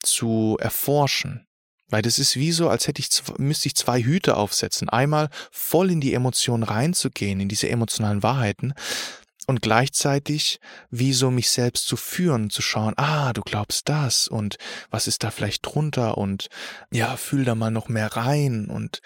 zu 0.03 0.57
erforschen. 0.61 1.47
Weil 1.89 2.03
das 2.03 2.19
ist 2.19 2.37
wie 2.37 2.53
so, 2.53 2.71
als 2.71 2.89
hätte 2.89 3.03
ich, 3.03 3.11
müsste 3.37 3.69
ich 3.69 3.75
zwei 3.75 4.03
Hüte 4.03 4.39
aufsetzen. 4.39 4.89
Einmal 4.89 5.29
voll 5.51 5.91
in 5.91 6.01
die 6.01 6.15
Emotionen 6.15 6.63
reinzugehen, 6.63 7.39
in 7.39 7.49
diese 7.49 7.69
emotionalen 7.69 8.23
Wahrheiten 8.23 8.73
und 9.47 9.61
gleichzeitig 9.61 10.59
wie 10.91 11.13
so 11.13 11.31
mich 11.31 11.51
selbst 11.51 11.87
zu 11.87 11.97
führen, 11.97 12.51
zu 12.51 12.63
schauen, 12.63 12.95
ah, 12.97 13.33
du 13.33 13.43
glaubst 13.43 13.89
das 13.89 14.29
und 14.29 14.57
was 14.91 15.07
ist 15.07 15.23
da 15.25 15.31
vielleicht 15.31 15.67
drunter 15.67 16.17
und 16.17 16.49
ja, 16.91 17.17
fühl 17.17 17.45
da 17.45 17.55
mal 17.55 17.71
noch 17.71 17.89
mehr 17.89 18.17
rein 18.17 18.69
und 18.71 19.01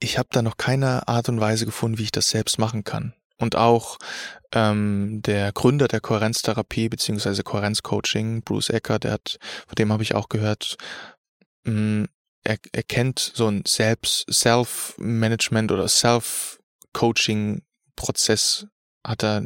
ich 0.00 0.18
habe 0.18 0.28
da 0.32 0.42
noch 0.42 0.56
keine 0.56 1.06
Art 1.06 1.28
und 1.28 1.40
Weise 1.40 1.66
gefunden, 1.66 1.98
wie 1.98 2.04
ich 2.04 2.12
das 2.12 2.30
selbst 2.30 2.58
machen 2.58 2.84
kann. 2.84 3.12
Und 3.36 3.56
auch 3.56 3.98
ähm, 4.52 5.20
der 5.22 5.52
Gründer 5.52 5.88
der 5.88 6.00
Kohärenztherapie 6.00 6.88
beziehungsweise 6.88 7.42
Kohärenzcoaching, 7.42 8.42
Bruce 8.42 8.70
Ecker, 8.70 8.98
der 8.98 9.12
hat, 9.12 9.38
von 9.66 9.74
dem 9.76 9.92
habe 9.92 10.02
ich 10.02 10.14
auch 10.14 10.28
gehört, 10.28 10.76
mh, 11.64 11.72
mm, 11.72 12.06
er, 12.42 12.56
er 12.72 12.82
kennt 12.82 13.18
so 13.18 13.48
ein 13.48 13.64
Selbst, 13.66 14.24
Self-Management 14.32 15.72
oder 15.72 15.88
Self-Coaching-Prozess, 15.88 18.66
hat 19.06 19.22
er, 19.22 19.44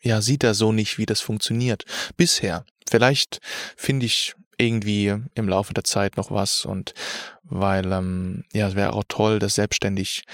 ja, 0.00 0.20
sieht 0.20 0.42
er 0.42 0.54
so 0.54 0.72
nicht, 0.72 0.98
wie 0.98 1.06
das 1.06 1.20
funktioniert. 1.20 1.84
Bisher. 2.16 2.64
Vielleicht 2.88 3.38
finde 3.76 4.06
ich 4.06 4.34
irgendwie 4.58 5.14
im 5.34 5.48
Laufe 5.48 5.74
der 5.74 5.84
Zeit 5.84 6.16
noch 6.16 6.30
was 6.30 6.64
und 6.64 6.94
weil 7.42 7.90
ähm, 7.92 8.44
ja, 8.52 8.68
es 8.68 8.74
wäre 8.74 8.92
auch 8.92 9.04
toll, 9.08 9.38
das 9.38 9.54
selbstständig 9.54 10.24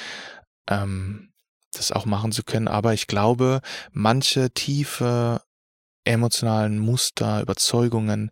ähm, 0.69 1.29
das 1.73 1.93
auch 1.93 2.07
machen 2.07 2.33
zu 2.33 2.43
können. 2.43 2.69
Aber 2.69 2.95
ich 2.95 3.07
glaube, 3.07 3.61
manche 3.93 4.51
tiefe 4.51 5.43
emotionalen 6.05 6.79
Muster, 6.79 7.43
Überzeugungen, 7.43 8.31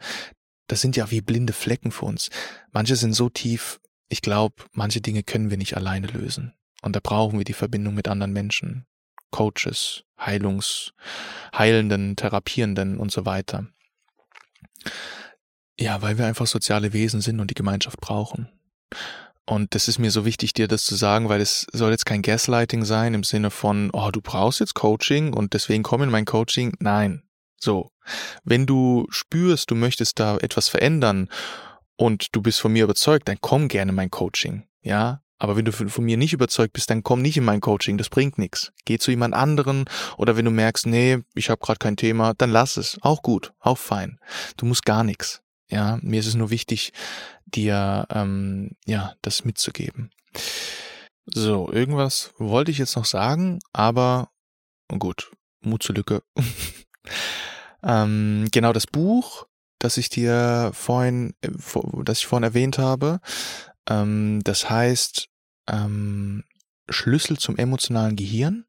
das 0.66 0.80
sind 0.80 0.96
ja 0.96 1.10
wie 1.10 1.20
blinde 1.20 1.52
Flecken 1.52 1.92
für 1.92 2.06
uns. 2.06 2.30
Manche 2.72 2.96
sind 2.96 3.12
so 3.12 3.28
tief, 3.28 3.80
ich 4.08 4.22
glaube, 4.22 4.64
manche 4.72 5.00
Dinge 5.00 5.22
können 5.22 5.50
wir 5.50 5.56
nicht 5.56 5.76
alleine 5.76 6.06
lösen. 6.06 6.54
Und 6.82 6.96
da 6.96 7.00
brauchen 7.02 7.38
wir 7.38 7.44
die 7.44 7.52
Verbindung 7.52 7.94
mit 7.94 8.08
anderen 8.08 8.32
Menschen, 8.32 8.86
Coaches, 9.30 10.04
Heilungs, 10.18 10.92
Heilenden, 11.56 12.16
Therapierenden 12.16 12.98
und 12.98 13.12
so 13.12 13.26
weiter. 13.26 13.66
Ja, 15.78 16.00
weil 16.02 16.18
wir 16.18 16.26
einfach 16.26 16.46
soziale 16.46 16.92
Wesen 16.92 17.20
sind 17.20 17.40
und 17.40 17.50
die 17.50 17.54
Gemeinschaft 17.54 18.00
brauchen. 18.00 18.48
Und 19.48 19.74
das 19.74 19.86
ist 19.86 19.98
mir 19.98 20.10
so 20.10 20.24
wichtig, 20.24 20.54
dir 20.54 20.66
das 20.66 20.84
zu 20.84 20.96
sagen, 20.96 21.28
weil 21.28 21.40
es 21.40 21.66
soll 21.72 21.92
jetzt 21.92 22.06
kein 22.06 22.22
Gaslighting 22.22 22.84
sein 22.84 23.14
im 23.14 23.22
Sinne 23.22 23.50
von, 23.50 23.90
oh, 23.92 24.10
du 24.10 24.20
brauchst 24.20 24.58
jetzt 24.58 24.74
Coaching 24.74 25.32
und 25.32 25.52
deswegen 25.52 25.84
komm 25.84 26.02
in 26.02 26.10
mein 26.10 26.24
Coaching. 26.24 26.74
Nein. 26.80 27.22
So. 27.60 27.90
Wenn 28.42 28.66
du 28.66 29.06
spürst, 29.10 29.70
du 29.70 29.74
möchtest 29.74 30.18
da 30.18 30.36
etwas 30.38 30.68
verändern 30.68 31.28
und 31.96 32.34
du 32.34 32.42
bist 32.42 32.60
von 32.60 32.72
mir 32.72 32.84
überzeugt, 32.84 33.28
dann 33.28 33.38
komm 33.40 33.68
gerne 33.68 33.90
in 33.90 33.96
mein 33.96 34.10
Coaching. 34.10 34.64
Ja. 34.82 35.22
Aber 35.38 35.56
wenn 35.56 35.66
du 35.66 35.72
von 35.72 36.04
mir 36.04 36.16
nicht 36.16 36.32
überzeugt 36.32 36.72
bist, 36.72 36.88
dann 36.88 37.02
komm 37.02 37.20
nicht 37.20 37.36
in 37.36 37.44
mein 37.44 37.60
Coaching, 37.60 37.98
das 37.98 38.08
bringt 38.08 38.38
nichts. 38.38 38.72
Geh 38.86 38.98
zu 38.98 39.10
jemand 39.10 39.34
anderen 39.34 39.84
oder 40.16 40.36
wenn 40.36 40.46
du 40.46 40.50
merkst, 40.50 40.86
nee, 40.86 41.18
ich 41.34 41.50
habe 41.50 41.60
gerade 41.60 41.78
kein 41.78 41.96
Thema, 41.96 42.32
dann 42.38 42.50
lass 42.50 42.78
es. 42.78 42.96
Auch 43.02 43.22
gut, 43.22 43.52
auch 43.60 43.78
fein. 43.78 44.18
Du 44.56 44.64
musst 44.64 44.86
gar 44.86 45.04
nichts. 45.04 45.42
Ja, 45.68 45.98
mir 46.02 46.20
ist 46.20 46.26
es 46.26 46.34
nur 46.34 46.50
wichtig, 46.50 46.92
dir 47.44 48.06
ähm, 48.10 48.76
ja 48.86 49.14
das 49.22 49.44
mitzugeben. 49.44 50.10
So, 51.26 51.70
irgendwas 51.72 52.32
wollte 52.38 52.70
ich 52.70 52.78
jetzt 52.78 52.96
noch 52.96 53.04
sagen, 53.04 53.58
aber 53.72 54.30
gut, 54.98 55.32
Mut 55.60 55.82
zur 55.82 55.96
Lücke. 55.96 56.22
ähm, 57.82 58.48
genau 58.52 58.72
das 58.72 58.86
Buch, 58.86 59.46
das 59.80 59.96
ich 59.96 60.08
dir 60.08 60.70
vorhin, 60.72 61.34
äh, 61.40 61.50
das 62.04 62.18
ich 62.18 62.26
vorhin 62.26 62.44
erwähnt 62.44 62.78
habe, 62.78 63.20
ähm, 63.88 64.40
das 64.44 64.70
heißt 64.70 65.28
ähm, 65.68 66.44
Schlüssel 66.88 67.38
zum 67.38 67.56
emotionalen 67.56 68.14
Gehirn. 68.14 68.65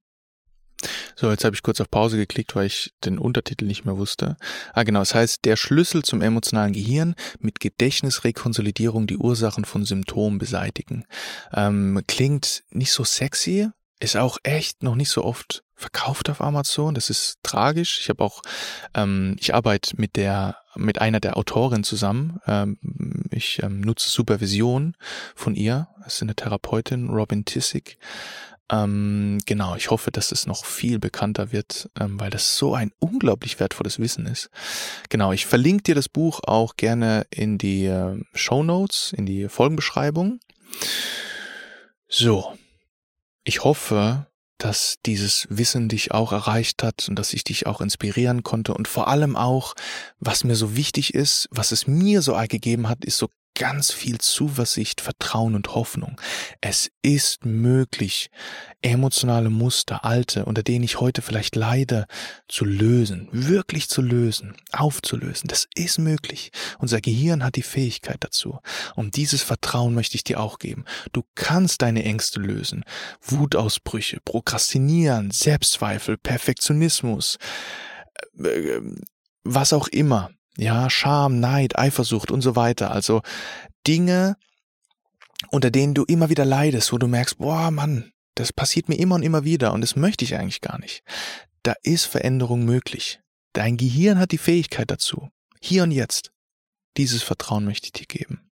So, 1.15 1.29
jetzt 1.31 1.43
habe 1.43 1.55
ich 1.55 1.63
kurz 1.63 1.81
auf 1.81 1.89
Pause 1.89 2.17
geklickt, 2.17 2.55
weil 2.55 2.67
ich 2.67 2.93
den 3.03 3.17
Untertitel 3.17 3.65
nicht 3.65 3.85
mehr 3.85 3.97
wusste. 3.97 4.37
Ah, 4.73 4.83
genau, 4.83 5.01
es 5.01 5.15
heißt, 5.15 5.45
der 5.45 5.55
Schlüssel 5.55 6.03
zum 6.03 6.21
emotionalen 6.21 6.73
Gehirn 6.73 7.15
mit 7.39 7.59
Gedächtnisrekonsolidierung 7.59 9.07
die 9.07 9.17
Ursachen 9.17 9.65
von 9.65 9.85
Symptomen 9.85 10.37
beseitigen. 10.37 11.05
Ähm, 11.53 12.01
klingt 12.07 12.63
nicht 12.69 12.91
so 12.91 13.03
sexy, 13.03 13.69
ist 13.99 14.17
auch 14.17 14.37
echt 14.43 14.83
noch 14.83 14.95
nicht 14.95 15.09
so 15.09 15.23
oft 15.23 15.63
verkauft 15.77 16.29
auf 16.29 16.41
Amazon. 16.41 16.95
Das 16.95 17.09
ist 17.09 17.37
tragisch. 17.43 17.99
Ich 18.01 18.09
habe 18.09 18.23
auch, 18.23 18.41
ähm, 18.93 19.35
ich 19.39 19.53
arbeite 19.53 19.95
mit 19.97 20.15
der, 20.15 20.57
mit 20.75 20.99
einer 20.99 21.19
der 21.19 21.37
Autoren 21.37 21.83
zusammen. 21.83 22.39
Ähm, 22.47 22.77
ich 23.31 23.61
ähm, 23.63 23.81
nutze 23.81 24.09
Supervision 24.09 24.95
von 25.35 25.55
ihr. 25.55 25.87
Das 26.03 26.15
ist 26.15 26.21
eine 26.23 26.35
Therapeutin, 26.35 27.09
Robin 27.09 27.45
Tissig. 27.45 27.97
Ähm, 28.69 29.39
genau, 29.45 29.75
ich 29.75 29.91
hoffe, 29.91 30.11
dass 30.11 30.31
es 30.31 30.45
noch 30.45 30.65
viel 30.65 30.99
bekannter 30.99 31.51
wird, 31.51 31.89
ähm, 31.99 32.19
weil 32.19 32.29
das 32.29 32.57
so 32.57 32.73
ein 32.73 32.91
unglaublich 32.99 33.59
wertvolles 33.59 33.99
Wissen 33.99 34.25
ist. 34.25 34.49
Genau, 35.09 35.31
ich 35.31 35.45
verlinke 35.45 35.83
dir 35.83 35.95
das 35.95 36.09
Buch 36.09 36.41
auch 36.43 36.75
gerne 36.75 37.25
in 37.29 37.57
die 37.57 37.85
äh, 37.85 38.21
Show 38.33 38.63
Notes, 38.63 39.13
in 39.15 39.25
die 39.25 39.47
Folgenbeschreibung. 39.47 40.39
So, 42.09 42.57
ich 43.45 43.63
hoffe, 43.63 44.27
dass 44.57 44.95
dieses 45.05 45.47
Wissen 45.49 45.87
dich 45.87 46.11
auch 46.11 46.31
erreicht 46.31 46.83
hat 46.83 47.07
und 47.07 47.17
dass 47.17 47.33
ich 47.33 47.43
dich 47.43 47.67
auch 47.67 47.79
inspirieren 47.79 48.43
konnte 48.43 48.73
und 48.73 48.87
vor 48.87 49.07
allem 49.07 49.35
auch, 49.35 49.75
was 50.19 50.43
mir 50.43 50.55
so 50.55 50.75
wichtig 50.75 51.13
ist, 51.13 51.47
was 51.51 51.71
es 51.71 51.87
mir 51.87 52.21
so 52.21 52.35
gegeben 52.49 52.89
hat, 52.89 53.05
ist 53.05 53.17
so 53.17 53.29
ganz 53.57 53.91
viel 53.91 54.19
Zuversicht, 54.19 55.01
Vertrauen 55.01 55.55
und 55.55 55.73
Hoffnung. 55.73 56.21
Es 56.61 56.91
ist 57.01 57.43
möglich, 57.43 58.29
emotionale 58.81 59.49
Muster, 59.49 60.05
alte, 60.05 60.45
unter 60.45 60.61
denen 60.61 60.83
ich 60.83 60.99
heute 60.99 61.23
vielleicht 61.23 61.55
leide, 61.55 62.05
zu 62.47 62.65
lösen, 62.65 63.27
wirklich 63.31 63.89
zu 63.89 64.03
lösen, 64.03 64.55
aufzulösen. 64.71 65.47
Das 65.47 65.67
ist 65.73 65.97
möglich. 65.97 66.51
Unser 66.77 67.01
Gehirn 67.01 67.43
hat 67.43 67.55
die 67.55 67.63
Fähigkeit 67.63 68.17
dazu. 68.19 68.59
Und 68.95 69.15
dieses 69.15 69.41
Vertrauen 69.41 69.95
möchte 69.95 70.15
ich 70.15 70.23
dir 70.23 70.39
auch 70.39 70.59
geben. 70.59 70.85
Du 71.11 71.23
kannst 71.33 71.81
deine 71.81 72.03
Ängste 72.03 72.39
lösen. 72.39 72.85
Wutausbrüche, 73.21 74.19
Prokrastinieren, 74.23 75.31
Selbstzweifel, 75.31 76.17
Perfektionismus, 76.17 77.37
äh, 78.39 78.47
äh, 78.47 78.81
was 79.43 79.73
auch 79.73 79.87
immer 79.87 80.29
ja, 80.57 80.89
Scham, 80.89 81.39
Neid, 81.39 81.77
Eifersucht 81.77 82.31
und 82.31 82.41
so 82.41 82.55
weiter. 82.55 82.91
Also 82.91 83.21
Dinge, 83.85 84.35
unter 85.49 85.71
denen 85.71 85.93
du 85.93 86.03
immer 86.03 86.29
wieder 86.29 86.45
leidest, 86.45 86.91
wo 86.91 86.97
du 86.97 87.07
merkst, 87.07 87.37
boah, 87.37 87.71
Mann, 87.71 88.11
das 88.35 88.51
passiert 88.51 88.89
mir 88.89 88.95
immer 88.95 89.15
und 89.15 89.23
immer 89.23 89.43
wieder 89.43 89.73
und 89.73 89.81
das 89.81 89.95
möchte 89.95 90.25
ich 90.25 90.35
eigentlich 90.35 90.61
gar 90.61 90.79
nicht. 90.79 91.03
Da 91.63 91.73
ist 91.83 92.05
Veränderung 92.05 92.65
möglich. 92.65 93.19
Dein 93.53 93.77
Gehirn 93.77 94.19
hat 94.19 94.31
die 94.31 94.37
Fähigkeit 94.37 94.91
dazu. 94.91 95.29
Hier 95.61 95.83
und 95.83 95.91
jetzt. 95.91 96.31
Dieses 96.97 97.23
Vertrauen 97.23 97.65
möchte 97.65 97.87
ich 97.87 97.93
dir 97.93 98.05
geben. 98.05 98.49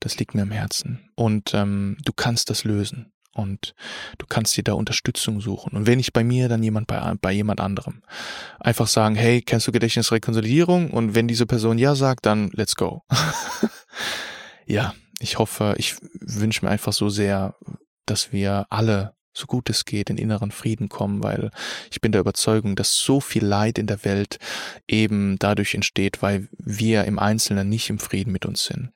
Das 0.00 0.18
liegt 0.18 0.34
mir 0.34 0.42
am 0.42 0.50
Herzen. 0.50 1.10
Und 1.14 1.54
ähm, 1.54 1.96
du 2.04 2.12
kannst 2.12 2.50
das 2.50 2.64
lösen 2.64 3.12
und 3.36 3.74
du 4.18 4.26
kannst 4.26 4.56
dir 4.56 4.64
da 4.64 4.72
Unterstützung 4.72 5.40
suchen. 5.40 5.76
Und 5.76 5.86
wenn 5.86 5.98
nicht 5.98 6.12
bei 6.12 6.24
mir, 6.24 6.48
dann 6.48 6.62
jemand 6.62 6.86
bei, 6.86 7.14
bei 7.20 7.32
jemand 7.32 7.60
anderem. 7.60 8.02
Einfach 8.58 8.86
sagen, 8.86 9.14
hey, 9.14 9.42
kennst 9.42 9.66
du 9.66 9.72
Gedächtnisrekonsolidierung? 9.72 10.90
Und 10.90 11.14
wenn 11.14 11.28
diese 11.28 11.46
Person 11.46 11.78
ja 11.78 11.94
sagt, 11.94 12.26
dann 12.26 12.50
let's 12.52 12.76
go. 12.76 13.02
ja, 14.66 14.94
ich 15.20 15.38
hoffe, 15.38 15.74
ich 15.78 15.96
wünsche 16.20 16.64
mir 16.64 16.70
einfach 16.70 16.92
so 16.92 17.08
sehr, 17.08 17.54
dass 18.06 18.32
wir 18.32 18.66
alle 18.70 19.14
so 19.36 19.46
gut 19.46 19.68
es 19.68 19.84
geht 19.84 20.08
in 20.08 20.16
inneren 20.16 20.50
Frieden 20.50 20.88
kommen, 20.88 21.22
weil 21.22 21.50
ich 21.90 22.00
bin 22.00 22.12
der 22.12 22.22
Überzeugung, 22.22 22.74
dass 22.74 22.96
so 22.96 23.20
viel 23.20 23.44
Leid 23.44 23.78
in 23.78 23.86
der 23.86 24.04
Welt 24.04 24.38
eben 24.88 25.38
dadurch 25.38 25.74
entsteht, 25.74 26.22
weil 26.22 26.48
wir 26.58 27.04
im 27.04 27.18
Einzelnen 27.18 27.68
nicht 27.68 27.90
im 27.90 27.98
Frieden 27.98 28.32
mit 28.32 28.46
uns 28.46 28.64
sind. 28.64 28.92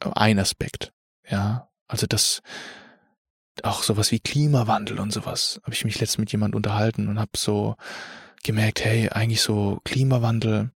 Ein 0.00 0.38
Aspekt, 0.38 0.92
ja. 1.28 1.68
Also 1.86 2.06
das, 2.06 2.42
auch 3.62 3.82
sowas 3.82 4.10
wie 4.10 4.20
Klimawandel 4.20 4.98
und 4.98 5.12
sowas. 5.12 5.60
Habe 5.62 5.74
ich 5.74 5.84
mich 5.84 6.00
letztens 6.00 6.18
mit 6.18 6.32
jemand 6.32 6.54
unterhalten 6.54 7.08
und 7.08 7.18
habe 7.18 7.32
so 7.36 7.76
gemerkt, 8.42 8.84
hey, 8.84 9.08
eigentlich 9.10 9.42
so 9.42 9.80
Klimawandel, 9.84 10.70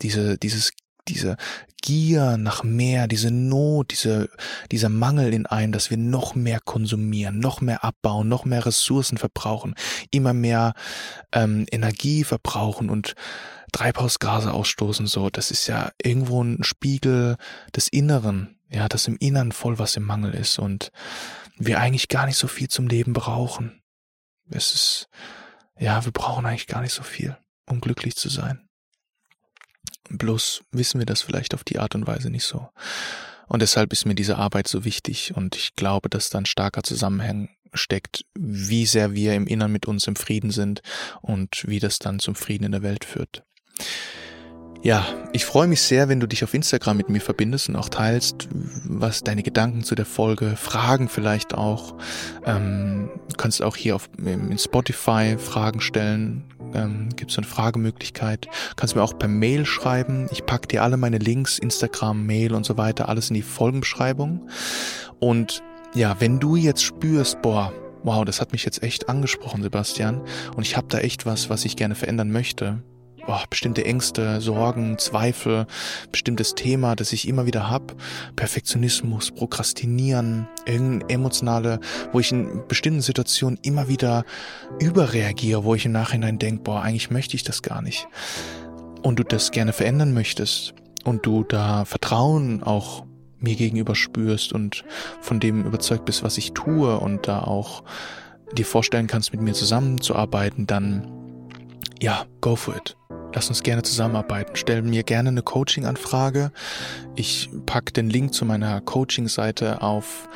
diese, 0.00 0.38
dieses, 0.38 0.72
diese 1.08 1.36
Gier 1.82 2.36
nach 2.36 2.62
mehr, 2.62 3.08
diese 3.08 3.32
Not, 3.32 3.90
diese, 3.90 4.30
dieser 4.70 4.88
Mangel 4.88 5.34
in 5.34 5.46
einem, 5.46 5.72
dass 5.72 5.90
wir 5.90 5.96
noch 5.96 6.34
mehr 6.34 6.60
konsumieren, 6.60 7.40
noch 7.40 7.60
mehr 7.60 7.84
abbauen, 7.84 8.28
noch 8.28 8.44
mehr 8.44 8.64
Ressourcen 8.64 9.18
verbrauchen, 9.18 9.74
immer 10.10 10.32
mehr 10.32 10.74
ähm, 11.32 11.66
Energie 11.70 12.22
verbrauchen 12.22 12.88
und 12.88 13.14
Treibhausgase 13.72 14.52
ausstoßen, 14.52 15.06
so, 15.06 15.30
das 15.30 15.50
ist 15.50 15.66
ja 15.66 15.90
irgendwo 16.00 16.42
ein 16.42 16.62
Spiegel 16.62 17.36
des 17.74 17.88
Inneren, 17.88 18.56
ja, 18.70 18.88
dass 18.88 19.08
im 19.08 19.16
Innern 19.16 19.50
voll 19.50 19.78
was 19.78 19.96
im 19.96 20.04
Mangel 20.04 20.34
ist 20.34 20.58
und 20.58 20.92
wir 21.58 21.80
eigentlich 21.80 22.08
gar 22.08 22.26
nicht 22.26 22.36
so 22.36 22.48
viel 22.48 22.68
zum 22.68 22.88
Leben 22.88 23.12
brauchen. 23.12 23.82
Es 24.50 24.74
ist, 24.74 25.08
ja, 25.78 26.04
wir 26.04 26.12
brauchen 26.12 26.46
eigentlich 26.46 26.66
gar 26.66 26.82
nicht 26.82 26.92
so 26.92 27.02
viel, 27.02 27.36
um 27.66 27.80
glücklich 27.80 28.16
zu 28.16 28.28
sein. 28.28 28.68
Bloß 30.08 30.64
wissen 30.72 30.98
wir 30.98 31.06
das 31.06 31.22
vielleicht 31.22 31.54
auf 31.54 31.64
die 31.64 31.78
Art 31.78 31.94
und 31.94 32.06
Weise 32.06 32.30
nicht 32.30 32.44
so. 32.44 32.68
Und 33.48 33.60
deshalb 33.60 33.92
ist 33.92 34.06
mir 34.06 34.14
diese 34.14 34.36
Arbeit 34.36 34.68
so 34.68 34.84
wichtig 34.84 35.34
und 35.34 35.56
ich 35.56 35.74
glaube, 35.76 36.08
dass 36.08 36.30
da 36.30 36.38
ein 36.38 36.46
starker 36.46 36.82
Zusammenhang 36.82 37.50
steckt, 37.74 38.24
wie 38.34 38.86
sehr 38.86 39.14
wir 39.14 39.34
im 39.34 39.46
Innern 39.46 39.72
mit 39.72 39.86
uns 39.86 40.06
im 40.06 40.16
Frieden 40.16 40.50
sind 40.50 40.82
und 41.20 41.66
wie 41.66 41.78
das 41.78 41.98
dann 41.98 42.18
zum 42.18 42.34
Frieden 42.34 42.64
in 42.64 42.72
der 42.72 42.82
Welt 42.82 43.04
führt. 43.04 43.44
Ja, 44.84 45.06
ich 45.32 45.44
freue 45.44 45.68
mich 45.68 45.80
sehr, 45.80 46.08
wenn 46.08 46.18
du 46.18 46.26
dich 46.26 46.42
auf 46.42 46.54
Instagram 46.54 46.96
mit 46.96 47.08
mir 47.08 47.20
verbindest 47.20 47.68
und 47.68 47.76
auch 47.76 47.88
teilst, 47.88 48.48
was 48.82 49.22
deine 49.22 49.44
Gedanken 49.44 49.84
zu 49.84 49.94
der 49.94 50.04
Folge, 50.04 50.56
Fragen 50.56 51.08
vielleicht 51.08 51.54
auch. 51.54 51.94
Ähm, 52.44 53.08
kannst 53.36 53.62
auch 53.62 53.76
hier 53.76 53.94
auf 53.94 54.10
in 54.18 54.58
Spotify 54.58 55.36
Fragen 55.38 55.80
stellen. 55.80 56.42
Ähm, 56.74 57.10
Gibt 57.14 57.30
es 57.30 57.38
eine 57.38 57.46
Fragemöglichkeit? 57.46 58.48
Kannst 58.74 58.96
mir 58.96 59.04
auch 59.04 59.16
per 59.16 59.28
Mail 59.28 59.66
schreiben. 59.66 60.26
Ich 60.32 60.46
packe 60.46 60.66
dir 60.66 60.82
alle 60.82 60.96
meine 60.96 61.18
Links, 61.18 61.60
Instagram, 61.60 62.26
Mail 62.26 62.52
und 62.52 62.66
so 62.66 62.76
weiter, 62.76 63.08
alles 63.08 63.30
in 63.30 63.34
die 63.34 63.42
Folgenbeschreibung. 63.42 64.48
Und 65.20 65.62
ja, 65.94 66.16
wenn 66.18 66.40
du 66.40 66.56
jetzt 66.56 66.82
spürst, 66.82 67.40
boah, 67.40 67.72
wow, 68.02 68.24
das 68.24 68.40
hat 68.40 68.50
mich 68.50 68.64
jetzt 68.64 68.82
echt 68.82 69.08
angesprochen, 69.08 69.62
Sebastian, 69.62 70.22
und 70.56 70.66
ich 70.66 70.76
habe 70.76 70.88
da 70.88 70.98
echt 70.98 71.24
was, 71.24 71.50
was 71.50 71.64
ich 71.64 71.76
gerne 71.76 71.94
verändern 71.94 72.32
möchte, 72.32 72.82
oh, 73.26 73.38
bestimmte 73.50 73.84
Ängste, 73.84 74.40
Sorgen, 74.40 74.98
Zweifel, 74.98 75.66
bestimmtes 76.10 76.54
Thema, 76.54 76.96
das 76.96 77.12
ich 77.12 77.28
immer 77.28 77.46
wieder 77.46 77.70
hab, 77.70 77.94
Perfektionismus, 78.36 79.30
Prokrastinieren, 79.30 80.48
irgendeine 80.66 81.12
emotionale, 81.12 81.80
wo 82.12 82.20
ich 82.20 82.32
in 82.32 82.62
bestimmten 82.68 83.00
Situationen 83.00 83.58
immer 83.62 83.88
wieder 83.88 84.24
überreagiere, 84.80 85.64
wo 85.64 85.74
ich 85.74 85.86
im 85.86 85.92
Nachhinein 85.92 86.38
denke, 86.38 86.62
boah, 86.62 86.82
eigentlich 86.82 87.10
möchte 87.10 87.36
ich 87.36 87.44
das 87.44 87.62
gar 87.62 87.82
nicht. 87.82 88.08
Und 89.02 89.18
du 89.18 89.24
das 89.24 89.50
gerne 89.50 89.72
verändern 89.72 90.14
möchtest 90.14 90.74
und 91.04 91.26
du 91.26 91.44
da 91.44 91.84
Vertrauen 91.84 92.62
auch 92.62 93.04
mir 93.40 93.56
gegenüber 93.56 93.94
spürst 93.94 94.52
und 94.52 94.84
von 95.20 95.40
dem 95.40 95.64
überzeugt 95.64 96.04
bist, 96.04 96.22
was 96.22 96.38
ich 96.38 96.52
tue 96.52 96.98
und 96.98 97.26
da 97.26 97.42
auch 97.42 97.82
dir 98.56 98.66
vorstellen 98.66 99.06
kannst, 99.06 99.32
mit 99.32 99.40
mir 99.40 99.54
zusammenzuarbeiten, 99.54 100.66
dann 100.66 101.21
ja, 102.02 102.26
go 102.40 102.56
for 102.56 102.76
it. 102.76 102.96
Lass 103.32 103.48
uns 103.48 103.62
gerne 103.62 103.82
zusammenarbeiten. 103.82 104.56
Stell 104.56 104.82
mir 104.82 105.04
gerne 105.04 105.28
eine 105.28 105.42
Coaching-Anfrage. 105.42 106.50
Ich 107.14 107.48
pack 107.64 107.94
den 107.94 108.10
Link 108.10 108.34
zu 108.34 108.44
meiner 108.44 108.80
Coaching-Seite 108.80 109.80
auf, 109.82 110.28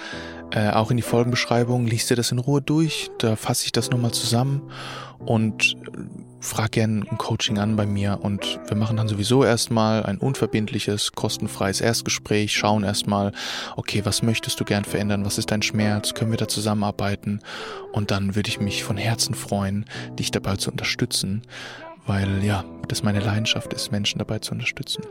äh, 0.53 0.71
auch 0.71 0.93
in 0.93 0.97
die 0.97 1.03
Folgenbeschreibung. 1.03 1.87
Lies 1.87 2.07
dir 2.07 2.14
das 2.14 2.31
in 2.31 2.39
Ruhe 2.39 2.62
durch. 2.62 3.11
Da 3.19 3.35
fasse 3.35 3.64
ich 3.67 3.73
das 3.73 3.91
nochmal 3.91 4.12
zusammen 4.12 4.62
und 5.19 5.77
frag 6.41 6.72
gerne 6.72 7.05
ein 7.11 7.18
Coaching 7.18 7.59
an 7.59 7.76
bei 7.76 7.87
mir. 7.87 8.20
Und 8.22 8.61
wir 8.66 8.76
machen 8.76 8.97
dann 8.97 9.09
sowieso 9.09 9.45
erstmal 9.45 10.05
ein 10.05 10.18
unverbindliches, 10.18 11.12
kostenfreies 11.12 11.80
Erstgespräch. 11.80 12.55
Schauen 12.55 12.84
erstmal, 12.84 13.32
okay, 13.76 14.05
was 14.05 14.22
möchtest 14.22 14.61
du 14.61 14.64
gern 14.64 14.84
verändern? 14.84 15.24
Was 15.24 15.39
ist 15.39 15.51
dein 15.51 15.62
Schmerz? 15.62 16.14
Können 16.14 16.30
wir 16.30 16.39
da 16.39 16.49
zusammenarbeiten? 16.49 17.41
Und 17.93 18.11
dann 18.11 18.37
würde 18.37 18.49
ich 18.49 18.61
mich 18.61 18.84
von 18.84 18.97
Herzen 18.97 19.34
freuen, 19.34 19.84
dich 20.18 20.30
dabei 20.30 20.57
zu 20.57 20.70
unterstützen 20.70 21.43
weil 22.07 22.43
ja, 22.45 22.64
das 22.89 23.03
meine 23.03 23.20
Leidenschaft 23.20 23.72
ist, 23.72 23.91
Menschen 23.91 24.18
dabei 24.18 24.39
zu 24.39 24.53
unterstützen. 24.53 25.03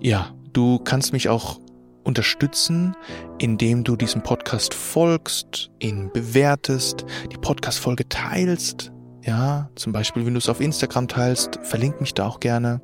Ja, 0.00 0.34
du 0.52 0.78
kannst 0.78 1.12
mich 1.12 1.28
auch 1.28 1.60
unterstützen, 2.02 2.94
indem 3.38 3.84
du 3.84 3.96
diesem 3.96 4.22
Podcast 4.22 4.74
folgst, 4.74 5.70
ihn 5.78 6.10
bewertest, 6.12 7.06
die 7.32 7.38
Podcast-Folge 7.38 8.08
teilst. 8.08 8.92
Ja, 9.24 9.70
zum 9.74 9.92
Beispiel, 9.92 10.26
wenn 10.26 10.34
du 10.34 10.38
es 10.38 10.48
auf 10.48 10.60
Instagram 10.60 11.08
teilst, 11.08 11.58
verlink 11.62 12.00
mich 12.00 12.12
da 12.12 12.26
auch 12.26 12.40
gerne. 12.40 12.82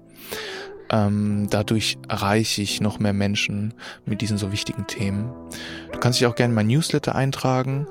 Ähm, 0.90 1.48
dadurch 1.50 1.98
erreiche 2.08 2.62
ich 2.62 2.80
noch 2.80 2.98
mehr 2.98 3.12
Menschen 3.12 3.74
mit 4.06 4.22
diesen 4.22 4.38
so 4.38 4.50
wichtigen 4.50 4.86
Themen. 4.86 5.30
Du 5.92 6.00
kannst 6.00 6.18
dich 6.18 6.26
auch 6.26 6.34
gerne 6.34 6.52
in 6.52 6.56
mein 6.56 6.66
Newsletter 6.66 7.14
eintragen 7.14 7.86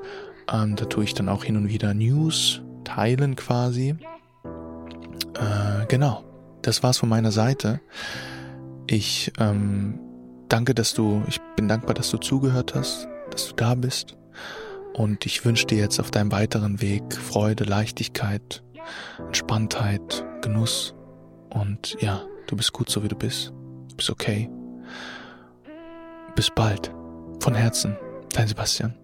Ähm, 0.52 0.74
da 0.74 0.84
tue 0.86 1.04
ich 1.04 1.14
dann 1.14 1.28
auch 1.28 1.44
hin 1.44 1.56
und 1.56 1.68
wieder 1.68 1.94
News 1.94 2.60
teilen 2.82 3.36
quasi. 3.36 3.94
Äh, 5.34 5.86
genau, 5.86 6.24
das 6.62 6.82
war's 6.82 6.98
von 6.98 7.08
meiner 7.08 7.30
Seite. 7.30 7.80
Ich 8.88 9.32
ähm, 9.38 10.00
danke, 10.48 10.74
dass 10.74 10.92
du, 10.92 11.22
ich 11.28 11.40
bin 11.54 11.68
dankbar, 11.68 11.94
dass 11.94 12.10
du 12.10 12.18
zugehört 12.18 12.74
hast, 12.74 13.06
dass 13.30 13.48
du 13.48 13.54
da 13.54 13.76
bist. 13.76 14.16
Und 14.94 15.26
ich 15.26 15.44
wünsche 15.44 15.66
dir 15.66 15.78
jetzt 15.78 16.00
auf 16.00 16.10
deinem 16.10 16.32
weiteren 16.32 16.80
Weg 16.80 17.14
Freude, 17.14 17.64
Leichtigkeit, 17.64 18.62
Entspanntheit, 19.18 20.24
Genuss. 20.42 20.94
Und 21.50 21.96
ja, 22.00 22.22
du 22.46 22.56
bist 22.56 22.72
gut 22.72 22.90
so 22.90 23.02
wie 23.02 23.08
du 23.08 23.16
bist. 23.16 23.52
Du 23.88 23.96
bist 23.96 24.10
okay. 24.10 24.50
Bis 26.34 26.50
bald. 26.50 26.92
Von 27.40 27.54
Herzen, 27.54 27.96
dein 28.32 28.48
Sebastian. 28.48 28.94